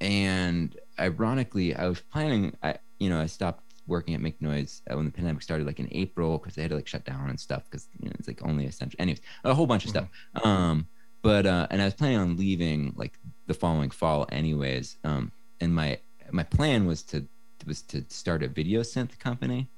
and 0.00 0.76
ironically, 0.98 1.74
I 1.74 1.88
was 1.88 2.00
planning. 2.00 2.56
I 2.62 2.76
you 2.98 3.10
know 3.10 3.20
I 3.20 3.26
stopped 3.26 3.64
working 3.86 4.14
at 4.14 4.20
Make 4.20 4.40
Noise 4.40 4.82
uh, 4.90 4.96
when 4.96 5.04
the 5.04 5.12
pandemic 5.12 5.42
started, 5.42 5.66
like 5.66 5.80
in 5.80 5.88
April, 5.90 6.38
because 6.38 6.54
they 6.54 6.62
had 6.62 6.70
to 6.70 6.76
like 6.76 6.86
shut 6.86 7.04
down 7.04 7.28
and 7.28 7.38
stuff 7.38 7.64
because 7.64 7.88
you 8.00 8.08
know 8.08 8.14
it's 8.18 8.28
like 8.28 8.40
only 8.44 8.66
essential. 8.66 8.96
Anyways, 9.00 9.20
a 9.44 9.54
whole 9.54 9.66
bunch 9.66 9.84
of 9.84 9.90
stuff. 9.90 10.08
Um, 10.44 10.86
but 11.22 11.46
uh, 11.46 11.66
and 11.70 11.82
I 11.82 11.84
was 11.84 11.94
planning 11.94 12.18
on 12.18 12.36
leaving 12.36 12.94
like 12.96 13.18
the 13.46 13.54
following 13.54 13.90
fall, 13.90 14.26
anyways. 14.30 14.96
Um, 15.04 15.32
and 15.60 15.74
my 15.74 15.98
my 16.30 16.42
plan 16.44 16.86
was 16.86 17.02
to 17.04 17.26
was 17.66 17.82
to 17.82 18.04
start 18.08 18.42
a 18.42 18.48
video 18.48 18.80
synth 18.80 19.18
company. 19.18 19.68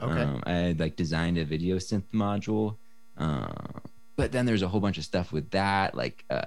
Okay. 0.00 0.20
Um, 0.20 0.42
I 0.46 0.52
had 0.52 0.80
like 0.80 0.96
designed 0.96 1.38
a 1.38 1.44
video 1.44 1.76
synth 1.76 2.08
module. 2.12 2.76
Uh, 3.16 3.80
but 4.16 4.32
then 4.32 4.46
there's 4.46 4.62
a 4.62 4.68
whole 4.68 4.80
bunch 4.80 4.98
of 4.98 5.04
stuff 5.04 5.32
with 5.32 5.50
that. 5.50 5.94
Like 5.94 6.24
uh, 6.30 6.44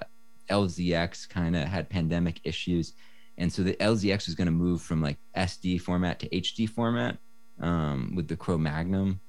LZX 0.50 1.28
kind 1.28 1.56
of 1.56 1.66
had 1.68 1.90
pandemic 1.90 2.40
issues. 2.44 2.94
And 3.36 3.52
so 3.52 3.62
the 3.62 3.74
LZX 3.74 4.26
was 4.26 4.34
going 4.34 4.46
to 4.46 4.52
move 4.52 4.82
from 4.82 5.00
like 5.00 5.18
SD 5.36 5.80
format 5.80 6.18
to 6.20 6.28
HD 6.28 6.68
format 6.68 7.18
um, 7.60 8.14
with 8.16 8.28
the 8.28 8.36
Chromagnon. 8.36 9.20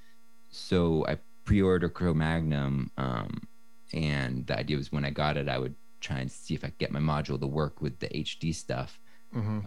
So 0.49 1.05
I 1.07 1.17
pre 1.45 1.61
ordered 1.61 1.93
Chromagnon. 1.93 2.89
Um, 2.97 3.41
and 3.93 4.45
the 4.47 4.57
idea 4.57 4.77
was 4.77 4.91
when 4.91 5.05
I 5.05 5.09
got 5.09 5.37
it, 5.37 5.49
I 5.49 5.57
would 5.57 5.75
try 6.01 6.19
and 6.19 6.31
see 6.31 6.53
if 6.53 6.63
I 6.63 6.67
could 6.67 6.77
get 6.77 6.91
my 6.91 6.99
module 6.99 7.39
to 7.39 7.47
work 7.47 7.81
with 7.81 7.99
the 7.99 8.07
HD 8.09 8.53
stuff. 8.53 8.99
Mhm. 9.33 9.65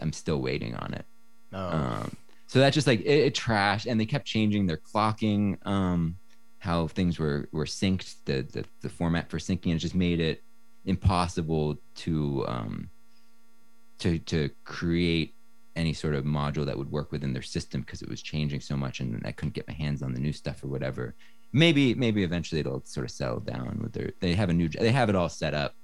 I'm 0.00 0.12
still 0.12 0.40
waiting 0.40 0.74
on 0.76 0.94
it. 0.94 1.06
Oh. 1.52 1.68
Um, 1.68 2.16
so 2.46 2.58
that's 2.58 2.74
just 2.74 2.86
like 2.86 3.00
it, 3.00 3.06
it 3.06 3.34
trashed, 3.34 3.86
and 3.86 4.00
they 4.00 4.06
kept 4.06 4.26
changing 4.26 4.66
their 4.66 4.78
clocking, 4.78 5.64
um, 5.66 6.16
how 6.58 6.88
things 6.88 7.18
were 7.18 7.48
were 7.52 7.64
synced, 7.64 8.16
the, 8.24 8.42
the 8.52 8.64
the 8.82 8.88
format 8.88 9.30
for 9.30 9.38
syncing. 9.38 9.74
It 9.74 9.78
just 9.78 9.94
made 9.94 10.20
it 10.20 10.42
impossible 10.84 11.76
to 11.96 12.44
um, 12.48 12.90
to 14.00 14.18
to 14.18 14.50
create 14.64 15.34
any 15.76 15.92
sort 15.92 16.14
of 16.14 16.24
module 16.24 16.66
that 16.66 16.76
would 16.76 16.90
work 16.90 17.12
within 17.12 17.32
their 17.32 17.42
system 17.42 17.80
because 17.80 18.02
it 18.02 18.08
was 18.08 18.22
changing 18.22 18.60
so 18.60 18.76
much, 18.76 19.00
and 19.00 19.22
I 19.24 19.32
couldn't 19.32 19.54
get 19.54 19.68
my 19.68 19.74
hands 19.74 20.02
on 20.02 20.12
the 20.12 20.20
new 20.20 20.32
stuff 20.32 20.62
or 20.64 20.68
whatever. 20.68 21.14
Maybe 21.52 21.94
maybe 21.94 22.22
eventually 22.22 22.60
it'll 22.60 22.84
sort 22.84 23.06
of 23.06 23.10
settle 23.10 23.40
down 23.40 23.80
with 23.82 23.92
their. 23.92 24.12
They 24.20 24.34
have 24.34 24.50
a 24.50 24.52
new. 24.52 24.68
They 24.68 24.92
have 24.92 25.08
it 25.08 25.16
all 25.16 25.28
set 25.28 25.54
up 25.54 25.74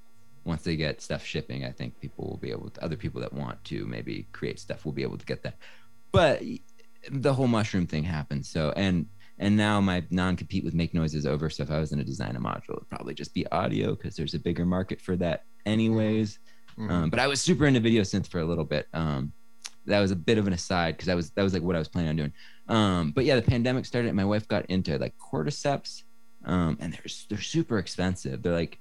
once 0.47 0.63
they 0.63 0.77
get 0.77 1.01
stuff 1.01 1.25
shipping, 1.25 1.65
I 1.65 1.73
think 1.73 2.01
people 2.01 2.27
will 2.29 2.37
be 2.37 2.51
able 2.51 2.71
to, 2.71 2.85
other 2.85 2.97
people 2.97 3.21
that 3.21 3.33
want 3.33 3.63
to 3.65 3.85
maybe 3.87 4.27
create 4.33 4.61
stuff 4.61 4.85
will 4.85 4.93
be 4.93 5.03
able 5.03 5.19
to 5.19 5.27
get 5.27 5.43
that. 5.43 5.57
But 6.13 6.43
the 7.11 7.35
whole 7.35 7.49
mushroom 7.49 7.87
thing 7.87 8.05
happened. 8.05 8.47
So, 8.47 8.73
and, 8.77 9.07
and 9.39 9.57
now 9.57 9.81
my 9.81 10.05
non 10.11 10.37
compete 10.37 10.65
with 10.65 10.73
Make 10.73 10.95
Noise 10.95 11.15
is 11.15 11.27
over. 11.27 11.51
So 11.51 11.63
if 11.63 11.71
I 11.71 11.79
was 11.79 11.91
going 11.91 11.99
to 11.99 12.05
design 12.07 12.37
a 12.37 12.41
module, 12.41 12.77
it'd 12.77 12.89
probably 12.89 13.15
just 13.15 13.35
be 13.35 13.47
audio 13.49 13.95
because 13.95 14.17
there's 14.17 14.35
a 14.35 14.39
bigger 14.39 14.65
market 14.65 15.01
for 15.01 15.17
that, 15.17 15.45
anyways. 15.67 16.39
Mhm. 16.79 16.91
Um, 16.91 17.11
but 17.11 17.19
I 17.19 17.27
was 17.27 17.41
super 17.41 17.67
into 17.67 17.81
video 17.81 18.03
synth 18.03 18.29
for 18.29 18.41
a 18.41 18.45
little 18.45 18.65
bit. 18.65 18.87
Um, 18.93 19.33
that 19.87 20.01
was 20.01 20.11
a 20.11 20.17
bit 20.17 20.39
of 20.39 20.47
an 20.47 20.53
aside 20.53 20.97
because 20.97 21.07
that 21.07 21.17
was 21.17 21.31
that 21.31 21.43
was 21.43 21.53
like 21.53 21.63
what 21.63 21.77
I 21.77 21.79
was 21.79 21.89
planning 21.89 22.11
on 22.11 22.17
doing. 22.17 22.33
Um, 22.69 23.13
but 23.13 23.25
yeah, 23.25 23.37
the 23.37 23.43
pandemic 23.43 23.85
started. 23.87 24.09
And 24.09 24.17
my 24.17 24.25
wife 24.25 24.49
got 24.49 24.67
into 24.67 24.99
like 24.99 25.15
cordyceps, 25.19 26.03
um, 26.45 26.77
and 26.81 26.93
they're 26.93 27.13
they're 27.29 27.41
super 27.41 27.79
expensive. 27.79 28.43
They're 28.43 28.53
like 28.53 28.79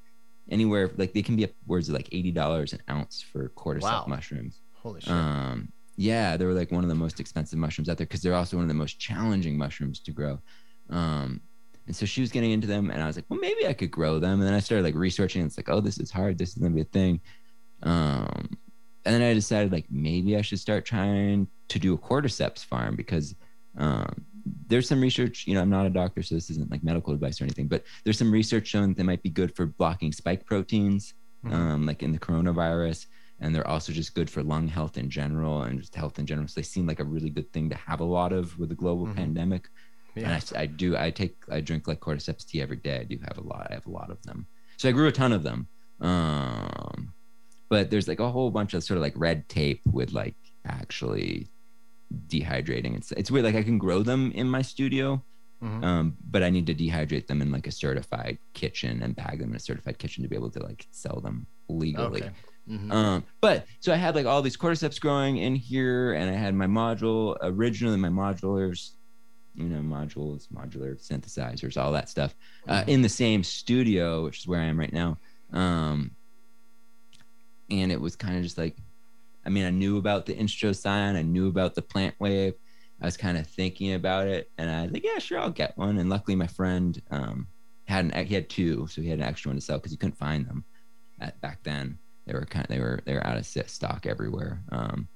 anywhere 0.50 0.92
like 0.98 1.14
they 1.14 1.22
can 1.22 1.36
be 1.36 1.44
upwards 1.46 1.90
of 1.90 1.96
like 1.96 2.10
eighty 2.12 2.32
dollars 2.32 2.74
an 2.74 2.82
ounce 2.90 3.22
for 3.22 3.50
cordyceps 3.50 3.82
Wow. 3.82 4.06
mushrooms. 4.08 4.62
Holy 4.74 5.02
shit. 5.02 5.12
Um, 5.12 5.72
yeah, 5.98 6.38
they 6.38 6.46
were 6.46 6.54
like 6.54 6.72
one 6.72 6.84
of 6.84 6.90
the 6.90 6.96
most 6.96 7.20
expensive 7.20 7.58
mushrooms 7.58 7.90
out 7.90 7.98
there 7.98 8.06
because 8.06 8.22
they're 8.22 8.36
also 8.36 8.58
one 8.58 8.66
of 8.66 8.68
the 8.68 8.74
most 8.76 9.00
challenging 9.00 9.58
mushrooms 9.58 10.00
to 10.02 10.12
grow. 10.12 10.40
Um, 10.90 11.42
and 11.88 11.96
so 11.96 12.06
she 12.06 12.22
was 12.22 12.32
getting 12.32 12.52
into 12.52 12.68
them, 12.68 12.90
and 12.90 13.02
I 13.02 13.08
was 13.08 13.16
like, 13.16 13.26
well, 13.30 13.40
maybe 13.40 13.66
I 13.68 13.74
could 13.74 13.92
grow 13.92 14.20
them. 14.20 14.40
And 14.40 14.44
then 14.48 14.54
I 14.54 14.60
started 14.60 14.84
like 14.84 14.96
researching. 14.96 15.42
And 15.42 15.48
it's 15.50 15.58
like, 15.58 15.70
oh, 15.70 15.82
this 15.82 16.00
is 16.00 16.12
hard. 16.12 16.38
This 16.38 16.50
is 16.50 16.56
gonna 16.56 16.74
be 16.76 16.82
a 16.82 16.86
thing. 16.86 17.22
Um, 17.84 18.50
and 19.06 19.14
then 19.16 19.22
I 19.22 19.34
decided 19.34 19.72
like 19.72 19.86
maybe 19.90 20.36
I 20.36 20.42
should 20.42 20.60
start 20.60 20.86
trying 20.86 21.48
to 21.70 21.80
do 21.80 21.94
a 21.94 21.98
cordyceps 21.98 22.64
farm 22.66 22.96
because 22.96 23.36
um, 23.78 24.26
there's 24.68 24.88
some 24.88 25.02
research. 25.02 25.46
You 25.48 25.56
know, 25.56 25.62
I'm 25.62 25.70
not 25.70 25.86
a 25.86 25.90
doctor, 25.90 26.22
so 26.24 26.36
this 26.36 26.50
isn't 26.52 26.70
like 26.72 26.84
medical 26.84 27.14
advice 27.14 27.42
or 27.42 27.46
anything, 27.46 27.68
but 27.68 27.84
there's 28.04 28.18
some 28.18 28.32
research 28.32 28.68
showing 28.68 28.90
that 28.90 28.98
they 28.98 29.04
might 29.04 29.24
be 29.24 29.30
good 29.30 29.56
for 29.56 29.66
blocking 29.66 30.12
spike 30.12 30.46
proteins 30.46 31.14
Mhm. 31.46 31.52
um, 31.54 31.86
like 31.86 32.02
in 32.04 32.12
the 32.12 32.20
coronavirus. 32.20 33.08
and 33.42 33.54
they're 33.54 33.68
also 33.68 33.92
just 33.92 34.16
good 34.16 34.30
for 34.30 34.42
lung 34.44 34.66
health 34.66 34.98
in 34.98 35.10
general 35.10 35.64
and 35.64 35.82
just 35.82 35.94
health 35.94 36.18
in 36.20 36.26
general. 36.26 36.48
So 36.48 36.54
they 36.56 36.64
seem 36.64 36.88
like 36.88 37.02
a 37.02 37.04
really 37.04 37.30
good 37.30 37.52
thing 37.52 37.70
to 37.70 37.76
have 37.76 38.00
a 38.00 38.04
lot 38.06 38.32
of 38.32 38.58
with 38.58 38.72
a 38.72 38.76
global 38.76 39.08
Mhm. 39.08 39.16
pandemic. 39.18 39.68
Yeah. 40.16 40.24
And 40.32 40.44
I, 40.56 40.62
I 40.62 40.66
do, 40.68 40.96
I 40.96 41.12
take, 41.12 41.36
I 41.52 41.60
drink 41.60 41.86
like 41.86 42.00
cordyceps 42.00 42.46
tea 42.48 42.62
every 42.62 42.78
day. 42.78 42.98
I 43.02 43.04
do 43.04 43.18
have 43.28 43.38
a 43.38 43.42
lot. 43.42 43.68
I 43.70 43.74
have 43.74 43.88
a 43.88 43.92
lot 43.92 44.10
of 44.10 44.22
them. 44.24 44.48
So 44.78 44.88
I 44.88 44.94
grew 44.94 45.08
a 45.08 45.12
ton 45.12 45.34
of 45.34 45.44
them. 45.44 45.68
Um, 46.00 47.14
but 47.68 47.90
there's 47.90 48.08
like 48.08 48.22
a 48.22 48.32
whole 48.32 48.52
bunch 48.52 48.74
of 48.74 48.84
sort 48.86 48.98
of 48.98 49.02
like 49.02 49.14
red 49.18 49.50
tape 49.50 49.82
with 49.92 50.14
like 50.14 50.38
actually 50.66 51.50
dehydrating. 52.28 52.96
It's 52.96 53.12
it's 53.14 53.32
weird. 53.32 53.46
Like 53.46 53.56
I 53.56 53.64
can 53.64 53.78
grow 53.78 54.04
them 54.04 54.32
in 54.32 54.48
my 54.50 54.62
studio, 54.62 55.24
Mhm. 55.64 55.84
um, 55.84 56.18
but 56.30 56.44
I 56.44 56.50
need 56.50 56.68
to 56.68 56.76
dehydrate 56.76 57.28
them 57.28 57.42
in 57.42 57.52
like 57.52 57.68
a 57.68 57.72
certified 57.72 58.38
kitchen 58.54 59.02
and 59.04 59.16
bag 59.16 59.40
them 59.40 59.50
in 59.52 59.56
a 59.56 59.60
certified 59.60 59.98
kitchen 59.98 60.24
to 60.24 60.30
be 60.30 60.36
able 60.36 60.52
to 60.52 60.60
like 60.64 60.88
sell 60.92 61.20
them 61.22 61.48
legally. 61.70 62.24
Okay. 62.24 62.32
Mhm. 62.70 62.92
Um, 62.92 63.24
but 63.42 63.66
so 63.80 63.94
I 63.94 63.96
had 63.96 64.16
like 64.16 64.26
all 64.26 64.42
these 64.42 64.58
cordyceps 64.58 65.00
growing 65.00 65.38
in 65.38 65.56
here, 65.56 66.14
and 66.14 66.30
I 66.30 66.34
had 66.34 66.56
my 66.56 66.68
module 66.68 67.38
originally 67.42 67.98
my 67.98 68.10
modulars, 68.10 68.92
you 69.54 69.66
know, 69.70 69.82
modules, 69.82 70.48
modular 70.50 71.00
synthesizers, 71.00 71.80
all 71.82 71.92
that 71.94 72.10
stuff, 72.10 72.36
uh, 72.68 72.84
Mhm. 72.84 72.88
in 72.88 73.02
the 73.02 73.10
same 73.10 73.44
studio, 73.44 74.24
which 74.26 74.40
is 74.40 74.48
where 74.48 74.60
I 74.62 74.66
am 74.66 74.80
right 74.80 74.92
now. 74.94 75.18
Um, 75.52 76.12
and 77.70 77.92
it 77.92 78.00
was 78.02 78.16
kind 78.16 78.36
of 78.38 78.44
just 78.44 78.58
like, 78.58 78.78
I 79.46 79.50
mean, 79.50 79.66
I 79.66 79.70
knew 79.70 79.98
about 79.98 80.26
the 80.26 80.36
Instruo 80.36 80.76
Scion, 80.76 81.16
I 81.16 81.22
knew 81.22 81.48
about 81.48 81.76
the 81.76 81.82
PlantWave. 81.82 82.54
I 83.02 83.06
was 83.06 83.18
kind 83.18 83.38
of 83.38 83.46
thinking 83.46 83.94
about 83.94 84.28
it, 84.28 84.50
and 84.58 84.70
I 84.70 84.84
was 84.84 84.92
like, 84.92 85.04
yeah, 85.04 85.20
sure, 85.20 85.40
I'll 85.40 85.50
get 85.50 85.78
one. 85.78 85.98
And 85.98 86.10
luckily, 86.10 86.36
my 86.36 86.48
friend 86.48 87.00
um, 87.12 87.48
had 87.88 88.06
an 88.06 88.26
he 88.26 88.34
had 88.34 88.50
two, 88.50 88.88
so 88.88 89.02
he 89.02 89.10
had 89.10 89.20
an 89.20 89.26
extra 89.26 89.50
one 89.50 89.58
to 89.58 89.62
sell 89.62 89.78
because 89.78 89.92
he 89.92 89.98
couldn't 89.98 90.18
find 90.18 90.48
them 90.48 90.64
at, 91.20 91.40
back 91.42 91.60
then 91.64 91.98
they 92.26 92.34
were 92.34 92.46
kind 92.46 92.66
of 92.66 92.70
they 92.70 92.80
were 92.80 93.00
they 93.06 93.14
were 93.14 93.26
out 93.26 93.38
of 93.38 93.46
stock 93.46 94.06
everywhere 94.06 94.62
um 94.72 95.08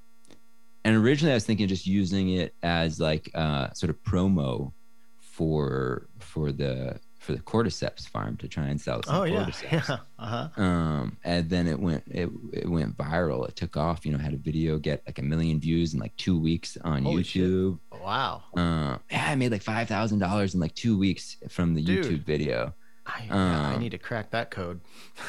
and 0.85 0.95
originally 0.95 1.31
i 1.31 1.35
was 1.35 1.45
thinking 1.45 1.65
of 1.65 1.69
just 1.69 1.87
using 1.87 2.29
it 2.29 2.53
as 2.63 2.99
like 2.99 3.29
uh 3.35 3.71
sort 3.73 3.89
of 3.89 4.01
promo 4.03 4.71
for 5.17 6.07
for 6.19 6.51
the 6.51 6.99
for 7.29 7.35
the 7.35 7.41
cordyceps 7.43 8.07
farm 8.09 8.35
to 8.37 8.47
try 8.47 8.65
and 8.65 8.81
sell 8.81 9.03
some 9.03 9.15
Oh 9.17 9.23
yeah. 9.23 9.43
cordyceps. 9.45 9.87
Yeah. 9.89 9.97
Uh-huh. 10.17 10.61
um 10.63 11.17
and 11.23 11.47
then 11.49 11.67
it 11.67 11.79
went 11.79 12.03
it, 12.07 12.27
it 12.51 12.67
went 12.67 12.97
viral 12.97 13.47
it 13.47 13.55
took 13.55 13.77
off 13.77 14.03
you 14.05 14.11
know 14.11 14.17
had 14.17 14.33
a 14.33 14.37
video 14.37 14.77
get 14.79 15.03
like 15.05 15.19
a 15.19 15.21
million 15.21 15.59
views 15.59 15.93
in 15.93 15.99
like 15.99 16.15
two 16.17 16.39
weeks 16.39 16.75
on 16.83 17.03
Holy 17.03 17.21
shit. 17.23 17.43
youtube 17.43 17.77
Wow. 17.91 18.43
uh, 18.57 18.97
yeah 19.11 19.27
i 19.29 19.35
made 19.35 19.51
like 19.51 19.61
five 19.61 19.87
thousand 19.87 20.17
dollars 20.19 20.55
in 20.55 20.59
like 20.59 20.73
two 20.73 20.97
weeks 20.97 21.37
from 21.49 21.75
the 21.75 21.83
Dude. 21.83 22.05
youtube 22.05 22.25
video 22.25 22.73
I, 23.05 23.23
yeah, 23.27 23.69
I 23.69 23.73
Um, 23.75 23.79
need 23.79 23.91
to 23.91 23.97
crack 23.97 24.31
that 24.31 24.49
code. 24.51 24.81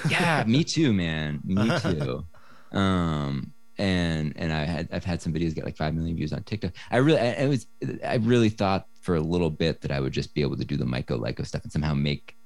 yeah 0.09 0.43
me 0.47 0.65
too 0.75 0.93
man 0.95 1.41
me 1.45 1.71
too 1.81 2.25
um 2.73 3.53
and 3.81 4.35
and 4.37 4.53
i 4.53 4.65
had 4.65 4.89
i've 4.93 5.05
had 5.05 5.23
some 5.23 5.33
videos 5.33 5.55
get 5.55 5.65
like 5.65 5.77
5 5.77 5.95
million 5.95 6.15
views 6.15 6.33
on 6.33 6.43
tiktok 6.43 6.73
i 6.91 6.99
really 6.99 7.19
i, 7.19 7.45
I 7.45 7.47
was 7.47 7.67
i 8.05 8.17
really 8.17 8.51
thought 8.51 8.87
for 9.01 9.15
a 9.15 9.21
little 9.21 9.51
bit 9.51 9.81
that 9.81 9.91
i 9.91 9.99
would 9.99 10.13
just 10.13 10.35
be 10.35 10.43
able 10.43 10.57
to 10.59 10.65
do 10.65 10.77
the 10.77 10.85
MycoLyco 10.85 11.47
stuff 11.47 11.63
and 11.63 11.73
somehow 11.73 11.95
make 11.95 12.37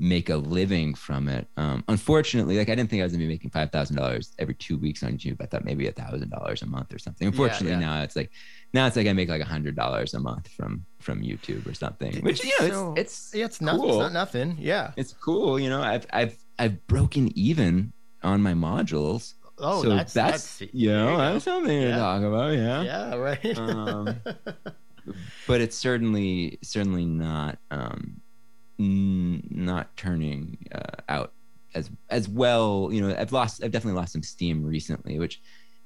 make 0.00 0.30
a 0.30 0.36
living 0.36 0.94
from 0.94 1.28
it 1.28 1.46
um 1.58 1.84
unfortunately 1.88 2.56
like 2.56 2.70
i 2.70 2.74
didn't 2.74 2.88
think 2.90 3.00
i 3.00 3.04
was 3.04 3.12
gonna 3.12 3.22
be 3.22 3.28
making 3.28 3.50
five 3.50 3.70
thousand 3.70 3.96
dollars 3.96 4.32
every 4.38 4.54
two 4.54 4.78
weeks 4.78 5.02
on 5.02 5.12
youtube 5.12 5.36
i 5.42 5.46
thought 5.46 5.64
maybe 5.64 5.86
a 5.88 5.92
thousand 5.92 6.30
dollars 6.30 6.62
a 6.62 6.66
month 6.66 6.92
or 6.92 6.98
something 6.98 7.28
unfortunately 7.28 7.70
yeah. 7.72 7.78
now 7.78 8.02
it's 8.02 8.16
like 8.16 8.30
now 8.72 8.86
it's 8.86 8.96
like 8.96 9.06
i 9.06 9.12
make 9.12 9.28
like 9.28 9.42
a 9.42 9.44
hundred 9.44 9.76
dollars 9.76 10.14
a 10.14 10.18
month 10.18 10.48
from 10.48 10.84
from 11.00 11.20
youtube 11.22 11.66
or 11.70 11.74
something 11.74 12.16
which 12.24 12.42
you 12.42 12.50
know 12.60 12.68
so- 12.68 12.94
it's 12.96 13.26
it's 13.26 13.34
Yeah, 13.34 13.44
it's 13.44 13.60
not, 13.60 13.74
it's 13.84 13.96
not 13.98 14.12
nothing. 14.12 14.56
Yeah. 14.58 14.92
it's 14.96 15.12
cool 15.12 15.60
you 15.60 15.68
know 15.68 15.82
i've 15.82 16.06
i've 16.14 16.36
i've 16.58 16.84
broken 16.86 17.30
even 17.38 17.92
on 18.22 18.42
my 18.42 18.54
modules 18.54 19.34
Oh, 19.60 19.82
so 19.82 19.88
that's 19.90 20.12
that's, 20.12 20.58
that's 20.58 20.74
you 20.74 20.90
know 20.90 21.16
that's 21.18 21.44
something 21.44 21.80
Yeah. 21.82 21.90
to 21.90 21.96
talk 21.96 22.22
about 22.22 22.52
yeah, 22.52 22.82
yeah, 22.82 23.14
right. 23.16 23.58
Um, 23.58 24.16
but 25.46 25.60
it's 25.60 25.76
certainly 25.76 26.58
certainly 26.62 27.04
not 27.04 27.58
um 27.70 28.20
n- 28.78 29.46
not 29.50 29.96
turning 29.96 30.58
uh, 30.72 31.02
out 31.08 31.32
as 31.74 31.90
as 32.08 32.28
well 32.28 32.88
you 32.92 33.00
know 33.00 33.14
i've 33.18 33.32
lost 33.32 33.62
i've 33.62 33.70
definitely 33.70 33.98
lost 33.98 34.12
some 34.12 34.22
steam 34.22 34.64
recently 34.64 35.18
which 35.18 35.40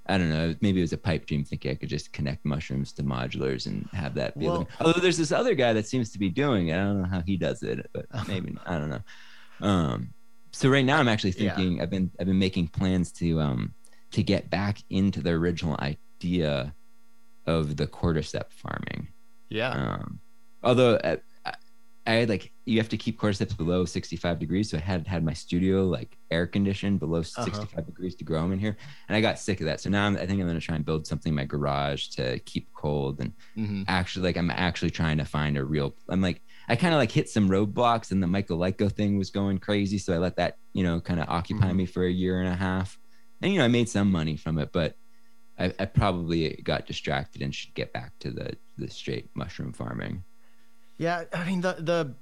I 0.07 0.19
don't 0.19 0.29
know. 0.29 0.55
Maybe 0.61 0.81
it 0.81 0.83
was 0.83 0.93
a 0.93 0.99
pipe 0.99 1.25
dream 1.25 1.45
thinking 1.45 1.71
I 1.71 1.77
could 1.77 1.89
just 1.89 2.13
connect 2.13 2.45
mushrooms 2.45 2.93
to 2.93 3.03
modulars 3.03 3.65
and 3.65 3.89
have 3.95 4.15
that 4.17 4.39
be. 4.39 4.45
Well- 4.45 4.69
Although 4.79 5.01
there's 5.01 5.17
this 5.17 5.33
other 5.33 5.55
guy 5.55 5.73
that 5.73 5.87
seems 5.87 6.11
to 6.13 6.19
be 6.19 6.29
doing 6.29 6.69
it. 6.69 6.75
I 6.75 6.85
don't 6.85 7.01
know 7.01 7.09
how 7.09 7.23
he 7.23 7.39
does 7.39 7.63
it, 7.63 7.89
but 7.95 8.05
maybe 8.29 8.55
I 8.67 8.79
don't 8.79 8.91
know. 8.91 9.01
Um, 9.67 10.13
so 10.55 10.69
right 10.69 10.85
now 10.85 10.99
I'm 10.99 11.09
actually 11.09 11.33
Yeah. 11.35 11.55
thinking 11.57 11.81
I've 11.83 11.91
been 11.91 12.11
I've 12.21 12.27
been 12.27 12.39
making 12.39 12.69
plans 12.69 13.13
to 13.13 13.41
um 13.41 13.75
to 14.13 14.23
get 14.23 14.51
back 14.51 14.79
into 14.91 15.21
the 15.23 15.31
original 15.31 15.77
idea 15.81 16.75
of 17.47 17.77
the 17.77 17.87
cordyceps 17.87 18.53
farming. 18.53 19.09
yeah. 19.49 19.73
Um, 19.73 20.21
although 20.63 20.99
I, 21.05 21.19
I, 21.45 21.55
I 22.07 22.13
had 22.13 22.29
like 22.29 22.53
you 22.67 22.79
have 22.79 22.89
to 22.91 22.97
keep 22.99 23.21
cordyceps 23.21 23.57
below 23.57 23.85
65 23.85 24.39
degrees, 24.39 24.71
so 24.71 24.79
I 24.79 24.81
had 24.83 25.07
had 25.07 25.25
my 25.25 25.35
studio 25.35 25.85
like 25.87 26.17
air 26.31 26.47
conditioned 26.47 27.01
below 27.01 27.23
Uh-huh. 27.37 27.67
65 27.67 27.87
degrees 27.87 28.17
to 28.17 28.25
grow 28.25 28.43
them 28.43 28.53
in 28.53 28.59
here, 28.61 28.77
and 29.09 29.17
I 29.17 29.21
got 29.21 29.39
sick 29.39 29.61
of 29.61 29.67
that. 29.67 29.81
So 29.81 29.91
now 29.91 30.07
I'm, 30.07 30.17
I 30.17 30.27
think 30.27 30.41
I'm 30.41 30.47
going 30.49 30.55
to 30.61 30.67
try 30.67 30.77
and 30.77 30.85
build 30.87 31.07
something 31.07 31.31
in 31.33 31.37
my 31.37 31.45
garage 31.47 32.09
to 32.11 32.39
keep 32.41 32.69
cold 32.75 33.21
and 33.21 33.33
hmm 33.57 33.85
actually 33.89 34.25
like 34.25 34.37
I'm 34.37 34.51
actually 34.51 34.91
trying 34.91 35.19
to 35.19 35.25
find 35.25 35.57
a 35.59 35.65
real. 35.65 35.97
I'm 36.09 36.21
like 36.23 36.43
I 36.69 36.77
kind 36.77 36.95
of 36.95 36.99
like 36.99 37.13
hit 37.13 37.29
some 37.29 37.49
roadblocks, 37.49 38.11
and 38.11 38.23
the 38.23 38.27
MycoLyco 38.27 38.91
thing 38.91 39.19
was 39.19 39.31
going 39.31 39.59
crazy, 39.59 39.99
so 39.99 40.15
I 40.15 40.19
let 40.19 40.37
that 40.37 40.59
you 40.73 40.83
know 40.83 41.01
kind 41.01 41.21
of 41.21 41.29
occupy 41.29 41.71
Mhm. 41.71 41.77
me 41.77 41.87
for 41.87 42.05
a 42.05 42.11
year 42.11 42.41
and 42.41 42.49
a 42.49 42.57
half, 42.57 42.99
and 43.43 43.53
you 43.53 43.59
know 43.59 43.65
I 43.65 43.69
made 43.69 43.89
some 43.89 44.11
money 44.11 44.37
from 44.37 44.59
it, 44.59 44.71
but. 44.73 44.97
I, 45.57 45.73
I 45.79 45.85
probably 45.85 46.61
got 46.65 46.85
distracted 46.85 47.41
and 47.41 47.55
should 47.55 47.75
get 47.75 47.93
back 47.93 48.19
to 48.19 48.33
the 48.33 48.57
the 48.77 48.91
straight 48.91 49.31
mushroom 49.35 49.73
farming. 49.73 50.25
Yeah, 50.99 51.27
I 51.33 51.45
mean 51.45 51.61
the 51.61 51.75
the 51.75 52.15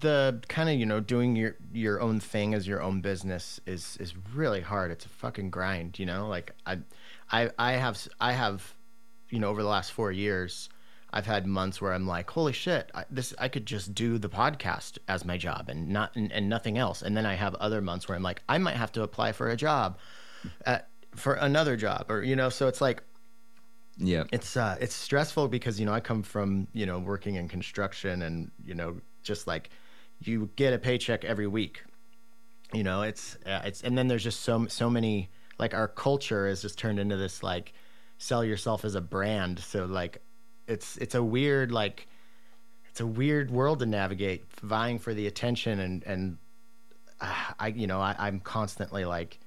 the 0.00 0.42
kind 0.48 0.68
of 0.68 0.74
you 0.76 0.84
know 0.84 0.98
doing 0.98 1.36
your 1.36 1.56
your 1.72 2.00
own 2.00 2.18
thing 2.18 2.54
as 2.54 2.66
your 2.66 2.82
own 2.82 3.00
business 3.02 3.60
is 3.66 3.96
is 4.00 4.14
really 4.34 4.62
hard. 4.62 4.90
It's 4.90 5.06
a 5.06 5.08
fucking 5.08 5.50
grind, 5.50 6.00
you 6.00 6.06
know. 6.06 6.26
Like 6.26 6.54
I 6.66 6.78
I 7.30 7.50
I 7.56 7.72
have 7.74 8.06
i 8.20 8.32
have 8.32 8.74
you 9.30 9.38
know 9.38 9.48
over 9.48 9.62
the 9.62 9.68
last 9.68 9.92
four 9.92 10.10
years. 10.10 10.68
I've 11.16 11.26
had 11.26 11.46
months 11.46 11.80
where 11.80 11.92
I'm 11.94 12.06
like, 12.06 12.28
holy 12.30 12.52
shit, 12.52 12.90
I, 12.94 13.04
this 13.10 13.32
I 13.38 13.48
could 13.48 13.64
just 13.66 13.94
do 13.94 14.18
the 14.18 14.28
podcast 14.28 14.98
as 15.08 15.24
my 15.24 15.38
job 15.38 15.68
and 15.68 15.88
not 15.88 16.14
and, 16.14 16.30
and 16.30 16.48
nothing 16.48 16.76
else. 16.78 17.02
And 17.02 17.16
then 17.16 17.24
I 17.26 17.34
have 17.34 17.54
other 17.56 17.80
months 17.80 18.06
where 18.06 18.16
I'm 18.16 18.22
like, 18.22 18.42
I 18.48 18.58
might 18.58 18.76
have 18.76 18.92
to 18.92 19.02
apply 19.02 19.32
for 19.32 19.48
a 19.48 19.56
job, 19.56 19.98
at, 20.66 20.88
for 21.14 21.34
another 21.34 21.76
job, 21.76 22.10
or 22.10 22.22
you 22.22 22.36
know. 22.36 22.50
So 22.50 22.68
it's 22.68 22.80
like 22.82 23.02
Yeah. 23.96 24.24
it's 24.30 24.56
uh 24.56 24.76
it's 24.80 24.94
stressful 24.94 25.48
because 25.48 25.80
you 25.80 25.86
know 25.86 25.94
I 25.94 26.00
come 26.00 26.22
from 26.22 26.68
you 26.74 26.84
know 26.86 26.98
working 26.98 27.36
in 27.36 27.48
construction 27.48 28.22
and 28.22 28.50
you 28.62 28.74
know 28.74 29.00
just 29.22 29.46
like 29.46 29.70
you 30.20 30.50
get 30.56 30.72
a 30.74 30.78
paycheck 30.78 31.24
every 31.24 31.46
week 31.46 31.82
you 32.74 32.82
know 32.82 33.02
it's 33.02 33.36
uh, 33.46 33.62
it's 33.64 33.82
and 33.82 33.96
then 33.96 34.08
there's 34.08 34.24
just 34.24 34.40
so 34.40 34.66
so 34.66 34.90
many 34.90 35.30
like 35.58 35.72
our 35.74 35.88
culture 35.88 36.46
is 36.46 36.62
just 36.62 36.78
turned 36.78 36.98
into 36.98 37.16
this 37.16 37.42
like 37.42 37.72
sell 38.18 38.44
yourself 38.44 38.84
as 38.84 38.94
a 38.94 39.00
brand 39.00 39.58
so 39.58 39.84
like 39.86 40.22
it's 40.66 40.96
it's 40.98 41.14
a 41.14 41.22
weird 41.22 41.72
like 41.72 42.08
it's 42.90 43.00
a 43.00 43.06
weird 43.06 43.50
world 43.50 43.78
to 43.80 43.86
navigate 43.86 44.44
vying 44.62 44.98
for 44.98 45.14
the 45.14 45.26
attention 45.26 45.80
and 45.80 46.04
and 46.04 46.38
uh, 47.20 47.52
I 47.58 47.68
you 47.68 47.86
know 47.86 48.00
I, 48.00 48.14
I'm 48.18 48.40
constantly 48.40 49.04
like 49.04 49.38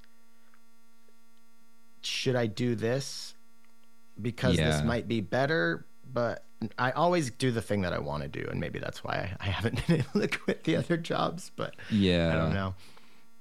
should 2.01 2.35
I 2.35 2.47
do 2.47 2.75
this 2.75 3.33
because 4.21 4.57
this 4.57 4.83
might 4.83 5.07
be 5.07 5.21
better 5.21 5.85
but 6.11 6.45
I 6.77 6.91
always 6.91 7.31
do 7.31 7.51
the 7.51 7.61
thing 7.61 7.81
that 7.81 7.93
I 7.93 7.99
want 7.99 8.23
to 8.23 8.29
do 8.29 8.47
and 8.49 8.59
maybe 8.59 8.79
that's 8.79 9.03
why 9.03 9.13
I, 9.39 9.47
I 9.47 9.49
haven't 9.49 9.85
been 9.87 9.97
able 9.99 10.27
to 10.27 10.27
quit 10.27 10.63
the 10.63 10.75
other 10.75 10.97
jobs 10.97 11.51
but 11.55 11.75
Yeah. 11.89 12.31
I 12.33 12.37
don't 12.37 12.53
know 12.53 12.75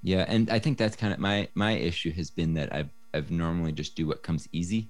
Yeah, 0.01 0.25
and 0.27 0.49
I 0.49 0.59
think 0.59 0.77
that's 0.77 0.95
kind 0.95 1.13
of 1.13 1.19
my 1.19 1.49
my 1.53 1.73
issue 1.73 2.11
has 2.13 2.29
been 2.29 2.53
that 2.53 2.73
I've 2.73 2.89
I've 3.13 3.31
normally 3.31 3.71
just 3.71 3.95
do 3.95 4.07
what 4.07 4.23
comes 4.23 4.47
easy. 4.51 4.89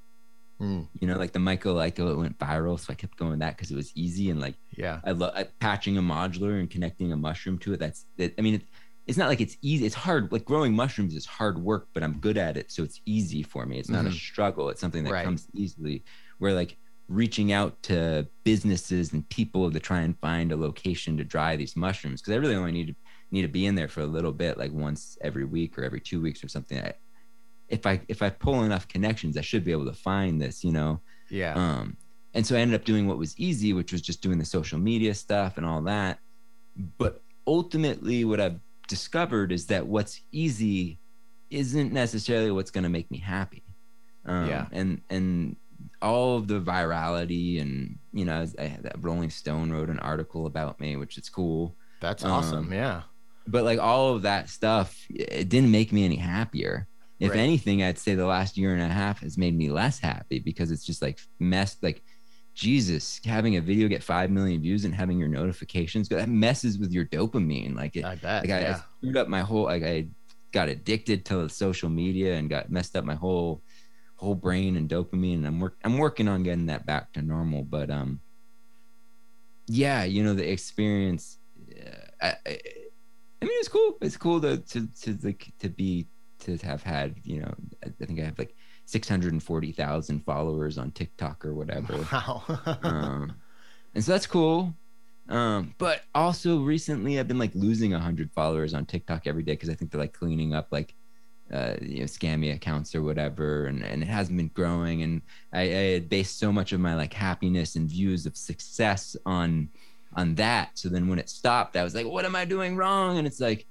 Mm, 0.61 0.87
You 0.99 1.07
know, 1.07 1.17
like 1.17 1.31
the 1.31 1.39
MycoLyco, 1.39 2.11
it 2.11 2.17
went 2.17 2.37
viral, 2.37 2.79
so 2.79 2.91
I 2.91 2.95
kept 2.95 3.17
going 3.17 3.31
with 3.31 3.39
that 3.39 3.55
because 3.55 3.71
it 3.71 3.75
was 3.75 3.91
easy 3.95 4.29
and 4.29 4.39
like 4.41 4.55
yeah 4.77 4.99
I 5.05 5.11
love 5.11 5.33
patching 5.59 5.97
a 5.97 6.01
modular 6.01 6.59
and 6.59 6.69
connecting 6.69 7.11
a 7.13 7.17
mushroom 7.17 7.57
to 7.59 7.73
it. 7.73 7.79
That's 7.79 8.05
that. 8.17 8.33
I 8.37 8.41
mean, 8.41 8.55
it, 8.55 8.63
it's 9.07 9.17
not 9.17 9.29
like 9.29 9.41
it's 9.41 9.57
easy. 9.61 9.85
It's 9.85 9.95
hard. 9.95 10.31
Like 10.31 10.45
growing 10.45 10.73
mushrooms 10.75 11.15
is 11.15 11.25
hard 11.25 11.57
work, 11.59 11.87
but 11.93 12.03
I'm 12.03 12.19
good 12.19 12.37
at 12.37 12.57
it, 12.57 12.71
so 12.71 12.83
it's 12.83 13.01
easy 13.05 13.41
for 13.41 13.65
me. 13.65 13.79
It's 13.79 13.89
not 13.89 14.05
a 14.05 14.09
Mhm. 14.09 14.13
struggle. 14.13 14.69
It's 14.69 14.81
something 14.81 15.03
that 15.05 15.11
Right. 15.13 15.23
comes 15.23 15.47
easily. 15.53 16.03
Where 16.39 16.53
like 16.53 16.77
reaching 17.07 17.51
out 17.51 17.81
to 17.83 18.27
businesses 18.43 19.13
and 19.13 19.27
people 19.29 19.71
to 19.71 19.79
try 19.79 20.01
and 20.01 20.19
find 20.19 20.51
a 20.51 20.55
location 20.57 21.17
to 21.17 21.23
dry 21.23 21.55
these 21.55 21.75
mushrooms 21.75 22.21
because 22.21 22.33
I 22.33 22.37
really 22.37 22.55
only 22.55 22.71
need 22.71 22.87
to 22.89 22.95
need 23.31 23.41
to 23.43 23.47
be 23.47 23.65
in 23.65 23.75
there 23.75 23.87
for 23.87 24.01
a 24.01 24.05
little 24.05 24.31
bit, 24.33 24.57
like 24.57 24.71
once 24.73 25.17
every 25.21 25.45
week 25.45 25.77
or 25.77 25.83
every 25.83 26.01
two 26.01 26.21
weeks 26.21 26.43
or 26.43 26.47
something. 26.49 26.79
I, 26.79 26.93
if 27.69 27.85
I 27.85 28.01
if 28.07 28.21
I 28.21 28.29
pull 28.29 28.63
enough 28.63 28.87
connections, 28.87 29.37
I 29.37 29.41
should 29.41 29.63
be 29.63 29.71
able 29.71 29.85
to 29.85 29.93
find 29.93 30.41
this. 30.41 30.63
You 30.63 30.71
know. 30.71 31.01
yeah 31.29 31.53
Um, 31.53 31.97
and 32.33 32.45
so 32.45 32.55
I 32.55 32.59
ended 32.59 32.79
up 32.79 32.85
doing 32.85 33.07
what 33.07 33.17
was 33.17 33.37
easy, 33.39 33.73
which 33.73 33.91
was 33.91 34.01
just 34.01 34.21
doing 34.21 34.37
the 34.37 34.45
social 34.45 34.77
media 34.79 35.13
stuff 35.15 35.57
and 35.57 35.65
all 35.65 35.81
that. 35.83 36.19
But 36.97 37.21
ultimately, 37.47 38.23
what 38.23 38.39
I've 38.39 38.59
discovered 38.87 39.51
is 39.51 39.65
that 39.67 39.85
what's 39.85 40.21
easy 40.31 40.99
isn't 41.49 41.91
necessarily 41.91 42.51
what's 42.51 42.71
going 42.71 42.83
to 42.83 42.89
make 42.89 43.09
me 43.09 43.17
happy. 43.17 43.63
Um, 44.25 44.47
Yeah. 44.47 44.67
And 44.71 45.01
and 45.09 45.55
all 46.01 46.37
of 46.37 46.47
the 46.47 46.59
virality 46.59 47.61
and 47.61 47.97
you 48.13 48.25
know, 48.25 48.45
I 48.57 48.63
had 48.63 48.83
that 48.83 48.95
Rolling 48.99 49.29
Stone 49.29 49.71
wrote 49.71 49.89
an 49.89 49.99
article 49.99 50.45
about 50.45 50.79
me, 50.79 50.95
which 50.95 51.17
is 51.17 51.29
cool. 51.29 51.75
That's 51.99 52.23
awesome. 52.23 52.67
Um, 52.67 52.73
yeah. 52.73 53.01
But 53.47 53.63
like 53.63 53.79
all 53.79 54.13
of 54.13 54.21
that 54.23 54.49
stuff, 54.49 54.95
it 55.09 55.49
didn't 55.49 55.71
make 55.71 55.91
me 55.91 56.05
any 56.05 56.15
happier. 56.15 56.87
If 57.19 57.31
Right. 57.31 57.39
anything, 57.39 57.83
I'd 57.83 57.97
say 57.97 58.15
the 58.15 58.25
last 58.25 58.57
year 58.57 58.73
and 58.73 58.81
a 58.81 58.87
half 58.87 59.19
has 59.21 59.37
made 59.37 59.57
me 59.57 59.69
less 59.69 59.99
happy 59.99 60.39
because 60.39 60.71
it's 60.71 60.85
just 60.85 61.01
like 61.01 61.19
messed 61.39 61.83
like 61.83 62.01
Jesus, 62.55 63.19
having 63.23 63.57
a 63.57 63.61
video 63.61 63.87
get 63.87 64.03
five 64.03 64.29
million 64.31 64.61
views 64.61 64.85
and 64.85 64.93
having 64.93 65.19
your 65.19 65.27
notifications 65.27 66.07
go 66.07 66.17
that 66.17 66.29
messes 66.29 66.77
with 66.77 66.91
your 66.91 67.05
dopamine. 67.05 67.75
Like 67.75 67.95
it 67.95 68.05
I 68.05 68.15
bet. 68.15 68.43
like 68.43 68.51
I, 68.51 68.57
I 68.57 68.61
yeah. 68.61 68.81
screwed 68.99 69.17
up 69.17 69.27
my 69.27 69.41
whole 69.41 69.65
like 69.65 69.83
I 69.83 70.07
got 70.51 70.69
addicted 70.69 71.25
to 71.25 71.47
social 71.49 71.89
media 71.89 72.35
and 72.35 72.49
got 72.49 72.69
messed 72.69 72.95
up 72.95 73.05
my 73.05 73.15
whole 73.15 73.63
whole 74.15 74.35
brain 74.35 74.75
and 74.75 74.89
dopamine 74.89 75.35
and 75.35 75.47
I'm 75.47 75.59
work 75.59 75.77
I'm 75.83 75.97
working 75.97 76.27
on 76.27 76.43
getting 76.43 76.65
that 76.67 76.85
back 76.85 77.13
to 77.13 77.21
normal 77.21 77.63
but 77.63 77.89
um 77.89 78.19
yeah 79.67 80.03
you 80.03 80.23
know 80.23 80.33
the 80.33 80.51
experience 80.51 81.37
uh, 81.79 81.95
I, 82.21 82.27
I 82.45 82.59
I 83.41 83.45
mean 83.45 83.57
it's 83.59 83.69
cool 83.69 83.97
it's 84.01 84.17
cool 84.17 84.41
to 84.41 84.57
to 84.57 84.87
to 85.01 85.17
like 85.23 85.53
to 85.59 85.69
be 85.69 86.07
have 86.61 86.83
had 86.83 87.15
you 87.23 87.41
know 87.41 87.53
I 87.83 88.05
think 88.05 88.19
I 88.19 88.23
have 88.23 88.39
like 88.39 88.55
640,000 88.85 90.25
followers 90.25 90.77
on 90.77 90.91
TikTok 90.91 91.45
or 91.45 91.53
whatever 91.53 91.97
Wow. 92.11 92.43
um, 92.83 93.33
and 93.95 94.03
so 94.03 94.11
that's 94.11 94.27
cool. 94.27 94.73
Um, 95.27 95.75
but 95.77 96.01
also 96.15 96.59
recently 96.59 97.19
I've 97.19 97.27
been 97.27 97.37
like 97.37 97.53
losing 97.53 97.91
hundred 97.91 98.31
followers 98.31 98.73
on 98.73 98.85
TikTok 98.85 99.27
every 99.27 99.43
day 99.43 99.53
because 99.53 99.69
I 99.69 99.75
think 99.75 99.91
they're 99.91 100.01
like 100.01 100.13
cleaning 100.13 100.53
up 100.53 100.67
like 100.71 100.95
uh, 101.53 101.75
you 101.81 101.99
know 101.99 102.05
scammy 102.05 102.53
accounts 102.53 102.93
or 102.95 103.01
whatever, 103.01 103.65
and, 103.65 103.83
and 103.83 104.03
it 104.03 104.07
hasn't 104.07 104.37
been 104.37 104.49
growing. 104.49 105.03
And 105.03 105.21
I, 105.53 105.61
I 105.61 105.91
had 105.93 106.09
based 106.09 106.39
so 106.39 106.51
much 106.51 106.73
of 106.73 106.79
my 106.79 106.95
like 106.95 107.13
happiness 107.13 107.75
and 107.75 107.89
views 107.89 108.25
of 108.25 108.37
success 108.37 109.15
on 109.25 109.69
on 110.13 110.35
that. 110.35 110.71
So 110.73 110.89
then 110.89 111.07
when 111.07 111.19
it 111.19 111.29
stopped, 111.29 111.77
I 111.77 111.83
was 111.83 111.95
like, 111.95 112.07
what 112.07 112.25
am 112.25 112.35
I 112.35 112.45
doing 112.45 112.75
wrong? 112.75 113.17
And 113.17 113.27
it's 113.27 113.39
like, 113.39 113.67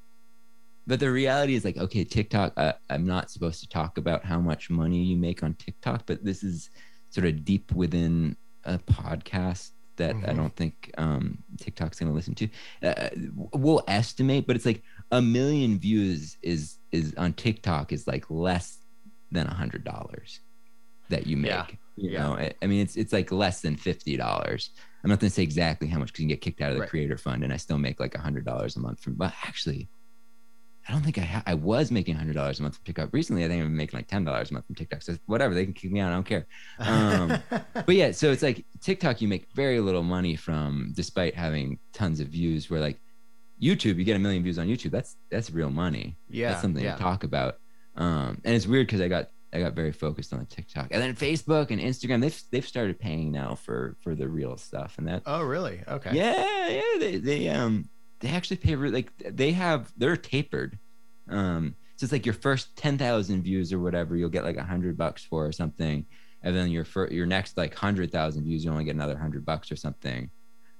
but 0.89 0.99
the 1.01 1.11
reality 1.12 1.55
is 1.55 1.64
like, 1.64 1.76
okay, 1.76 2.03
TikTok. 2.03 2.53
Uh, 2.57 2.72
I'm 2.91 3.07
not 3.07 3.30
supposed 3.30 3.61
to 3.61 3.68
talk 3.68 3.99
about 3.99 4.24
how 4.24 4.41
much 4.41 4.70
money 4.70 5.03
you 5.03 5.16
make 5.16 5.43
on 5.43 5.55
TikTok, 5.55 6.05
but 6.07 6.24
this 6.24 6.43
is 6.43 6.70
sort 7.11 7.26
of 7.26 7.45
deep 7.45 7.70
within 7.72 8.36
a 8.64 8.78
podcast 8.78 9.70
that 9.97 10.14
I 10.16 10.18
Mhm. 10.32 10.36
don't 10.36 10.57
think 10.57 10.91
um, 10.99 11.39
TikTok's 11.61 11.99
going 11.99 12.11
to 12.11 12.14
listen 12.14 12.34
to. 12.36 12.49
Uh, 12.82 13.09
we'll 13.53 13.82
estimate, 13.89 14.47
but 14.47 14.57
it's 14.57 14.66
like 14.66 14.82
a 15.11 15.20
million 15.22 15.78
views 15.78 16.36
is 16.43 16.78
is 16.93 17.14
on 17.16 17.32
TikTok 17.34 17.93
is 17.93 18.07
like 18.07 18.30
less 18.30 18.78
than 19.30 19.47
a 19.47 19.55
hundred 19.55 19.84
dollars 19.84 20.41
that 21.11 21.26
you 21.26 21.36
make. 21.36 21.51
Yeah. 21.51 21.66
You 21.97 22.11
Yeah. 22.12 22.22
know, 22.22 22.32
I, 22.34 22.53
I 22.62 22.66
mean, 22.66 22.80
it's 22.80 22.97
it's 22.97 23.12
like 23.12 23.30
less 23.32 23.61
than 23.61 23.76
fifty 23.76 24.16
dollars. 24.16 24.70
I'm 25.03 25.11
not 25.11 25.20
going 25.20 25.30
to 25.30 25.34
say 25.34 25.43
exactly 25.43 25.89
how 25.89 25.99
much 25.99 26.09
because 26.09 26.20
you 26.20 26.24
can 26.28 26.34
get 26.34 26.41
kicked 26.41 26.61
out 26.61 26.70
of 26.70 26.76
the 26.76 26.80
Right. 26.82 26.91
creator 26.91 27.18
fund, 27.18 27.43
and 27.45 27.53
I 27.53 27.57
still 27.57 27.78
make 27.78 27.99
like 28.01 28.14
a 28.14 28.20
hundred 28.20 28.45
dollars 28.45 28.76
a 28.76 28.80
month 28.80 29.01
from. 29.01 29.14
But 29.14 29.32
actually, 29.45 29.89
I 30.89 30.93
don't 30.93 31.03
think 31.03 31.18
I 31.18 31.22
ha- 31.22 31.43
I 31.47 31.55
was 31.55 31.91
making 31.91 32.16
hundred 32.16 32.34
dollars 32.34 32.61
a 32.61 32.62
month 32.62 32.76
from 32.76 32.84
TikTok 32.84 33.11
recently. 33.12 33.45
I 33.45 33.49
think 33.49 33.62
I'm 33.62 33.76
making 33.76 33.99
like 33.99 34.07
ten 34.09 34.24
dollars 34.24 34.51
a 34.51 34.55
month 34.55 34.66
from 34.66 34.74
TikTok. 34.74 35.03
So 35.03 35.16
whatever, 35.26 35.55
they 35.55 35.64
can 35.64 35.74
kick 35.74 35.93
me 35.93 36.01
out. 36.01 36.11
I 36.11 36.14
don't 36.14 36.26
care. 36.26 36.47
um, 36.78 37.43
But 37.74 37.95
yeah, 37.95 38.12
so 38.12 38.32
it's 38.32 38.43
like 38.43 38.64
TikTok, 38.80 39.20
you 39.20 39.28
make 39.28 39.47
very 39.55 39.80
little 39.80 40.03
money 40.03 40.34
from, 40.34 40.93
despite 40.97 41.34
having 41.34 41.78
tons 41.93 42.20
of 42.20 42.28
views. 42.28 42.70
Where 42.70 42.80
like 42.80 42.99
YouTube, 43.61 43.97
you 43.97 44.05
get 44.05 44.16
a 44.16 44.18
million 44.18 44.43
views 44.43 44.59
on 44.59 44.66
YouTube. 44.66 44.91
That's 44.91 45.16
that's 45.30 45.51
real 45.51 45.70
money. 45.70 46.16
yeah. 46.30 46.51
that's 46.51 46.62
something 46.62 46.82
yeah. 46.82 46.97
to 46.97 47.03
talk 47.03 47.22
about. 47.24 47.59
Um, 47.97 48.41
and 48.45 48.55
it's 48.55 48.66
weird 48.66 48.86
because 48.86 49.01
I 49.01 49.09
got 49.09 49.30
I 49.53 49.61
got 49.61 49.74
very 49.74 49.93
focused 49.93 50.32
on 50.32 50.39
the 50.39 50.47
TikTok, 50.47 50.89
and 50.91 51.03
then 51.03 51.14
Facebook 51.14 51.70
and 51.70 51.80
Instagram. 51.80 52.20
They've 52.20 52.43
they've 52.51 52.66
started 52.66 52.99
paying 52.99 53.32
now 53.32 53.55
for 53.57 53.97
for 54.01 54.14
the 54.14 54.28
real 54.28 54.57
stuff, 54.57 54.97
and 54.99 55.09
that 55.09 55.22
Oh, 55.26 55.43
really? 55.43 55.82
Okay. 55.86 56.11
yeah, 56.14 56.68
yeah, 56.68 56.99
they 56.99 57.16
they 57.16 57.49
um 57.49 57.89
they 58.21 58.29
actually 58.31 58.57
pay 58.59 58.75
like 58.77 59.11
they 59.19 59.53
have 59.53 59.93
they're 59.97 60.16
tapered. 60.16 60.79
Um, 61.29 61.75
so 61.97 62.05
it's 62.05 62.12
like 62.12 62.27
your 62.27 62.35
first 62.35 62.77
ten 62.77 62.97
thousand 62.99 63.43
views 63.43 63.73
or 63.73 63.79
whatever, 63.81 64.16
you'll 64.16 64.29
get 64.31 64.45
like 64.45 64.57
a 64.57 64.64
hundred 64.64 64.97
bucks 64.97 65.25
for 65.25 65.47
or 65.47 65.53
something, 65.53 66.07
and 66.43 66.57
then 66.57 66.71
your 66.71 66.87
your 67.11 67.27
next 67.27 67.57
like 67.57 67.75
hundred 67.75 68.11
thousand 68.12 68.45
views, 68.45 68.64
you 68.64 68.71
only 68.71 68.85
get 68.85 68.95
another 68.95 69.16
hundred 69.19 69.45
bucks 69.45 69.71
or 69.73 69.77
something. 69.77 70.31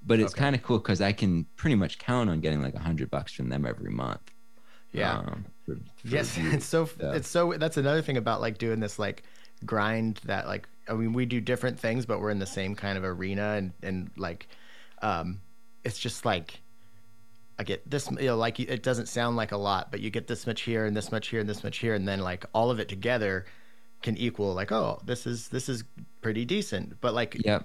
But 0.07 0.21
it's 0.21 0.33
Okay. 0.33 0.41
kind 0.41 0.55
of 0.55 0.63
cool 0.63 0.79
because 0.79 1.01
I 1.01 1.13
can 1.13 1.45
pretty 1.57 1.75
much 1.75 1.99
count 1.99 2.31
on 2.31 2.41
getting 2.41 2.63
like 2.63 2.75
a 2.75 2.79
hundred 2.79 3.11
bucks 3.11 3.33
from 3.33 3.49
them 3.49 3.67
every 3.67 3.91
month. 3.91 4.21
Yeah. 4.93 5.19
Um, 5.19 5.45
for- 5.67 5.75
for 5.75 6.09
yes 6.09 6.31
views. 6.37 6.55
it's 6.55 6.67
so 6.67 6.89
Yeah. 7.01 7.13
it's 7.15 7.29
so 7.29 7.53
that's 7.59 7.77
another 7.77 8.01
thing 8.01 8.17
about 8.17 8.41
like 8.41 8.59
doing 8.59 8.81
this 8.81 8.99
like 8.99 9.23
grind 9.67 10.21
that 10.25 10.47
like 10.47 10.69
i 10.89 10.93
mean 10.95 11.13
we 11.13 11.27
do 11.27 11.41
different 11.41 11.79
things 11.79 12.07
but 12.07 12.21
we're 12.21 12.31
in 12.31 12.39
the 12.39 12.47
same 12.47 12.75
kind 12.77 12.97
of 12.97 13.03
arena 13.05 13.55
and 13.57 13.73
and 13.83 14.09
like 14.17 14.47
um 15.03 15.41
it's 15.85 15.99
just 15.99 16.25
like 16.25 16.61
i 17.59 17.65
get 17.65 17.89
this 17.91 18.11
you 18.13 18.27
know 18.27 18.37
like 18.37 18.61
it 18.61 18.83
doesn't 18.83 19.07
sound 19.07 19.37
like 19.37 19.53
a 19.53 19.57
lot 19.57 19.91
but 19.91 20.01
you 20.01 20.11
get 20.11 20.27
this 20.27 20.47
much 20.47 20.63
here 20.63 20.87
and 20.87 20.97
this 20.97 21.11
much 21.11 21.29
here 21.29 21.41
and 21.41 21.49
this 21.49 21.63
much 21.65 21.79
here 21.79 21.95
and 21.95 22.07
then 22.07 22.21
like 22.21 22.45
all 22.53 22.71
of 22.71 22.79
it 22.81 22.89
together 22.89 23.45
can 24.03 24.17
equal 24.17 24.55
like 24.55 24.71
oh 24.71 25.01
this 25.05 25.27
is 25.27 25.49
this 25.49 25.69
is 25.69 25.85
pretty 26.21 26.45
decent. 26.45 27.01
But 27.01 27.15
like 27.15 27.37
yeah, 27.45 27.61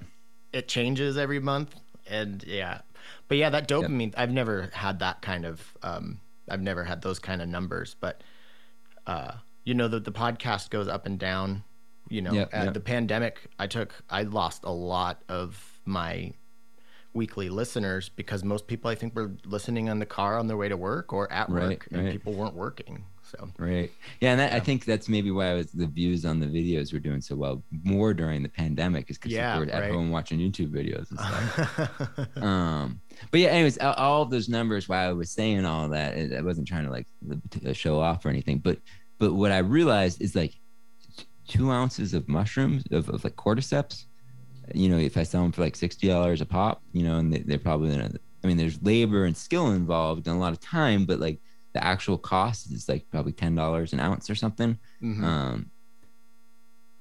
it 0.51 0.67
changes 0.67 1.17
every 1.17 1.39
month 1.39 1.75
and 2.07 2.43
yeah. 2.43 2.81
But 3.27 3.37
yeah 3.37 3.49
that 3.49 3.67
dopamine 3.67 4.13
i've 4.15 4.31
never 4.31 4.69
had 4.73 4.99
that 4.99 5.21
kind 5.21 5.43
of 5.45 5.61
um 5.83 6.21
i've 6.49 6.61
never 6.61 6.85
had 6.85 7.01
those 7.01 7.19
kind 7.19 7.41
of 7.41 7.49
numbers 7.49 7.97
but 7.99 8.21
uh 9.07 9.33
you 9.65 9.73
know 9.73 9.89
the, 9.89 9.99
the 9.99 10.11
podcast 10.11 10.69
goes 10.69 10.87
up 10.87 11.05
and 11.05 11.19
down 11.19 11.63
you 12.07 12.21
know 12.21 12.31
Yep, 12.31 12.49
yep. 12.53 12.73
the 12.73 12.79
pandemic 12.79 13.49
i 13.59 13.67
took 13.67 13.93
i 14.09 14.21
lost 14.23 14.63
a 14.63 14.71
lot 14.71 15.21
of 15.27 15.81
my 15.85 16.31
weekly 17.13 17.49
listeners 17.49 18.09
because 18.09 18.43
most 18.43 18.67
people 18.67 18.89
i 18.89 18.95
think 18.95 19.15
were 19.15 19.31
listening 19.45 19.89
on 19.89 19.99
the 19.99 20.05
car 20.05 20.37
on 20.37 20.47
their 20.47 20.57
way 20.57 20.67
to 20.67 20.77
work 20.77 21.13
or 21.13 21.31
at 21.31 21.49
Right, 21.49 21.69
work 21.69 21.87
and 21.91 22.03
right. 22.05 22.11
people 22.11 22.33
weren't 22.33 22.55
working 22.55 23.05
so 23.23 23.49
Right. 23.57 23.91
Yeah, 24.19 24.31
and 24.31 24.39
that, 24.39 24.53
I 24.53 24.59
think 24.59 24.85
that's 24.85 25.09
maybe 25.09 25.31
why 25.31 25.53
was 25.53 25.71
the 25.71 25.87
views 25.87 26.25
on 26.25 26.39
the 26.39 26.45
videos 26.45 26.93
were 26.93 26.99
doing 26.99 27.21
so 27.21 27.35
well 27.35 27.63
more 27.71 28.13
during 28.13 28.43
the 28.43 28.49
pandemic 28.49 29.09
is 29.09 29.17
because 29.17 29.31
Yeah, 29.31 29.53
people 29.53 29.65
were 29.65 29.71
at 29.71 29.81
right. 29.83 29.91
home 29.91 30.11
watching 30.11 30.39
YouTube 30.39 30.69
videos 30.69 31.09
and 31.09 31.19
stuff. 31.19 32.37
um, 32.43 33.01
but 33.31 33.39
yeah, 33.39 33.49
anyways, 33.49 33.77
all, 33.79 34.21
of 34.21 34.29
those 34.29 34.49
numbers. 34.49 34.87
While 34.87 35.09
I 35.09 35.13
was 35.13 35.31
saying 35.31 35.65
all 35.65 35.89
that, 35.89 36.15
I 36.15 36.37
I 36.37 36.41
wasn't 36.41 36.67
trying 36.67 36.85
to 36.85 36.91
like 36.91 37.07
show 37.75 37.99
off 37.99 38.25
or 38.25 38.29
anything. 38.29 38.59
But 38.59 38.79
but 39.19 39.33
what 39.33 39.51
I 39.51 39.59
realized 39.59 40.21
is 40.21 40.35
like 40.35 40.53
two 41.47 41.71
ounces 41.71 42.13
of 42.13 42.27
mushrooms 42.27 42.83
of, 42.91 43.09
of 43.09 43.23
like 43.23 43.35
cordyceps. 43.35 44.05
You 44.73 44.89
know, 44.89 44.97
if 44.97 45.17
I 45.17 45.23
sell 45.23 45.43
them 45.43 45.51
for 45.51 45.61
like 45.61 45.75
sixty 45.75 46.07
dollars 46.07 46.41
a 46.41 46.45
pop, 46.45 46.81
you 46.91 47.03
know, 47.03 47.17
and 47.17 47.33
they, 47.33 47.39
they're 47.39 47.57
probably 47.59 47.91
gonna. 47.91 48.11
I 48.43 48.47
mean, 48.47 48.57
there's 48.57 48.81
labor 48.81 49.25
and 49.25 49.35
skill 49.37 49.71
involved 49.71 50.27
and 50.27 50.35
a 50.35 50.39
lot 50.39 50.51
of 50.53 50.59
time, 50.59 51.05
but 51.05 51.19
like 51.19 51.39
the 51.73 51.83
actual 51.83 52.17
cost 52.17 52.71
is 52.71 52.89
like 52.89 53.05
probably 53.09 53.31
ten 53.33 53.55
dollars 53.55 53.93
an 53.93 53.99
ounce 53.99 54.29
or 54.29 54.35
something. 54.35 54.77
Mhm. 55.01 55.23
Um, 55.23 55.71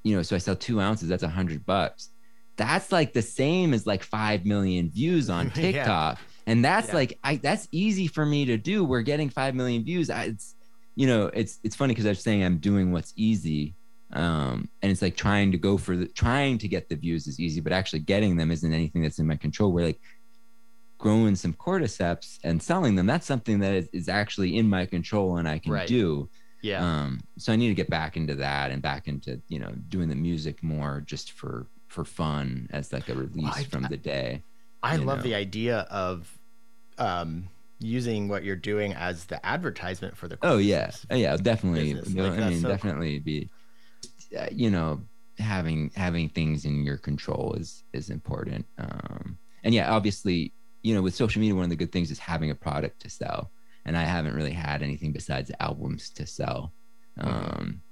you 0.04 0.16
know, 0.16 0.22
so 0.22 0.34
I 0.36 0.38
sell 0.38 0.56
two 0.56 0.80
ounces, 0.80 1.08
that's 1.08 1.22
a 1.22 1.28
hundred 1.28 1.64
bucks. 1.64 2.10
That's 2.56 2.92
like 2.92 3.12
the 3.12 3.22
same 3.22 3.72
as 3.72 3.86
like 3.86 4.02
five 4.02 4.44
million 4.44 4.90
views 4.90 5.30
on 5.30 5.46
Yeah. 5.54 5.62
TikTok. 5.62 6.18
And 6.46 6.64
that's 6.64 6.88
Yeah. 6.88 6.94
like 6.94 7.18
I 7.24 7.36
that's 7.36 7.68
easy 7.72 8.06
for 8.08 8.26
me 8.26 8.44
to 8.46 8.56
do. 8.56 8.84
We're 8.84 9.02
getting 9.02 9.30
five 9.30 9.54
million 9.54 9.84
views. 9.84 10.10
I, 10.10 10.24
it's 10.24 10.54
you 10.94 11.06
know, 11.06 11.26
it's 11.32 11.58
it's 11.62 11.76
funny 11.76 11.92
because 11.94 12.06
I'm 12.06 12.14
saying 12.14 12.44
I'm 12.44 12.58
doing 12.58 12.92
what's 12.92 13.12
easy. 13.16 13.74
Um, 14.12 14.68
and 14.82 14.92
it's 14.92 15.02
like 15.02 15.16
trying 15.16 15.52
to 15.52 15.58
go 15.58 15.76
for 15.78 15.96
the 15.96 16.06
trying 16.06 16.58
to 16.58 16.68
get 16.68 16.88
the 16.88 16.96
views 16.96 17.26
is 17.26 17.40
easy, 17.40 17.60
but 17.60 17.72
actually 17.72 18.00
getting 18.00 18.36
them 18.36 18.50
isn't 18.50 18.72
anything 18.72 19.02
that's 19.02 19.18
in 19.18 19.26
my 19.26 19.36
control. 19.36 19.72
Where 19.72 19.84
like 19.86 20.00
growing 20.98 21.34
some 21.34 21.52
cordyceps 21.54 22.38
and 22.44 22.62
selling 22.62 22.94
them, 22.94 23.06
that's 23.06 23.26
something 23.26 23.58
that 23.60 23.74
is, 23.74 23.88
is 23.92 24.08
actually 24.08 24.56
in 24.56 24.68
my 24.68 24.86
control 24.86 25.36
and 25.38 25.48
I 25.48 25.58
can 25.58 25.72
Right. 25.72 25.88
do. 25.88 26.28
yeah 26.62 26.80
Um, 26.84 27.20
so 27.38 27.52
I 27.52 27.56
need 27.56 27.68
to 27.68 27.74
get 27.74 27.90
back 27.90 28.16
into 28.16 28.34
that 28.36 28.70
and 28.70 28.80
back 28.82 29.08
into 29.08 29.40
you 29.48 29.58
know 29.58 29.72
doing 29.88 30.08
the 30.08 30.14
music 30.14 30.62
more 30.62 31.02
just 31.06 31.32
for 31.32 31.66
for 31.88 32.04
fun 32.04 32.68
as 32.72 32.92
like 32.92 33.08
a 33.08 33.14
release 33.14 33.56
I- 33.56 33.64
from 33.64 33.84
the 33.90 33.96
day. 33.96 34.42
I 34.82 34.96
love 34.96 35.18
know. 35.18 35.22
the 35.24 35.34
idea 35.36 35.78
of 35.90 36.38
um, 36.98 37.48
using 37.78 38.28
what 38.28 38.42
you're 38.44 38.56
doing 38.56 38.92
as 38.94 39.24
the 39.26 39.44
advertisement 39.46 40.16
for 40.16 40.26
the. 40.28 40.38
Oh 40.42 40.58
yeah, 40.58 40.90
oh, 41.10 41.14
yeah, 41.16 41.36
definitely. 41.36 41.88
You 41.88 41.94
know, 42.14 42.28
Like, 42.28 42.38
I 42.40 42.48
mean, 42.48 42.58
so 42.60 42.68
cool. 42.68 42.76
definitely 42.76 43.18
be, 43.20 43.48
uh, 43.48 43.61
you 44.50 44.70
know, 44.70 45.02
having 45.38 45.90
having 45.94 46.28
things 46.28 46.64
in 46.64 46.84
your 46.84 46.98
control 46.98 47.54
is 47.54 47.84
is 47.92 48.10
important. 48.10 48.66
Um, 48.78 49.38
and 49.64 49.74
yeah, 49.74 49.92
obviously, 49.92 50.52
you 50.82 50.94
know, 50.94 51.02
with 51.02 51.14
social 51.14 51.40
media, 51.40 51.54
one 51.54 51.64
of 51.64 51.70
the 51.70 51.76
good 51.76 51.92
things 51.92 52.10
is 52.10 52.18
having 52.18 52.50
a 52.50 52.54
product 52.54 53.00
to 53.02 53.10
sell. 53.10 53.52
And 53.84 53.96
I 53.96 54.04
haven't 54.04 54.34
really 54.34 54.52
had 54.52 54.82
anything 54.82 55.12
besides 55.12 55.50
albums 55.58 56.10
to 56.10 56.26
sell. 56.26 56.72
Mhm. 57.18 57.26
Um, 57.26 57.82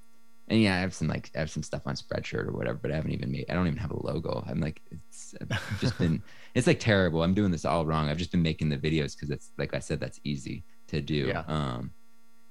and 0.48 0.60
yeah, 0.60 0.76
I 0.76 0.80
have 0.80 0.94
some 0.94 1.08
like 1.08 1.30
I 1.36 1.38
have 1.38 1.50
some 1.50 1.62
stuff 1.62 1.82
on 1.86 1.94
Spreadshirt 1.94 2.46
or 2.46 2.52
whatever, 2.52 2.78
but 2.82 2.90
I 2.90 2.96
haven't 2.96 3.12
even 3.12 3.30
made. 3.30 3.46
I 3.48 3.54
don't 3.54 3.68
even 3.68 3.78
have 3.78 3.92
a 3.92 4.06
logo. 4.06 4.44
I'm 4.48 4.60
like, 4.60 4.82
it's 4.90 5.34
I've 5.40 5.80
just 5.80 5.96
been. 5.96 6.22
it's 6.54 6.66
like 6.66 6.80
terrible. 6.80 7.22
I'm 7.22 7.34
doing 7.34 7.52
this 7.52 7.64
all 7.64 7.86
wrong. 7.86 8.08
I've 8.08 8.18
just 8.18 8.32
been 8.32 8.42
making 8.42 8.68
the 8.68 8.76
videos 8.76 9.14
because 9.14 9.30
it's 9.30 9.52
like 9.58 9.74
I 9.74 9.78
said, 9.78 10.00
that's 10.00 10.18
easy 10.24 10.64
to 10.88 11.00
do. 11.00 11.28
Yeah. 11.28 11.44
Um, 11.46 11.92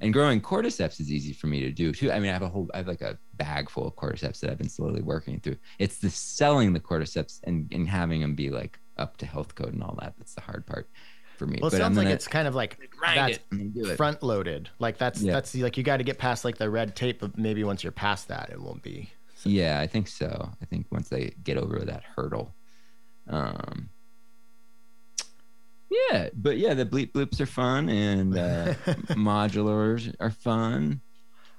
and 0.01 0.13
growing 0.13 0.39
cordyceps 0.41 0.99
is 0.99 1.11
easy 1.11 1.33
for 1.33 1.47
me 1.47 1.59
to 1.61 1.71
do 1.71 1.91
too. 1.91 2.11
I 2.11 2.19
mean, 2.19 2.29
I 2.29 2.33
have 2.33 2.41
a 2.41 2.47
whole, 2.49 2.69
I 2.73 2.77
have 2.77 2.87
like 2.87 3.01
a 3.01 3.17
bag 3.35 3.69
full 3.69 3.87
of 3.87 3.95
cordyceps 3.95 4.39
that 4.39 4.49
I've 4.49 4.57
been 4.57 4.69
slowly 4.69 5.01
working 5.01 5.39
through. 5.39 5.57
It's 5.77 5.97
the 5.99 6.09
selling 6.09 6.73
the 6.73 6.79
cordyceps 6.79 7.39
and, 7.43 7.67
and 7.71 7.87
having 7.87 8.21
them 8.21 8.35
be 8.35 8.49
like 8.49 8.79
up 8.97 9.17
to 9.17 9.25
health 9.25 9.55
code 9.55 9.73
and 9.73 9.83
all 9.83 9.97
that. 10.01 10.13
That's 10.17 10.33
the 10.35 10.41
hard 10.41 10.65
part 10.65 10.89
for 11.37 11.45
me. 11.47 11.59
Well, 11.61 11.67
it 11.69 11.71
But 11.71 11.77
I'm 11.81 11.87
sounds 11.93 11.97
like 11.97 12.05
gonna 12.05 12.15
it's 12.15 12.27
kind 12.27 12.47
of 12.47 12.55
like 12.55 12.79
that's 13.01 13.37
it 13.37 13.43
and 13.51 13.73
do 13.73 13.89
it. 13.89 13.97
front 13.97 14.21
loaded. 14.23 14.69
Like 14.79 14.97
that's 14.97 15.21
Yeah. 15.21 15.33
that's 15.33 15.55
like 15.55 15.77
you 15.77 15.83
got 15.83 15.97
to 15.97 16.03
get 16.03 16.17
past 16.17 16.43
like 16.45 16.57
the 16.57 16.69
red 16.69 16.95
tape, 16.95 17.19
but 17.19 17.37
maybe 17.37 17.63
once 17.63 17.83
you're 17.83 17.91
past 17.91 18.27
that, 18.29 18.49
it 18.51 18.59
won't 18.61 18.81
be. 18.83 19.09
Yeah, 19.45 19.79
I 19.79 19.87
think 19.87 20.07
so. 20.09 20.49
I 20.61 20.65
think 20.65 20.87
once 20.91 21.07
they 21.09 21.33
get 21.43 21.57
over 21.57 21.79
that 21.79 22.03
hurdle. 22.15 22.53
Um 23.27 23.89
Yeah, 25.89 26.29
but 26.33 26.57
yeah, 26.57 26.73
the 26.73 26.85
bleep 26.85 27.11
bloops 27.13 27.39
are 27.41 27.45
fun 27.45 27.89
and 27.89 28.37
uh 28.37 28.73
modulars 29.15 30.13
are 30.19 30.31
fun. 30.31 31.01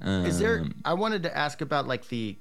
Um, 0.00 0.24
Is 0.24 0.38
there? 0.38 0.64
I 0.84 0.94
wanted 0.94 1.22
to 1.24 1.36
ask 1.36 1.60
about 1.60 1.86
like 1.86 2.08
the. 2.08 2.38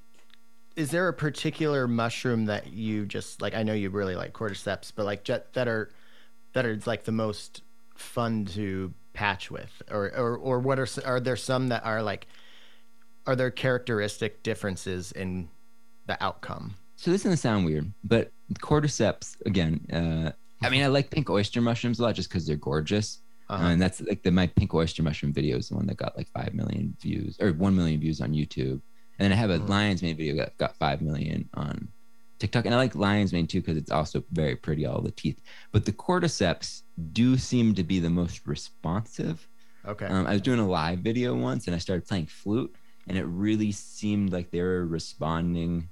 Is 0.75 0.91
there 0.91 1.07
a 1.09 1.13
particular 1.13 1.87
mushroom 1.87 2.45
that 2.45 2.67
you 2.67 3.05
just 3.05 3.41
like? 3.41 3.53
I 3.53 3.63
know 3.63 3.73
you 3.73 3.89
really 3.89 4.15
like 4.15 4.33
cordyceps, 4.33 4.91
but 4.95 5.05
like 5.05 5.23
jet 5.23 5.53
that 5.53 5.67
are 5.67 5.89
that 6.53 6.65
are 6.65 6.79
like 6.85 7.03
the 7.03 7.11
most 7.11 7.63
fun 7.95 8.45
to 8.45 8.93
patch 9.13 9.51
with, 9.51 9.81
or 9.91 10.15
or 10.15 10.37
or 10.37 10.59
what 10.59 10.79
are 10.79 10.87
are 11.05 11.19
there 11.19 11.35
some 11.35 11.67
that 11.69 11.85
are 11.85 12.01
like? 12.01 12.27
Are 13.25 13.35
there 13.35 13.51
characteristic 13.51 14.41
differences 14.43 15.11
in 15.11 15.49
the 16.07 16.23
outcome? 16.23 16.75
so 16.95 17.11
this 17.11 17.21
is 17.21 17.23
gonna 17.23 17.37
sound 17.37 17.65
weird, 17.65 17.91
but 18.03 18.31
cordyceps 18.59 19.35
again, 19.45 19.85
uh 19.91 20.31
I 20.61 20.69
mean 20.69 20.83
I 20.83 20.87
like 20.87 21.09
pink 21.09 21.29
oyster 21.29 21.61
mushrooms 21.61 21.99
a 21.99 22.03
lot 22.03 22.15
just 22.15 22.29
because 22.29 22.45
they're 22.47 22.55
gorgeous. 22.55 23.19
Uh-huh. 23.51 23.65
and 23.69 23.81
that's 23.81 23.99
like 24.01 24.21
the 24.21 24.29
my 24.31 24.45
pink 24.45 24.75
oyster 24.75 25.01
mushroom 25.01 25.33
video 25.33 25.57
is 25.57 25.69
the 25.69 25.75
one 25.75 25.87
that 25.87 25.97
got 25.97 26.15
like 26.15 26.27
five 26.29 26.53
million 26.53 26.95
views 27.01 27.35
or 27.41 27.51
one 27.53 27.75
million 27.75 27.99
views 27.99 28.21
on 28.21 28.31
YouTube. 28.31 28.79
And 29.17 29.25
then 29.25 29.31
I 29.31 29.35
have 29.35 29.49
a 29.49 29.57
Mhm. 29.59 29.67
lion's 29.69 30.01
mane 30.03 30.15
video 30.15 30.35
that 30.35 30.55
got 30.57 30.77
five 30.77 31.01
million 31.01 31.49
on 31.55 31.87
TikTok. 32.37 32.65
And 32.65 32.73
I 32.75 32.77
like 32.77 32.93
lion's 32.95 33.33
mane 33.33 33.47
too 33.47 33.59
because 33.59 33.75
it's 33.75 33.89
also 33.91 34.23
very 34.31 34.55
pretty, 34.55 34.85
all 34.85 35.01
the 35.01 35.09
teeth. 35.11 35.41
But 35.71 35.83
the 35.85 35.91
cordyceps 35.91 36.83
do 37.11 37.37
seem 37.37 37.73
to 37.73 37.83
be 37.83 37.99
the 37.99 38.09
most 38.11 38.45
responsive. 38.45 39.47
okay. 39.85 40.05
Um, 40.05 40.27
I 40.27 40.33
was 40.33 40.41
doing 40.43 40.59
a 40.59 40.67
live 40.67 40.99
video 40.99 41.33
once 41.35 41.65
and 41.67 41.75
I 41.75 41.79
started 41.79 42.07
playing 42.07 42.27
flute, 42.27 42.73
and 43.07 43.17
it 43.17 43.25
really 43.25 43.71
seemed 43.71 44.31
like 44.31 44.51
they 44.51 44.61
were 44.61 44.85
responding 44.85 45.89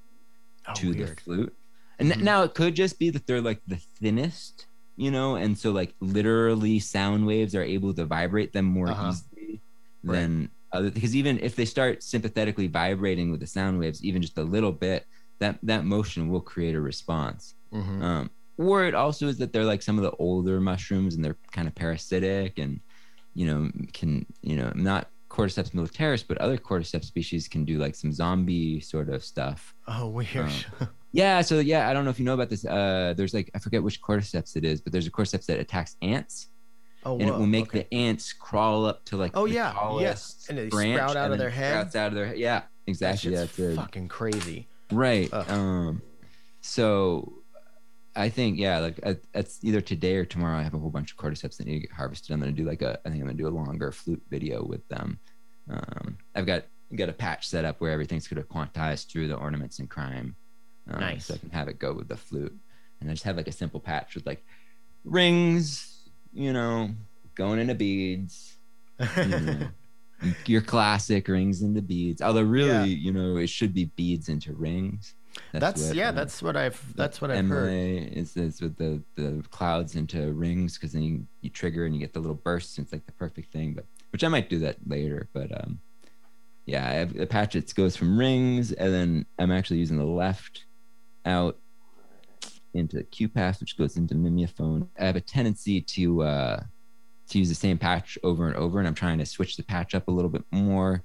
oh, 0.67 0.73
to 0.75 0.93
the 0.93 1.07
flute. 1.07 1.55
And 1.99 2.09
Mhm. 2.09 2.21
now 2.21 2.43
it 2.43 2.53
could 2.53 2.75
just 2.75 2.99
be 2.99 3.09
that 3.11 3.25
they're 3.27 3.41
like 3.41 3.61
the 3.67 3.77
thinnest, 3.99 4.67
you 4.97 5.11
know, 5.11 5.35
and 5.35 5.57
so 5.57 5.71
like 5.71 5.95
literally 6.01 6.79
sound 6.79 7.25
waves 7.25 7.55
are 7.55 7.63
able 7.63 7.93
to 7.95 8.05
vibrate 8.05 8.53
them 8.53 8.65
more 8.65 8.91
Uh-huh. 8.91 8.99
easily 8.99 9.63
Right. 10.03 10.29
than 10.29 10.51
other 10.73 10.91
because 10.91 11.15
even 11.15 11.39
if 11.39 11.55
they 11.55 11.65
start 11.65 12.03
sympathetically 12.03 12.67
vibrating 12.67 13.31
with 13.31 13.39
the 13.39 13.47
sound 13.47 13.79
waves, 13.79 14.03
even 14.03 14.21
just 14.21 14.37
a 14.37 14.43
little 14.43 14.71
bit, 14.71 15.05
that 15.39 15.59
that 15.63 15.85
motion 15.85 16.29
will 16.29 16.41
create 16.41 16.75
a 16.75 16.81
response. 16.81 17.55
Mhm. 17.71 18.01
Um, 18.01 18.29
or 18.57 18.85
it 18.85 18.95
also 18.95 19.27
is 19.27 19.37
that 19.37 19.53
they're 19.53 19.65
like 19.65 19.81
some 19.81 19.97
of 19.97 20.03
the 20.03 20.15
older 20.17 20.59
mushrooms 20.61 21.15
and 21.15 21.23
they're 21.23 21.37
kind 21.51 21.67
of 21.67 21.75
parasitic 21.75 22.57
and 22.59 22.81
you 23.33 23.45
know 23.45 23.69
can 23.93 24.25
you 24.41 24.55
know 24.55 24.71
not 24.75 25.09
cordyceps 25.31 25.71
militaris 25.71 26.25
but 26.27 26.37
other 26.39 26.57
cordyceps 26.57 27.05
species 27.05 27.47
can 27.47 27.65
do 27.65 27.77
like 27.77 27.95
some 27.95 28.11
zombie 28.11 28.79
sort 28.79 29.09
of 29.09 29.23
stuff 29.23 29.75
Oh, 29.87 30.07
weird. 30.09 30.65
yeah, 31.17 31.41
so 31.41 31.57
yeah, 31.57 31.89
I 31.89 31.93
don't 31.93 32.05
know 32.05 32.11
if 32.11 32.19
you 32.19 32.25
know 32.25 32.35
about 32.35 32.49
this. 32.49 32.63
Uh, 32.63 33.15
there's 33.17 33.33
like 33.33 33.49
I 33.55 33.59
forget 33.59 33.81
which 33.81 33.99
cordyceps 34.01 34.55
it 34.55 34.63
is, 34.63 34.81
but 34.81 34.93
there's 34.93 35.07
a 35.07 35.11
cordyceps 35.11 35.47
that 35.47 35.59
attacks 35.59 35.95
ants, 36.03 36.49
oh, 37.03 37.17
and 37.17 37.27
it 37.27 37.33
will 37.33 37.47
make 37.47 37.69
okay. 37.69 37.79
the 37.79 37.93
ants 37.93 38.33
crawl 38.33 38.85
up 38.85 39.03
to 39.05 39.17
like 39.17 39.31
Oh, 39.35 39.47
the 39.47 39.55
yeah, 39.55 39.73
tallest 39.73 40.03
yes. 40.03 40.45
And 40.47 40.59
they 40.59 40.69
branch, 40.69 40.99
sprout 40.99 41.17
out 41.17 41.31
of 41.31 41.39
their 41.39 41.49
head? 41.49 41.71
Sprouts 41.71 41.95
out 41.95 42.07
of 42.09 42.13
their 42.13 42.35
yeah, 42.35 42.61
exactly. 42.85 43.31
That's 43.31 43.57
fucking 43.57 44.09
crazy. 44.09 44.67
Right. 44.91 45.27
Ugh. 45.33 45.49
Um, 45.49 46.01
so 46.61 47.41
I 48.15 48.29
think 48.29 48.59
yeah, 48.59 48.77
like 48.77 48.99
that's 49.33 49.63
either 49.63 49.81
today 49.81 50.17
or 50.17 50.25
tomorrow. 50.25 50.59
I 50.59 50.61
have 50.61 50.75
a 50.75 50.79
whole 50.79 50.91
bunch 50.91 51.13
of 51.13 51.17
cordyceps 51.17 51.57
that 51.57 51.65
need 51.65 51.81
to 51.81 51.87
get 51.87 51.91
harvested. 51.91 52.31
I'm 52.31 52.41
gonna 52.41 52.51
do 52.51 52.63
like 52.63 52.83
a 52.83 52.99
I 53.03 53.09
think 53.09 53.21
I'm 53.21 53.27
gonna 53.27 53.33
do 53.33 53.47
a 53.47 53.49
longer 53.49 53.91
flute 53.91 54.21
video 54.29 54.63
with 54.63 54.87
them. 54.87 55.19
Um, 55.67 56.19
I've 56.35 56.45
got 56.45 56.65
got 56.95 57.09
a 57.09 57.13
patch 57.13 57.47
set 57.47 57.65
up 57.65 57.81
where 57.81 57.91
everything's 57.91 58.27
gonna 58.27 58.43
quantize 58.43 59.11
through 59.11 59.29
the 59.29 59.35
ornaments 59.35 59.79
and 59.79 59.89
crime. 59.89 60.35
Um, 60.89 60.99
Nice. 60.99 61.25
So 61.25 61.33
I 61.33 61.37
can 61.37 61.49
have 61.51 61.67
it 61.67 61.79
go 61.79 61.93
with 61.93 62.07
the 62.07 62.17
flute, 62.17 62.55
and 63.01 63.09
I 63.09 63.13
just 63.13 63.23
have 63.25 63.37
like 63.37 63.47
a 63.47 63.51
simple 63.51 63.79
patch 63.79 64.15
with 64.15 64.25
like 64.25 64.43
rings, 65.03 66.09
you 66.33 66.53
know, 66.53 66.89
going 67.35 67.59
into 67.59 67.75
beads. 67.75 68.57
Mhm. 68.99 69.71
Your 70.47 70.61
classic 70.61 71.27
rings 71.27 71.61
into 71.61 71.81
beads. 71.81 72.21
Although 72.23 72.41
really, 72.41 72.69
Yeah. 72.69 72.83
you 72.85 73.11
know, 73.11 73.37
it 73.37 73.49
should 73.49 73.73
be 73.73 73.85
beads 73.95 74.29
into 74.29 74.53
rings. 74.53 75.13
That's, 75.53 75.87
what, 75.87 75.95
yeah, 75.95 76.09
uh, 76.09 76.13
that's 76.13 76.41
what 76.41 76.57
I've 76.57 76.81
that's 76.95 77.21
what 77.21 77.29
I've 77.29 77.45
heard. 77.45 77.69
MLA 77.69 78.11
is, 78.17 78.35
is 78.35 78.59
with 78.59 78.75
the 78.77 79.03
the 79.15 79.43
clouds 79.51 79.95
into 79.95 80.31
rings 80.33 80.73
because 80.77 80.93
then 80.93 81.03
you, 81.03 81.27
you 81.41 81.51
trigger 81.51 81.85
and 81.85 81.93
you 81.93 81.99
get 81.99 82.13
the 82.13 82.19
little 82.19 82.35
bursts. 82.35 82.77
And 82.77 82.85
it's 82.85 82.91
like 82.93 83.05
the 83.05 83.11
perfect 83.11 83.53
thing. 83.53 83.73
But 83.73 83.85
which 84.09 84.23
I 84.23 84.29
might 84.29 84.49
do 84.49 84.57
that 84.59 84.77
later. 84.87 85.29
But 85.33 85.51
um, 85.63 85.79
yeah, 86.65 86.87
I 86.89 86.93
have 86.93 87.13
the 87.13 87.27
patchets 87.27 87.71
goes 87.75 87.95
from 87.95 88.17
rings, 88.17 88.71
and 88.71 88.91
then 88.91 89.25
I'm 89.37 89.51
actually 89.51 89.77
using 89.77 89.97
the 89.97 90.05
left 90.05 90.65
out 91.27 91.59
into 92.73 92.97
QPAS, 93.03 93.59
which 93.59 93.77
goes 93.77 93.97
into 93.97 94.15
Mimeophon. 94.15 94.87
I 94.99 95.05
have 95.05 95.15
a 95.15 95.21
tendency 95.21 95.81
to 95.81 96.23
uh, 96.23 96.63
to 97.29 97.39
use 97.39 97.49
the 97.49 97.55
same 97.55 97.77
patch 97.77 98.17
over 98.23 98.47
and 98.47 98.55
over, 98.55 98.79
and 98.79 98.87
I'm 98.87 98.95
trying 98.95 99.17
to 99.19 99.25
switch 99.25 99.57
the 99.57 99.63
patch 99.63 99.93
up 99.95 100.07
a 100.07 100.11
little 100.11 100.29
bit 100.29 100.43
more. 100.51 101.03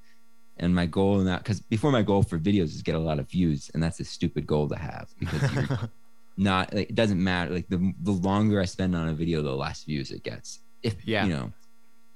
And 0.58 0.74
my 0.74 0.86
goal 0.86 1.18
in 1.18 1.26
that, 1.26 1.42
because 1.42 1.60
before 1.60 1.90
my 1.90 2.02
goal 2.02 2.22
for 2.22 2.38
videos 2.38 2.64
is 2.74 2.82
get 2.82 2.94
a 2.94 2.98
lot 2.98 3.18
of 3.18 3.28
views, 3.28 3.70
and 3.74 3.82
that's 3.82 4.00
a 4.00 4.04
stupid 4.04 4.46
goal 4.46 4.68
to 4.68 4.76
have 4.76 5.08
because 5.18 5.52
you're 5.52 5.66
not 6.36 6.72
like, 6.72 6.90
it 6.90 6.94
doesn't 6.94 7.22
matter. 7.22 7.52
Like 7.52 7.68
the 7.68 7.92
the 8.02 8.12
longer 8.12 8.60
I 8.60 8.66
spend 8.66 8.94
on 8.94 9.08
a 9.08 9.14
video, 9.14 9.42
the 9.42 9.54
less 9.54 9.84
views 9.84 10.10
it 10.10 10.22
gets. 10.22 10.60
If 10.82 11.06
Yeah. 11.06 11.24
you 11.26 11.30
know, 11.32 11.52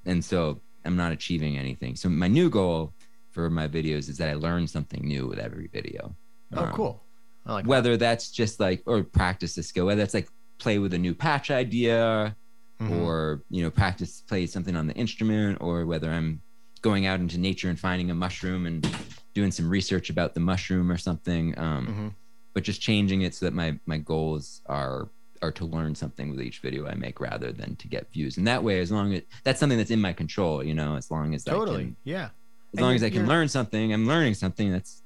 and 0.04 0.24
so 0.24 0.61
I'm 0.84 0.96
not 0.96 1.12
achieving 1.12 1.59
anything. 1.59 1.96
So 1.96 2.09
my 2.09 2.28
new 2.28 2.50
goal 2.50 2.94
for 3.30 3.50
my 3.50 3.66
videos 3.68 4.09
is 4.09 4.16
that 4.18 4.28
I 4.28 4.34
learn 4.34 4.66
something 4.66 5.02
new 5.07 5.26
with 5.26 5.38
every 5.38 5.68
video. 5.68 6.14
oh, 6.54 6.64
Um, 6.64 6.72
cool. 6.72 7.05
Like 7.47 7.64
that. 7.64 7.68
Whether 7.68 7.97
that's 7.97 8.30
just 8.30 8.59
like 8.61 8.82
or 8.86 9.03
practice 9.05 9.57
a 9.59 9.62
skill, 9.62 9.86
whether 9.86 10.01
that's 10.01 10.14
like 10.14 10.28
play 10.59 10.78
with 10.78 10.92
a 10.94 10.99
new 10.99 11.14
patch 11.14 11.51
idea, 11.51 12.36
Mhm. 12.80 12.90
or 12.90 13.42
you 13.49 13.62
know 13.62 13.70
practice 13.70 14.22
play 14.28 14.47
something 14.47 14.76
on 14.76 14.86
the 14.86 14.92
instrument 14.92 15.57
or 15.62 15.86
whether 15.86 16.11
i'm 16.11 16.42
going 16.82 17.07
out 17.07 17.20
into 17.20 17.38
nature 17.38 17.70
and 17.70 17.80
finding 17.80 18.11
a 18.11 18.14
mushroom 18.14 18.66
and 18.66 18.86
doing 19.32 19.51
some 19.51 19.66
research 19.70 20.11
about 20.11 20.34
the 20.34 20.40
mushroom 20.40 20.92
or 20.92 20.99
something 20.99 21.59
um, 21.59 21.86
Mhm. 21.86 22.14
but 22.53 22.64
just 22.64 22.82
changing 22.82 23.22
it 23.22 23.34
so 23.34 23.47
that 23.47 23.55
my 23.55 23.78
my 23.86 23.97
goals 23.97 24.61
are 24.66 25.09
are 25.40 25.53
to 25.53 25.64
learn 25.64 25.94
something 25.94 26.28
with 26.30 26.42
each 26.42 26.59
video 26.59 26.86
i 26.86 26.94
make 26.94 27.18
rather 27.18 27.51
than 27.51 27.76
to 27.76 27.88
get 27.88 28.12
views 28.12 28.36
and 28.36 28.47
that 28.47 28.62
way 28.62 28.78
as 28.80 28.92
long 28.92 29.14
as 29.14 29.22
that's 29.42 29.59
something 29.59 29.78
that's 29.78 29.90
in 29.90 30.03
my 30.03 30.12
control 30.12 30.62
you 30.62 30.74
know 30.74 30.97
as 30.97 31.11
long 31.11 31.34
as 31.34 31.47
I 31.49 31.53
totally. 31.53 31.84
can, 31.84 31.97
Yeah. 32.05 32.24
as 32.26 32.30
And 32.74 32.80
long 32.82 32.94
as 32.94 33.03
i 33.03 33.09
can 33.09 33.26
learn 33.26 33.49
something 33.49 33.90
i'm 33.94 34.07
learning 34.07 34.34
something 34.34 34.70
that's 34.70 35.03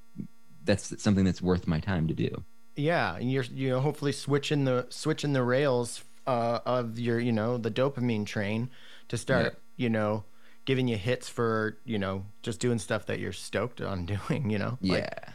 that's 0.64 1.00
something 1.02 1.24
that's 1.24 1.42
worth 1.42 1.66
my 1.66 1.80
time 1.80 2.06
to 2.08 2.14
do 2.14 2.44
Yeah, 2.76 3.16
and 3.16 3.30
you're 3.30 3.44
you 3.44 3.70
know 3.70 3.80
hopefully 3.80 4.12
switching 4.12 4.64
the 4.64 4.86
switching 4.90 5.32
the 5.32 5.42
rails 5.42 6.04
uh, 6.26 6.60
of 6.64 6.98
your 6.98 7.18
you 7.18 7.32
know 7.32 7.58
the 7.58 7.70
dopamine 7.70 8.24
train 8.26 8.70
to 9.08 9.16
start 9.16 9.58
you 9.76 9.88
know 9.88 10.24
giving 10.64 10.86
you 10.86 10.96
hits 10.96 11.28
for 11.28 11.78
you 11.84 11.98
know 11.98 12.24
just 12.42 12.60
doing 12.60 12.78
stuff 12.78 13.06
that 13.06 13.18
you're 13.18 13.32
stoked 13.32 13.80
on 13.80 14.06
doing. 14.28 14.50
You 14.50 14.58
know. 14.58 14.78
yeah 14.80 14.94
Like, 14.96 15.28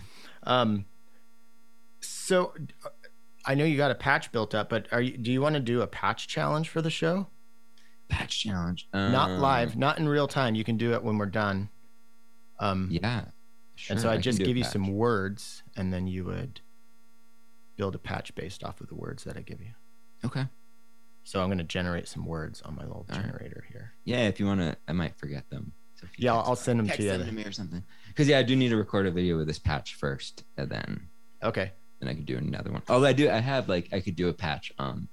um. 0.44 0.86
So, 2.02 2.54
I 3.46 3.56
know 3.56 3.66
you 3.66 3.78
got 3.78 3.90
a 3.92 3.96
patch 3.96 4.32
built 4.32 4.54
up, 4.54 4.70
but 4.70 4.88
are 4.92 5.02
you? 5.02 5.18
Do 5.18 5.32
you 5.32 5.42
want 5.42 5.56
to 5.56 5.60
do 5.60 5.82
a 5.82 5.88
patch 5.88 6.28
challenge 6.28 6.70
for 6.70 6.82
the 6.82 6.92
show? 6.92 7.28
patch 8.08 8.44
challenge 8.44 8.88
not 8.94 9.32
Um, 9.32 9.40
live, 9.40 9.76
not 9.76 9.98
in 9.98 10.08
real 10.08 10.28
time. 10.28 10.54
You 10.54 10.64
can 10.64 10.78
do 10.78 10.94
it 10.94 11.04
when 11.04 11.18
we're 11.18 11.26
done. 11.26 11.70
Um. 12.60 12.88
yeah 12.92 13.26
sure, 13.86 13.94
and 13.94 14.02
so 14.02 14.10
I 14.10 14.14
I 14.14 14.18
just 14.18 14.40
give 14.40 14.58
you 14.58 14.64
some 14.64 14.88
words, 14.94 15.64
and 15.76 15.94
then 15.94 16.08
you 16.08 16.26
would 16.26 16.62
build 17.78 17.94
a 17.96 18.00
patch 18.00 18.34
based 18.36 18.64
off 18.64 18.82
of 18.82 18.88
the 18.88 18.96
words 18.96 19.24
that 19.26 19.38
I 19.38 19.42
give 19.42 19.62
you. 19.62 19.72
okay 20.24 20.48
So 21.24 21.42
I'm 21.42 21.48
going 21.50 21.58
to 21.60 21.64
generate 21.64 22.08
some 22.08 22.26
words 22.26 22.62
on 22.62 22.76
my 22.76 22.84
little 22.84 23.06
All 23.10 23.16
right. 23.16 23.26
generator 23.26 23.64
here. 23.72 23.94
Yeah, 24.06 24.28
if 24.28 24.40
you 24.40 24.46
want 24.46 24.62
to, 24.62 24.78
I 24.88 24.94
might 24.94 25.16
forget 25.18 25.50
them. 25.50 25.74
So 25.96 26.08
you 26.18 26.26
Yeah, 26.26 26.36
I'll 26.36 26.56
send 26.56 26.80
them 26.80 26.88
to 26.90 27.04
them 27.04 27.26
to 27.26 27.32
me 27.32 27.44
or 27.44 27.52
something. 27.52 27.84
Because 28.08 28.28
yeah, 28.28 28.40
I 28.40 28.44
do 28.44 28.56
need 28.56 28.70
to 28.70 28.78
record 28.78 29.06
a 29.06 29.12
video 29.12 29.38
with 29.38 29.48
this 29.48 29.60
patch 29.60 29.96
first, 29.96 30.44
and 30.58 30.70
then 30.70 31.10
Okay. 31.44 31.72
then 32.00 32.10
I 32.10 32.14
could 32.16 32.26
do 32.26 32.38
another 32.38 32.72
one. 32.72 32.82
Although 32.90 33.08
I 33.08 33.14
do, 33.14 33.30
I 33.30 33.40
have 33.40 33.70
like 33.70 33.90
I 33.94 34.00
could 34.00 34.16
do 34.16 34.30
a 34.30 34.34
patch 34.34 34.72
on. 34.80 35.10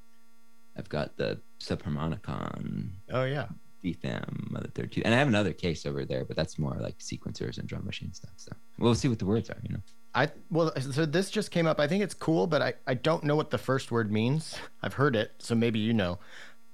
I've 0.77 0.89
got 0.89 1.17
the 1.19 1.41
subharmonicon, 1.61 2.93
Oh 3.11 3.25
yeah. 3.25 3.49
DFAM, 3.85 4.51
Mother 4.51 4.69
Third 4.75 4.93
Two, 4.93 5.03
and 5.05 5.15
I 5.15 5.19
have 5.19 5.29
another 5.29 5.53
case 5.53 5.87
over 5.87 6.05
there, 6.05 6.25
but 6.25 6.37
that's 6.37 6.59
more 6.59 6.77
like 6.81 6.99
sequencers 6.99 7.59
and 7.59 7.69
drum 7.69 7.85
machine 7.85 8.13
stuff. 8.13 8.33
So 8.37 8.53
we'll 8.79 8.95
see 8.95 9.09
what 9.09 9.19
the 9.19 9.27
words 9.27 9.51
are. 9.51 9.59
You 9.63 9.75
know. 9.75 9.81
I 10.15 10.31
well, 10.51 10.73
so 10.81 11.07
this 11.07 11.31
just 11.31 11.51
came 11.51 11.67
up. 11.67 11.81
I 11.81 11.89
think 11.89 12.03
it's 12.03 12.15
cool, 12.15 12.47
but 12.47 12.63
I 12.63 12.75
I 12.87 12.95
don't 12.95 13.25
know 13.25 13.37
what 13.37 13.51
the 13.51 13.59
first 13.59 13.91
word 13.91 14.13
means. 14.13 14.57
I've 14.83 14.95
heard 14.95 15.17
it, 15.17 15.33
so 15.39 15.55
maybe 15.55 15.79
you 15.79 15.93
know. 15.93 16.19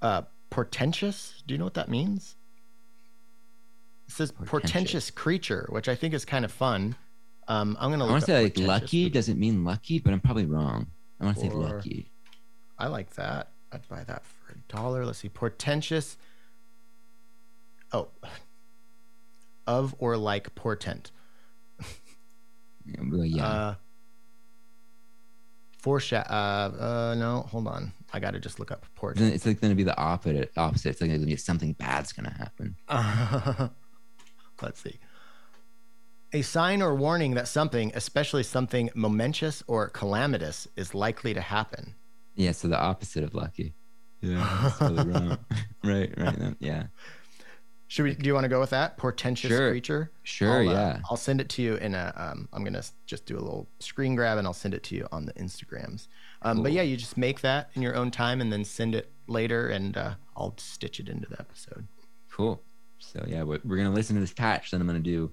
Uh, 0.01 0.21
portentous. 0.49 1.43
Do 1.45 1.53
you 1.53 1.57
know 1.57 1.65
what 1.65 1.73
that 1.75 1.89
means? 1.89 2.35
says 4.07 4.31
Portentous. 4.31 4.49
portentous 4.49 5.11
creature, 5.11 5.67
which 5.69 5.87
I 5.87 5.95
think 5.95 6.13
is 6.13 6.25
kind 6.25 6.43
of 6.43 6.51
fun. 6.51 6.95
Um, 7.47 7.77
I'm 7.79 7.91
gonna. 7.91 8.05
I 8.05 8.09
want 8.11 8.21
to 8.21 8.25
say 8.27 8.43
like 8.43 8.57
lucky 8.57 9.05
but 9.05 9.13
doesn't 9.13 9.39
mean 9.39 9.63
lucky, 9.63 9.99
but 9.99 10.13
I'm 10.13 10.19
probably 10.19 10.45
wrong. 10.45 10.87
I 11.19 11.25
want 11.25 11.37
to 11.37 11.43
say 11.43 11.49
lucky. 11.49 12.11
I 12.77 12.87
like 12.87 13.15
that. 13.15 13.51
I'd 13.71 13.87
buy 13.87 14.03
that 14.03 14.23
for 14.25 14.53
a 14.53 14.57
dollar. 14.71 15.05
Let's 15.05 15.19
see, 15.19 15.29
portentous. 15.29 16.17
Oh, 17.91 18.09
of 19.67 19.95
or 19.99 20.17
like 20.17 20.53
portent. 20.55 21.11
Yeah, 22.85 23.01
well, 23.11 23.25
yeah. 23.25 23.45
Uh, 23.45 23.75
foreshadow. 25.79 26.27
Uh, 26.29 26.83
uh, 27.11 27.15
no, 27.17 27.41
hold 27.41 27.67
on. 27.67 27.91
I 28.11 28.19
gotta 28.19 28.39
just 28.39 28.59
look 28.59 28.71
up 28.71 28.81
Then 28.81 28.89
portent. 28.95 29.33
it's 29.33 29.45
like 29.45 29.61
going 29.61 29.71
to 29.71 29.75
be 29.75 29.83
the 29.83 29.97
opposite. 29.97 30.51
Opposite. 30.57 30.89
It's 30.89 31.01
like 31.01 31.11
gonna 31.11 31.25
be 31.25 31.35
something 31.35 31.73
bad's 31.73 32.11
going 32.13 32.29
to 32.29 32.35
happen. 32.35 32.75
Let's 34.61 34.81
see. 34.81 34.99
A 36.33 36.41
sign 36.41 36.81
or 36.81 36.95
warning 36.95 37.35
that 37.35 37.47
something, 37.47 37.91
especially 37.95 38.43
something 38.43 38.89
momentous 38.95 39.63
or 39.67 39.89
calamitous, 39.89 40.67
is 40.75 40.93
likely 40.93 41.33
to 41.33 41.41
happen. 41.41 41.95
Yeah. 42.35 42.51
So 42.53 42.67
the 42.67 42.79
opposite 42.79 43.23
of 43.23 43.33
lucky. 43.35 43.73
Yeah. 44.21 44.59
that's 44.63 44.77
totally 44.79 45.11
wrong. 45.11 45.37
right. 45.83 46.13
Right. 46.17 46.39
then, 46.39 46.55
Yeah. 46.59 46.87
Should 47.89 48.03
we? 48.05 48.13
Do 48.13 48.27
you 48.27 48.35
want 48.35 48.43
to 48.45 48.49
go 48.49 48.59
with 48.59 48.69
that 48.69 48.97
portentous 48.97 49.49
Sure. 49.49 49.71
creature? 49.71 50.11
Sure. 50.21 50.61
I'll, 50.61 50.69
uh, 50.69 50.73
yeah. 50.73 50.99
I'll 51.09 51.17
send 51.17 51.41
it 51.41 51.49
to 51.49 51.61
you 51.63 51.75
in 51.77 51.95
a. 51.95 52.13
Um, 52.15 52.47
I'm 52.53 52.63
gonna 52.63 52.83
just 53.07 53.25
do 53.25 53.35
a 53.35 53.41
little 53.41 53.67
screen 53.79 54.15
grab 54.15 54.37
and 54.37 54.45
I'll 54.45 54.53
send 54.53 54.75
it 54.75 54.83
to 54.83 54.95
you 54.95 55.07
on 55.11 55.25
the 55.25 55.33
Instagrams. 55.33 56.07
Um, 56.43 56.61
But 56.61 56.71
yeah, 56.71 56.83
you 56.83 56.95
just 56.95 57.17
make 57.17 57.41
that 57.41 57.71
in 57.73 57.81
your 57.81 57.95
own 57.95 58.11
time 58.11 58.41
and 58.41 58.53
then 58.53 58.63
send 58.63 58.93
it 58.93 59.11
later, 59.27 59.67
and 59.69 59.97
uh, 59.97 60.13
I'll 60.37 60.53
stitch 60.57 60.99
it 60.99 61.09
into 61.09 61.27
the 61.29 61.39
episode. 61.39 61.87
Cool. 62.31 62.61
So 62.99 63.25
yeah, 63.27 63.41
we're, 63.41 63.59
we're 63.65 63.77
gonna 63.77 63.91
listen 63.91 64.15
to 64.15 64.19
this 64.21 64.33
patch 64.33 64.69
that 64.69 64.79
I'm 64.79 64.85
gonna 64.85 64.99
do 64.99 65.31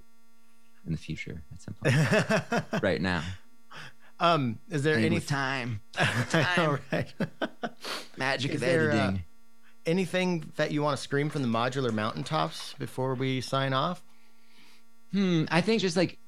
in 0.87 0.91
the 0.93 0.97
future 0.97 1.43
at 1.53 1.61
some 1.61 1.75
point. 1.75 2.63
right 2.83 3.01
now. 3.01 3.21
um, 4.19 4.57
is 4.71 4.81
there 4.81 4.95
Playing 4.95 5.13
any? 5.13 5.19
time? 5.19 5.81
I 5.99 6.53
know, 6.57 6.79
right? 6.91 7.13
Magic 8.17 8.49
Is 8.51 8.55
of 8.55 8.61
there, 8.61 8.91
uh, 8.91 8.95
editing. 8.95 9.23
Anything 9.87 10.51
that 10.57 10.71
you 10.71 10.83
want 10.83 10.97
to 10.97 11.01
scream 11.01 11.29
from 11.29 11.41
the 11.41 11.47
modular 11.47 11.93
mountaintops 11.93 12.73
before 12.77 13.15
we 13.15 13.41
sign 13.41 13.73
off? 13.73 14.03
Hmm. 15.13 15.45
I 15.49 15.61
think 15.61 15.81
just 15.81 15.95
like, 15.95 16.19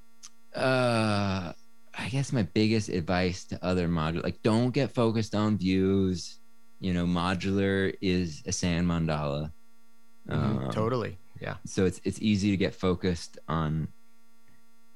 uh, 0.56 1.52
I 1.94 2.10
guess 2.10 2.32
my 2.32 2.44
biggest 2.44 2.88
advice 2.90 3.44
to 3.48 3.64
other 3.64 3.90
modular, 3.90 4.24
like, 4.24 4.42
don't 4.42 4.72
get 4.72 4.94
focused 4.94 5.36
on 5.36 5.58
views. 5.58 6.40
You 6.80 6.94
know, 6.94 7.06
modular 7.06 7.94
is 8.02 8.42
a 8.48 8.54
sand 8.54 8.88
mandala. 8.88 9.52
Mhm, 10.30 10.66
Um, 10.66 10.72
totally. 10.72 11.18
Yeah. 11.42 11.58
so 11.66 11.86
it's 11.86 12.00
it's 12.04 12.22
easy 12.22 12.52
to 12.52 12.58
get 12.58 12.76
focused 12.76 13.38
on 13.48 13.88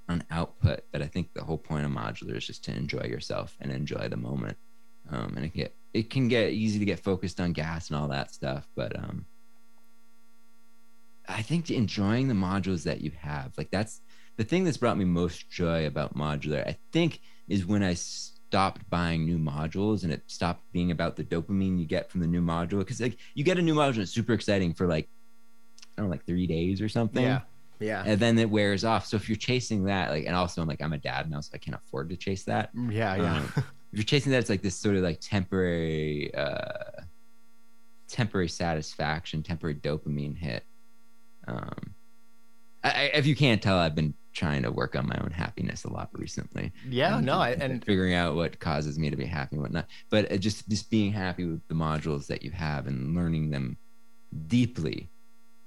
on 0.09 0.21
output 0.29 0.81
but 0.91 1.01
i 1.01 1.07
think 1.07 1.29
the 1.33 1.41
whole 1.43 1.57
point 1.57 1.85
of 1.85 1.91
modular 1.91 2.35
is 2.35 2.45
just 2.45 2.65
to 2.65 2.75
enjoy 2.75 3.03
yourself 3.03 3.55
and 3.61 3.71
enjoy 3.71 4.09
the 4.09 4.17
moment 4.17 4.57
um 5.09 5.33
and 5.35 5.45
it 5.45 5.53
get 5.53 5.75
it 5.93 6.09
can 6.09 6.27
get 6.27 6.51
easy 6.51 6.79
to 6.79 6.85
get 6.85 6.99
focused 6.99 7.39
on 7.39 7.53
gas 7.53 7.89
and 7.89 7.97
all 7.97 8.07
that 8.07 8.33
stuff 8.33 8.67
but 8.75 8.97
um 8.97 9.25
i 11.27 11.41
think 11.41 11.69
enjoying 11.71 12.27
the 12.27 12.33
modules 12.33 12.83
that 12.83 13.01
you 13.01 13.11
have 13.17 13.51
like 13.57 13.69
that's 13.71 14.01
the 14.37 14.43
thing 14.43 14.63
that's 14.63 14.77
brought 14.77 14.97
me 14.97 15.05
most 15.05 15.49
joy 15.49 15.85
about 15.85 16.15
modular 16.15 16.67
i 16.67 16.77
think 16.91 17.19
is 17.47 17.65
when 17.65 17.83
i 17.83 17.93
stopped 17.93 18.87
buying 18.89 19.25
new 19.25 19.37
modules 19.37 20.03
and 20.03 20.11
it 20.11 20.21
stopped 20.27 20.63
being 20.71 20.91
about 20.91 21.15
the 21.15 21.23
dopamine 21.23 21.79
you 21.79 21.85
get 21.85 22.09
from 22.11 22.21
the 22.21 22.27
new 22.27 22.41
module 22.41 22.79
because 22.79 23.01
like 23.01 23.17
you 23.33 23.43
get 23.43 23.57
a 23.57 23.61
new 23.61 23.73
module 23.73 23.89
and 23.93 23.99
it's 24.03 24.13
super 24.13 24.33
exciting 24.33 24.73
for 24.73 24.87
like 24.87 25.09
I 25.95 26.01
don't 26.01 26.09
know, 26.09 26.11
like 26.11 26.25
three 26.25 26.47
days 26.47 26.81
or 26.81 26.89
something. 26.89 27.23
Yeah. 27.23 27.41
Yeah. 27.79 28.03
And 28.03 28.19
then 28.19 28.39
it 28.39 28.49
wears 28.49 28.83
off. 28.83 29.05
So 29.05 29.15
if 29.15 29.29
you're 29.29 29.35
chasing 29.35 29.83
that, 29.85 30.09
like, 30.09 30.25
and 30.25 30.35
also 30.35 30.59
I'm 30.61 30.67
like, 30.67 30.81
I'm 30.81 30.93
a 30.93 30.97
dad 30.97 31.29
now, 31.29 31.39
so 31.41 31.51
I 31.53 31.59
can't 31.59 31.77
afford 31.77 32.09
to 32.09 32.15
chase 32.15 32.45
that. 32.45 32.75
Mm, 32.75 32.91
Yeah. 32.91 33.15
Yeah. 33.15 33.37
Um, 33.37 33.53
if 33.93 33.97
you're 33.99 34.03
chasing 34.03 34.31
that, 34.31 34.39
it's 34.39 34.49
like 34.49 34.63
this 34.63 34.75
sort 34.75 34.95
of 34.95 35.03
like 35.03 35.19
temporary, 35.21 36.33
uh, 36.33 37.03
temporary 38.07 38.49
satisfaction, 38.49 39.43
temporary 39.43 39.75
dopamine 39.75 40.35
hit. 40.35 40.65
Um, 41.47 41.93
I, 42.83 43.11
if 43.13 43.25
you 43.27 43.35
can't 43.35 43.61
tell, 43.61 43.77
I've 43.77 43.95
been 43.95 44.13
trying 44.33 44.63
to 44.63 44.71
work 44.71 44.95
on 44.95 45.07
my 45.07 45.15
own 45.21 45.29
happiness 45.29 45.83
a 45.85 45.89
lot 45.93 46.09
recently. 46.13 46.71
yeah. 46.89 47.17
and 47.17 47.25
No. 47.25 47.37
I, 47.37 47.51
and 47.51 47.85
figuring 47.85 48.15
out 48.15 48.35
what 48.35 48.59
causes 48.59 48.97
me 48.97 49.11
to 49.11 49.15
be 49.15 49.25
happy 49.25 49.55
and 49.55 49.61
whatnot. 49.61 49.87
But 50.09 50.31
uh, 50.31 50.37
just 50.37 50.67
just 50.67 50.89
being 50.89 51.13
happy 51.13 51.45
with 51.45 51.61
the 51.67 51.75
modules 51.75 52.25
that 52.27 52.41
you 52.43 52.49
have 52.51 52.87
and 52.87 53.15
learning 53.15 53.51
them 53.51 53.77
deeply, 54.47 55.11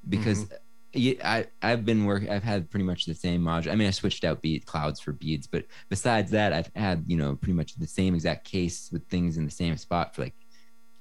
because 0.08 0.44
Mm-hmm. 0.46 0.54
I 0.96 1.46
I've 1.62 1.84
been 1.84 2.04
work 2.04 2.28
I've 2.28 2.42
had 2.42 2.70
pretty 2.70 2.84
much 2.84 3.04
the 3.04 3.14
same 3.14 3.42
module. 3.42 3.72
I 3.72 3.74
mean, 3.76 3.88
I 3.88 3.92
switched 3.92 4.24
out 4.24 4.42
bead 4.42 4.66
clouds 4.66 5.00
for 5.00 5.12
beads, 5.12 5.46
but 5.46 5.66
besides 5.88 6.30
that, 6.32 6.52
I've 6.52 6.70
had 6.74 7.04
you 7.06 7.16
know 7.16 7.36
pretty 7.36 7.54
much 7.54 7.74
the 7.76 7.86
same 7.86 8.14
exact 8.14 8.44
case 8.44 8.88
with 8.92 9.06
things 9.08 9.36
in 9.36 9.44
the 9.44 9.50
same 9.50 9.76
spot 9.76 10.14
for 10.14 10.22
like. 10.22 10.34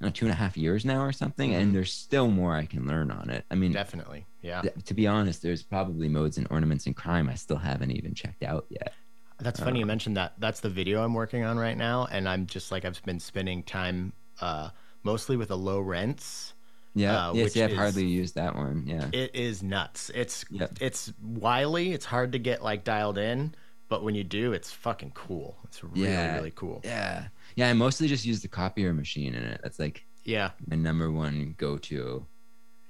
Know, 0.01 0.09
two 0.09 0.25
and 0.25 0.33
a 0.33 0.35
half 0.35 0.57
years 0.57 0.83
now 0.83 1.01
or 1.01 1.13
something, 1.13 1.51
Mhm. 1.51 1.57
and 1.57 1.73
there's 1.73 1.93
still 1.93 2.29
more 2.29 2.53
I 2.53 2.65
can 2.65 2.85
learn 2.85 3.09
on 3.11 3.29
it. 3.29 3.45
I 3.49 3.55
mean, 3.55 3.71
definitely. 3.71 4.25
Yeah. 4.41 4.61
th- 4.61 4.75
to 4.83 4.93
be 4.93 5.07
honest, 5.07 5.41
there's 5.41 5.63
probably 5.63 6.09
modes 6.09 6.37
and 6.37 6.45
ornaments 6.51 6.85
and 6.85 6.93
crime 6.97 7.29
I 7.29 7.35
still 7.35 7.55
haven't 7.57 7.91
even 7.91 8.13
checked 8.13 8.43
out 8.43 8.65
yet. 8.69 8.93
That's 9.39 9.61
funny 9.61 9.79
you 9.79 9.85
Um, 9.85 9.87
mentioned 9.87 10.17
that. 10.17 10.33
That's 10.37 10.59
the 10.59 10.69
video 10.69 11.01
I'm 11.01 11.13
working 11.13 11.45
on 11.45 11.57
right 11.57 11.77
now, 11.77 12.07
and 12.11 12.27
I'm 12.27 12.45
just 12.45 12.73
like 12.73 12.83
I've 12.83 13.01
been 13.03 13.21
spending 13.21 13.63
time 13.63 14.11
uh, 14.41 14.71
mostly 15.03 15.37
with 15.37 15.49
a 15.49 15.55
low 15.55 15.79
rents. 15.79 16.54
Yeah, 16.95 17.27
Uh, 17.29 17.33
yes, 17.33 17.43
which 17.43 17.55
yeah, 17.57 17.65
I've 17.65 17.71
is- 17.71 17.77
hardly 17.77 18.05
used 18.07 18.35
that 18.35 18.55
one. 18.55 18.85
Yeah, 18.87 19.09
It 19.11 19.35
is 19.35 19.61
nuts. 19.61 20.09
It's 20.15 20.45
Yep. 20.49 20.77
it's 20.81 21.11
wily. 21.21 21.91
It's 21.91 22.05
hard 22.05 22.31
to 22.31 22.39
get 22.39 22.63
like 22.63 22.83
dialed 22.85 23.17
in, 23.17 23.53
but 23.89 24.01
when 24.03 24.15
you 24.15 24.23
do, 24.23 24.53
it's 24.53 24.71
fucking 24.71 25.11
cool. 25.11 25.57
It's 25.65 25.83
really 25.83 26.03
Yeah. 26.09 26.35
really 26.35 26.51
cool. 26.55 26.81
yeah, 26.85 27.27
yeah. 27.55 27.69
I 27.69 27.73
mostly 27.73 28.07
just 28.07 28.25
use 28.25 28.41
the 28.41 28.47
copier 28.47 28.93
machine 28.93 29.35
in 29.35 29.43
it. 29.43 29.59
That's 29.61 29.77
like 29.77 30.05
Yeah, 30.23 30.51
my 30.67 30.75
number 30.77 31.11
one 31.11 31.53
go-to. 31.57 32.25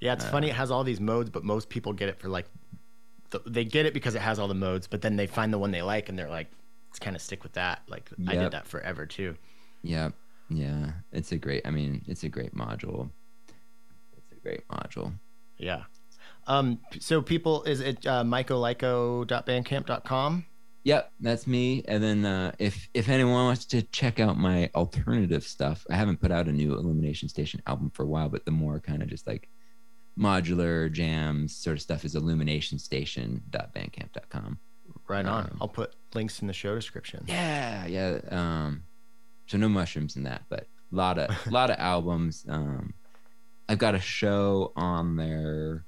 yeah. 0.00 0.12
It's 0.12 0.24
Uh, 0.24 0.30
funny. 0.30 0.48
It 0.50 0.54
has 0.56 0.70
all 0.70 0.84
these 0.84 1.00
modes, 1.00 1.30
but 1.30 1.42
most 1.44 1.68
people 1.68 1.92
get 1.92 2.08
it 2.08 2.18
for 2.20 2.28
like 2.28 2.46
the, 3.30 3.40
they 3.44 3.64
get 3.64 3.86
it 3.86 3.92
because 3.92 4.14
it 4.14 4.22
has 4.22 4.38
all 4.38 4.46
the 4.46 4.54
modes, 4.54 4.86
but 4.86 5.02
then 5.02 5.16
they 5.16 5.26
find 5.26 5.52
the 5.52 5.58
one 5.58 5.72
they 5.72 5.82
like 5.82 6.08
and 6.08 6.16
they're 6.16 6.30
like, 6.30 6.46
let's 6.90 7.00
kind 7.00 7.16
of 7.16 7.20
stick 7.22 7.42
with 7.42 7.54
that. 7.54 7.82
Like 7.88 8.08
I 8.28 8.36
did 8.36 8.52
that 8.52 8.68
forever 8.68 9.04
too. 9.04 9.36
Yep, 9.82 10.14
yeah. 10.48 10.92
It's 11.12 11.32
a 11.32 11.36
great. 11.36 11.66
I 11.66 11.70
mean, 11.72 12.04
it's 12.06 12.22
a 12.22 12.28
great 12.28 12.54
module. 12.54 13.10
It's 14.46 14.54
a 14.54 14.58
great 14.58 14.68
module. 14.68 15.12
Yeah. 15.58 15.82
Um. 16.46 16.78
So 17.00 17.22
people, 17.22 17.62
is 17.64 17.80
it 17.80 18.06
uh, 18.06 18.22
mycolyco.bandcamp.com? 18.24 20.44
Yep, 20.84 21.12
that's 21.18 21.46
me. 21.48 21.82
And 21.88 22.02
then 22.02 22.24
uh, 22.24 22.52
if 22.60 22.88
if 22.94 23.08
anyone 23.08 23.32
wants 23.32 23.64
to 23.66 23.82
check 23.82 24.20
out 24.20 24.38
my 24.38 24.70
alternative 24.74 25.42
stuff, 25.42 25.84
I 25.90 25.96
haven't 25.96 26.20
put 26.20 26.30
out 26.30 26.46
a 26.46 26.52
new 26.52 26.74
Illumination 26.74 27.28
Station 27.28 27.60
album 27.66 27.90
for 27.90 28.04
a 28.04 28.06
while, 28.06 28.28
but 28.28 28.44
the 28.44 28.52
more 28.52 28.78
kind 28.78 29.02
of 29.02 29.08
just 29.08 29.26
like 29.26 29.48
modular 30.16 30.88
jams 30.90 31.56
sort 31.56 31.76
of 31.76 31.82
stuff 31.82 32.04
is 32.04 32.14
illuminationstation.bandcamp.com. 32.14 34.58
Right 35.08 35.26
on. 35.26 35.44
Um, 35.44 35.56
I'll 35.60 35.66
put 35.66 35.96
links 36.14 36.40
in 36.40 36.46
the 36.46 36.52
show 36.52 36.76
description. 36.76 37.24
Yeah, 37.26 37.86
yeah. 37.86 38.20
Um, 38.30 38.84
so 39.46 39.58
no 39.58 39.68
mushrooms 39.68 40.14
in 40.14 40.22
that, 40.22 40.42
but 40.48 40.68
a 40.92 40.96
lot 40.96 41.18
of 41.18 41.36
a 41.46 41.50
lot 41.50 41.70
of 41.70 41.80
albums. 41.80 42.46
Um, 42.48 42.94
I've 43.68 43.78
got 43.78 43.94
a 43.94 44.00
show 44.00 44.72
on 44.76 45.16
there. 45.16 45.84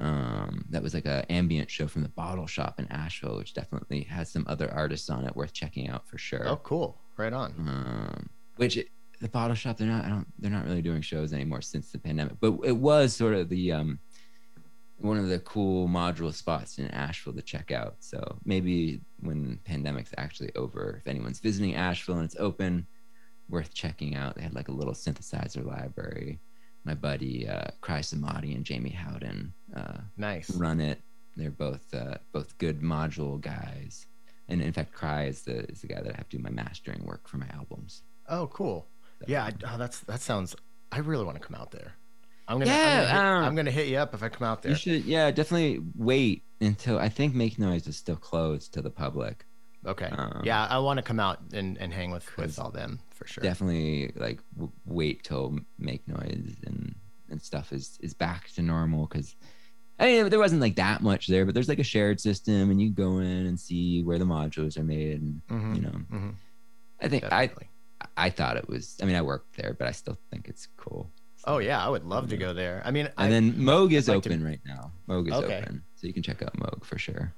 Um, 0.00 0.64
that 0.70 0.82
was 0.82 0.94
like 0.94 1.06
a 1.06 1.30
ambient 1.30 1.70
show 1.70 1.88
from 1.88 2.02
the 2.02 2.08
Bottle 2.10 2.46
Shop 2.46 2.78
in 2.78 2.86
Asheville, 2.92 3.36
which 3.38 3.52
definitely 3.52 4.02
has 4.04 4.30
some 4.30 4.44
other 4.48 4.72
artists 4.72 5.10
on 5.10 5.24
it 5.24 5.34
worth 5.34 5.52
checking 5.52 5.88
out 5.88 6.06
for 6.06 6.18
sure. 6.18 6.46
Oh, 6.48 6.56
cool. 6.56 7.00
Right 7.16 7.32
on. 7.32 7.52
Um, 7.58 8.28
which 8.56 8.76
it- 8.76 8.88
the 9.20 9.28
Bottle 9.28 9.56
Shop 9.56 9.76
they're 9.76 9.88
not 9.88 10.04
I 10.04 10.10
don't 10.10 10.28
they're 10.38 10.48
not 10.52 10.64
really 10.64 10.80
doing 10.80 11.02
shows 11.02 11.32
anymore 11.32 11.60
since 11.60 11.90
the 11.90 11.98
pandemic, 11.98 12.34
but 12.40 12.56
it 12.62 12.76
was 12.76 13.12
sort 13.16 13.34
of 13.34 13.48
the 13.48 13.72
um 13.72 13.98
one 14.98 15.16
of 15.18 15.28
the 15.28 15.40
cool 15.40 15.88
module 15.88 16.32
spots 16.32 16.78
in 16.78 16.86
Asheville 16.88 17.32
to 17.32 17.42
check 17.42 17.72
out. 17.72 17.96
So 17.98 18.38
maybe 18.44 19.00
when 19.18 19.58
pandemic's 19.64 20.12
actually 20.16 20.52
over, 20.54 20.98
if 21.00 21.08
anyone's 21.08 21.40
visiting 21.40 21.74
Asheville 21.74 22.16
and 22.16 22.24
it's 22.26 22.36
open, 22.38 22.86
worth 23.48 23.74
checking 23.74 24.14
out. 24.14 24.36
They 24.36 24.42
had 24.42 24.54
like 24.54 24.68
a 24.68 24.72
little 24.72 24.94
synthesizer 24.94 25.64
library. 25.66 26.38
My 26.84 26.94
buddy 26.94 27.46
uh, 27.48 27.68
Cry 27.80 28.00
Samadi 28.00 28.54
and 28.54 28.64
Jamie 28.64 28.90
Howden 28.90 29.52
uh, 29.76 29.98
Nice. 30.16 30.50
run 30.50 30.80
it. 30.80 31.00
They're 31.36 31.50
both 31.50 31.92
uh, 31.94 32.16
both 32.32 32.56
good 32.58 32.80
module 32.80 33.40
guys, 33.40 34.06
and 34.48 34.60
in 34.62 34.72
fact, 34.72 34.92
Cry 34.92 35.24
is 35.26 35.42
the 35.42 35.64
is 35.70 35.82
the 35.82 35.88
guy 35.88 36.00
that 36.00 36.12
I 36.14 36.16
have 36.16 36.28
to 36.30 36.36
do 36.36 36.42
my 36.42 36.50
mastering 36.50 37.04
work 37.04 37.28
for 37.28 37.36
my 37.36 37.48
albums. 37.54 38.02
Oh, 38.28 38.46
cool. 38.48 38.86
So- 39.20 39.26
Yeah, 39.28 39.44
I, 39.44 39.52
oh, 39.72 39.78
that's 39.78 40.00
that 40.00 40.20
sounds. 40.20 40.56
I 40.90 40.98
really 40.98 41.24
want 41.24 41.40
to 41.40 41.46
come 41.46 41.54
out 41.60 41.70
there. 41.70 41.92
I'm 42.48 42.58
gonna. 42.58 42.70
Yeah, 42.70 42.78
I'm, 42.80 42.96
gonna 42.96 43.06
hit, 43.12 43.16
um, 43.16 43.44
I'm 43.44 43.54
gonna 43.56 43.70
hit 43.70 43.88
you 43.88 43.98
up 43.98 44.14
if 44.14 44.22
I 44.22 44.28
come 44.30 44.48
out 44.48 44.62
there. 44.62 44.72
You 44.72 44.76
should, 44.78 45.04
yeah, 45.04 45.30
definitely 45.30 45.80
wait 45.94 46.42
until 46.62 46.98
I 46.98 47.08
think 47.10 47.34
Make 47.34 47.58
Noise 47.58 47.86
is 47.86 47.96
still 47.96 48.16
closed 48.16 48.72
to 48.74 48.80
the 48.82 48.90
public. 48.90 49.44
Okay. 49.86 50.06
Um, 50.06 50.40
yeah, 50.44 50.66
I 50.66 50.78
want 50.78 50.96
to 50.96 51.02
come 51.02 51.20
out 51.20 51.40
and, 51.52 51.76
and 51.78 51.92
hang 51.92 52.10
with 52.10 52.36
with 52.36 52.58
all 52.58 52.70
them 52.70 52.98
for 53.18 53.26
sure. 53.26 53.42
Definitely, 53.42 54.12
like 54.16 54.40
w- 54.54 54.72
wait 54.86 55.24
till 55.24 55.58
Make 55.78 56.06
Noise 56.08 56.56
and 56.66 56.94
and 57.30 57.42
stuff 57.42 57.72
is 57.72 57.98
is 58.00 58.14
back 58.14 58.48
to 58.54 58.62
normal 58.62 59.06
because 59.06 59.34
I 60.00 60.06
mean, 60.06 60.28
there 60.30 60.38
wasn't 60.38 60.60
like 60.60 60.76
that 60.76 61.02
much 61.02 61.26
there, 61.26 61.44
but 61.44 61.54
there's 61.54 61.68
like 61.68 61.80
a 61.80 61.84
shared 61.94 62.20
system, 62.20 62.70
and 62.70 62.80
you 62.80 62.90
go 62.90 63.18
in 63.18 63.46
and 63.46 63.58
see 63.58 64.02
where 64.04 64.18
the 64.18 64.24
modules 64.24 64.78
are 64.78 64.84
made, 64.84 65.20
and 65.20 65.42
Mhm, 65.50 65.74
you 65.76 65.82
know, 65.82 65.98
mhm. 66.10 66.34
I 67.02 67.08
think 67.08 67.22
Definitely. 67.24 67.68
I 68.00 68.06
I 68.26 68.30
thought 68.30 68.56
it 68.56 68.68
was. 68.68 68.96
I 69.02 69.06
mean, 69.06 69.16
I 69.16 69.22
worked 69.22 69.56
there, 69.56 69.74
but 69.78 69.88
I 69.88 69.90
still 69.92 70.16
think 70.30 70.48
it's 70.48 70.68
cool. 70.76 71.10
Oh 71.44 71.58
yeah, 71.58 71.84
I 71.84 71.88
would 71.88 72.04
love 72.04 72.28
to 72.30 72.36
go 72.36 72.52
there. 72.52 72.80
I 72.84 72.90
mean, 72.92 73.08
I, 73.16 73.24
And 73.24 73.32
then 73.32 73.52
Moog 73.54 73.92
is 73.92 74.08
like 74.08 74.22
to- 74.22 74.28
open 74.30 74.44
right 74.44 74.60
now. 74.64 74.92
Moog 75.08 75.26
is 75.28 75.34
Okay. 75.34 75.58
open, 75.62 75.82
so 75.96 76.06
you 76.06 76.12
can 76.12 76.22
check 76.22 76.42
out 76.42 76.52
Moog 76.56 76.84
for 76.84 76.98
sure. 76.98 77.32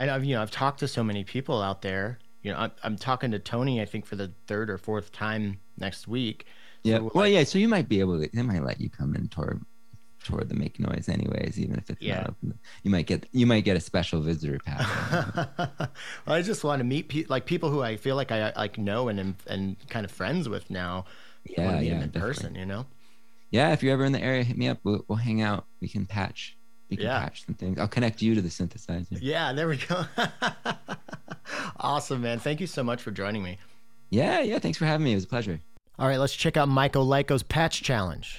and 0.00 0.10
I've 0.10 0.24
you 0.24 0.34
know 0.34 0.42
I've 0.42 0.50
talked 0.50 0.80
to 0.80 0.88
so 0.88 1.04
many 1.04 1.22
people 1.24 1.62
out 1.62 1.82
there. 1.82 2.18
You 2.42 2.52
know, 2.52 2.58
I'm, 2.58 2.70
I'm 2.82 2.96
talking 2.96 3.30
to 3.32 3.38
Tony. 3.38 3.80
I 3.80 3.84
think 3.84 4.06
for 4.06 4.16
the 4.16 4.32
third 4.46 4.70
or 4.70 4.78
fourth 4.78 5.12
time 5.12 5.60
next 5.78 6.08
week. 6.08 6.46
Yeah. 6.84 6.96
So, 6.98 7.02
well, 7.14 7.24
like- 7.24 7.32
yeah. 7.34 7.44
So 7.44 7.58
you 7.58 7.68
might 7.68 7.88
be 7.88 8.00
able 8.00 8.20
to. 8.20 8.28
They 8.32 8.42
might 8.42 8.62
let 8.64 8.80
you 8.80 8.88
come 8.90 9.14
in 9.14 9.28
toward 9.28 9.64
toward 10.24 10.50
the 10.50 10.54
make 10.54 10.78
noise, 10.78 11.08
anyways, 11.08 11.58
even 11.58 11.76
if 11.78 11.88
it's 11.88 12.02
Yeah. 12.02 12.16
not 12.20 12.28
open. 12.30 12.58
You 12.82 12.90
might 12.90 13.06
get 13.06 13.26
you 13.32 13.46
might 13.46 13.64
get 13.64 13.76
a 13.76 13.80
special 13.80 14.20
visitor 14.20 14.58
pass. 14.64 15.48
I 16.26 16.42
just 16.42 16.62
want 16.64 16.80
to 16.80 16.84
meet 16.84 17.08
pe- 17.08 17.24
like 17.28 17.46
people 17.46 17.70
who 17.70 17.82
I 17.82 17.96
feel 17.96 18.16
like 18.16 18.30
I 18.32 18.52
like 18.56 18.78
know 18.78 19.08
and 19.08 19.18
am 19.20 19.36
and 19.46 19.76
kind 19.88 20.04
of 20.04 20.10
friends 20.10 20.48
with 20.48 20.70
now. 20.70 21.04
Yeah, 21.44 21.80
yeah, 21.80 21.92
in 21.94 21.98
definitely. 22.10 22.20
person. 22.20 22.54
You 22.54 22.66
know. 22.66 22.86
Yeah, 23.50 23.72
if 23.72 23.82
you're 23.82 23.92
ever 23.94 24.04
in 24.04 24.12
the 24.12 24.22
area, 24.22 24.44
hit 24.44 24.56
me 24.56 24.68
up. 24.68 24.78
We'll, 24.84 25.04
we'll 25.08 25.16
hang 25.18 25.42
out. 25.42 25.66
We 25.80 25.88
can 25.88 26.06
patch. 26.06 26.56
We 26.90 26.96
can 26.96 27.06
Yeah. 27.06 27.20
patch 27.20 27.46
some 27.46 27.54
things. 27.54 27.78
I'll 27.78 27.88
connect 27.88 28.20
you 28.20 28.34
to 28.34 28.42
the 28.42 28.48
synthesizer. 28.48 29.18
Yeah, 29.20 29.52
there 29.52 29.68
we 29.68 29.76
go. 29.78 30.04
awesome, 31.78 32.22
man. 32.22 32.38
Thank 32.38 32.60
you 32.60 32.66
so 32.66 32.82
much 32.82 33.00
for 33.02 33.10
joining 33.10 33.42
me. 33.42 33.58
Yeah, 34.10 34.40
yeah. 34.40 34.58
Thanks 34.58 34.76
for 34.76 34.86
having 34.86 35.04
me. 35.04 35.12
It 35.12 35.16
was 35.16 35.24
a 35.24 35.28
pleasure. 35.28 35.60
All 35.98 36.08
right, 36.08 36.18
let's 36.18 36.34
check 36.34 36.56
out 36.56 36.68
MycoLyco's 36.68 37.42
patch 37.44 37.82
challenge. 37.82 38.38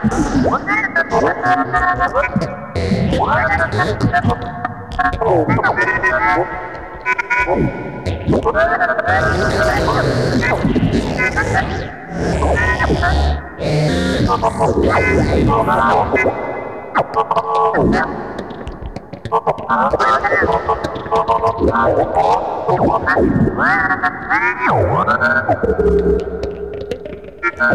All 27.44 27.72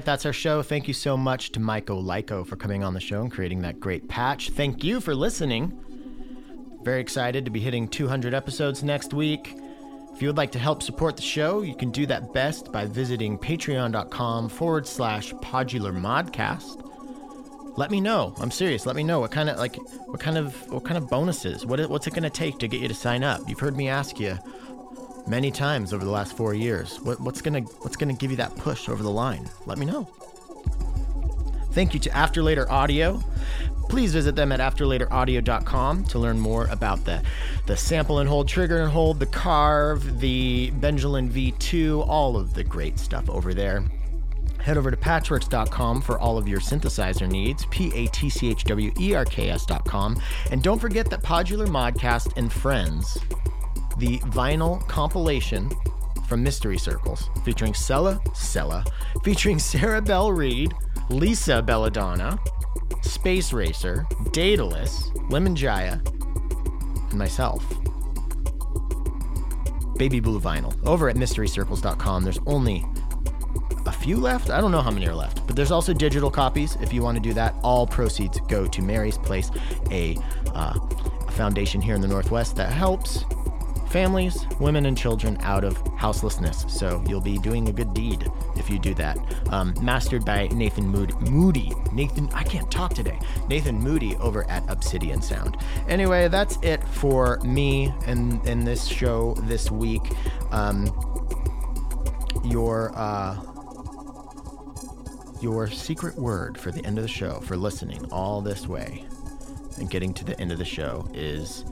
right, 0.00 0.06
that's 0.06 0.24
our 0.24 0.32
show. 0.32 0.62
Thank 0.62 0.88
you 0.88 0.94
so 0.94 1.14
much 1.14 1.52
to 1.52 1.60
MycoLyco 1.60 2.46
for 2.46 2.56
coming 2.56 2.82
on 2.82 2.94
the 2.94 3.00
show 3.00 3.20
and 3.20 3.30
creating 3.30 3.60
that 3.62 3.80
great 3.80 4.08
patch. 4.08 4.48
Thank 4.48 4.82
you 4.82 4.98
for 4.98 5.14
listening. 5.14 5.78
Very 6.82 7.02
excited 7.02 7.44
to 7.44 7.50
be 7.50 7.60
hitting 7.60 7.86
200 7.86 8.32
episodes 8.32 8.82
next 8.82 9.12
week. 9.12 9.54
If 10.14 10.22
you 10.22 10.28
would 10.28 10.38
like 10.38 10.52
to 10.52 10.58
help 10.58 10.82
support 10.82 11.16
the 11.16 11.22
show, 11.22 11.60
you 11.60 11.74
can 11.74 11.90
do 11.90 12.06
that 12.06 12.32
best 12.32 12.72
by 12.72 12.86
visiting 12.86 13.36
patreon.com 13.36 14.48
forward 14.48 14.86
slash 14.86 15.34
podular 15.34 15.94
modcast. 15.94 16.86
Let 17.76 17.90
me 17.90 18.00
know. 18.00 18.34
I'm 18.40 18.50
serious. 18.50 18.86
Let 18.86 18.96
me 18.96 19.02
know 19.02 19.20
what 19.20 19.30
kind 19.30 19.50
of 19.50 19.58
like 19.58 19.76
what 20.06 20.18
kind 20.18 20.38
of 20.38 20.54
what 20.72 20.84
kind 20.84 20.96
of 20.96 21.10
bonuses. 21.10 21.66
What 21.66 21.90
what's 21.90 22.06
it 22.06 22.12
going 22.12 22.22
to 22.22 22.30
take 22.30 22.58
to 22.60 22.68
get 22.68 22.80
you 22.80 22.88
to 22.88 22.94
sign 22.94 23.22
up? 23.22 23.42
You've 23.46 23.60
heard 23.60 23.76
me 23.76 23.88
ask 23.88 24.18
you 24.18 24.38
many 25.30 25.52
times 25.52 25.92
over 25.92 26.04
the 26.04 26.10
last 26.10 26.36
four 26.36 26.52
years. 26.52 27.00
What, 27.00 27.20
what's 27.20 27.40
gonna 27.40 27.60
what's 27.60 27.96
gonna 27.96 28.12
give 28.12 28.32
you 28.32 28.36
that 28.38 28.54
push 28.56 28.88
over 28.88 29.02
the 29.02 29.10
line? 29.10 29.48
Let 29.64 29.78
me 29.78 29.86
know. 29.86 30.08
Thank 31.72 31.94
you 31.94 32.00
to 32.00 32.16
After 32.16 32.42
Later 32.42 32.70
Audio. 32.70 33.22
Please 33.88 34.12
visit 34.12 34.36
them 34.36 34.52
at 34.52 34.60
afterlateraudio.com 34.60 36.04
to 36.04 36.18
learn 36.18 36.38
more 36.38 36.66
about 36.66 37.04
the, 37.04 37.22
the 37.66 37.76
sample 37.76 38.20
and 38.20 38.28
hold, 38.28 38.46
trigger 38.46 38.82
and 38.82 38.90
hold, 38.90 39.18
the 39.18 39.26
carve, 39.26 40.20
the 40.20 40.70
Benjolin 40.78 41.28
V2, 41.28 42.06
all 42.06 42.36
of 42.36 42.54
the 42.54 42.62
great 42.62 43.00
stuff 43.00 43.28
over 43.28 43.52
there. 43.52 43.84
Head 44.58 44.76
over 44.76 44.92
to 44.92 44.96
patchwerks.com 44.96 46.02
for 46.02 46.18
all 46.20 46.38
of 46.38 46.46
your 46.46 46.60
synthesizer 46.60 47.28
needs, 47.28 47.66
P 47.66 47.92
A 47.94 48.06
T 48.08 48.30
C 48.30 48.50
H 48.50 48.64
W 48.64 48.92
E 48.98 49.14
R 49.14 49.24
K 49.24 49.50
S.com. 49.50 50.20
And 50.50 50.62
don't 50.62 50.78
forget 50.78 51.08
that 51.10 51.22
Podular 51.22 51.66
Modcast 51.66 52.36
and 52.36 52.52
Friends 52.52 53.18
the 53.98 54.18
vinyl 54.18 54.86
compilation 54.88 55.70
from 56.28 56.42
Mystery 56.42 56.78
Circles, 56.78 57.28
featuring 57.44 57.74
Sella, 57.74 58.20
Sella, 58.34 58.84
featuring 59.24 59.58
Sarah 59.58 60.00
Belle 60.00 60.32
Reid, 60.32 60.72
Lisa 61.08 61.60
Belladonna, 61.60 62.38
Space 63.02 63.52
Racer, 63.52 64.06
Daedalus, 64.30 65.10
Lemon 65.28 65.56
Jaya, 65.56 66.00
and 67.10 67.18
myself. 67.18 67.64
Baby 69.98 70.20
Blue 70.20 70.40
Vinyl. 70.40 70.74
Over 70.86 71.08
at 71.08 71.16
MysteryCircles.com, 71.16 72.24
there's 72.24 72.38
only 72.46 72.86
a 73.86 73.92
few 73.92 74.16
left. 74.16 74.50
I 74.50 74.60
don't 74.60 74.70
know 74.70 74.80
how 74.80 74.90
many 74.90 75.06
are 75.08 75.14
left, 75.14 75.46
but 75.46 75.56
there's 75.56 75.70
also 75.70 75.92
digital 75.92 76.30
copies 76.30 76.76
if 76.80 76.92
you 76.92 77.02
want 77.02 77.16
to 77.16 77.20
do 77.20 77.34
that. 77.34 77.54
All 77.62 77.86
proceeds 77.86 78.40
go 78.48 78.66
to 78.66 78.82
Mary's 78.82 79.18
Place, 79.18 79.50
a, 79.90 80.16
uh, 80.54 80.78
a 81.26 81.30
foundation 81.32 81.80
here 81.80 81.94
in 81.94 82.00
the 82.00 82.08
Northwest 82.08 82.56
that 82.56 82.72
helps 82.72 83.24
families, 83.90 84.46
women, 84.58 84.86
and 84.86 84.96
children 84.96 85.36
out 85.42 85.64
of 85.64 85.76
houselessness. 85.96 86.64
So 86.68 87.02
you'll 87.06 87.20
be 87.20 87.38
doing 87.38 87.68
a 87.68 87.72
good 87.72 87.92
deed 87.92 88.30
if 88.56 88.70
you 88.70 88.78
do 88.78 88.94
that. 88.94 89.18
Um, 89.50 89.74
mastered 89.82 90.24
by 90.24 90.46
Nathan 90.48 90.88
Moody. 90.88 91.14
Moody. 91.30 91.72
Nathan, 91.92 92.28
I 92.32 92.44
can't 92.44 92.70
talk 92.70 92.94
today. 92.94 93.18
Nathan 93.48 93.78
Moody 93.78 94.16
over 94.16 94.48
at 94.50 94.68
Obsidian 94.70 95.20
Sound. 95.20 95.56
Anyway, 95.88 96.28
that's 96.28 96.58
it 96.62 96.82
for 96.88 97.38
me 97.40 97.92
and 98.06 98.44
in 98.46 98.64
this 98.64 98.86
show 98.86 99.34
this 99.42 99.70
week. 99.70 100.02
Um, 100.52 100.86
your 102.44 102.92
uh, 102.94 103.36
your 105.40 105.68
secret 105.68 106.16
word 106.16 106.58
for 106.58 106.70
the 106.70 106.84
end 106.84 106.98
of 106.98 107.02
the 107.02 107.08
show 107.08 107.40
for 107.40 107.56
listening 107.56 108.04
all 108.12 108.40
this 108.40 108.66
way 108.66 109.04
and 109.78 109.90
getting 109.90 110.12
to 110.14 110.24
the 110.24 110.38
end 110.38 110.52
of 110.52 110.58
the 110.58 110.64
show 110.64 111.08
is 111.14 111.64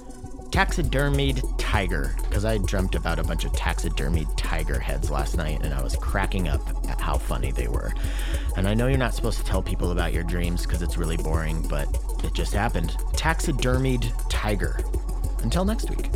taxidermied 0.51 1.43
tiger 1.59 2.15
because 2.23 2.45
I 2.45 2.59
dreamt 2.59 2.95
about 2.95 3.19
a 3.19 3.25
bunch 3.25 3.45
of 3.45 3.53
taxidermied 3.53 4.35
tiger 4.37 4.79
heads 4.79 5.11
last 5.11 5.37
night 5.37 5.61
and 5.63 5.75
I 5.75 5.83
was 5.83 5.97
cracking 5.97 6.49
up 6.49 6.61
at 6.89 7.01
how 7.01 7.19
funny 7.19 7.51
they 7.53 7.69
were. 7.69 7.93
And 8.57 8.67
I 8.67 8.75
know 8.75 8.87
you're 8.87 8.99
not 8.99 9.15
supposed 9.15 9.39
to 9.39 9.45
tell 9.45 9.63
people 9.63 9.91
about 9.91 10.13
your 10.13 10.25
dreams 10.25 10.65
because 10.65 10.83
it's 10.83 10.97
really 10.97 11.17
boring, 11.17 11.67
but 11.69 11.89
it 12.25 12.33
just 12.33 12.53
happened. 12.53 12.91
Taxidermied 13.13 14.13
tiger. 14.29 14.81
Until 15.43 15.65
next 15.65 15.91
week. 15.91 16.11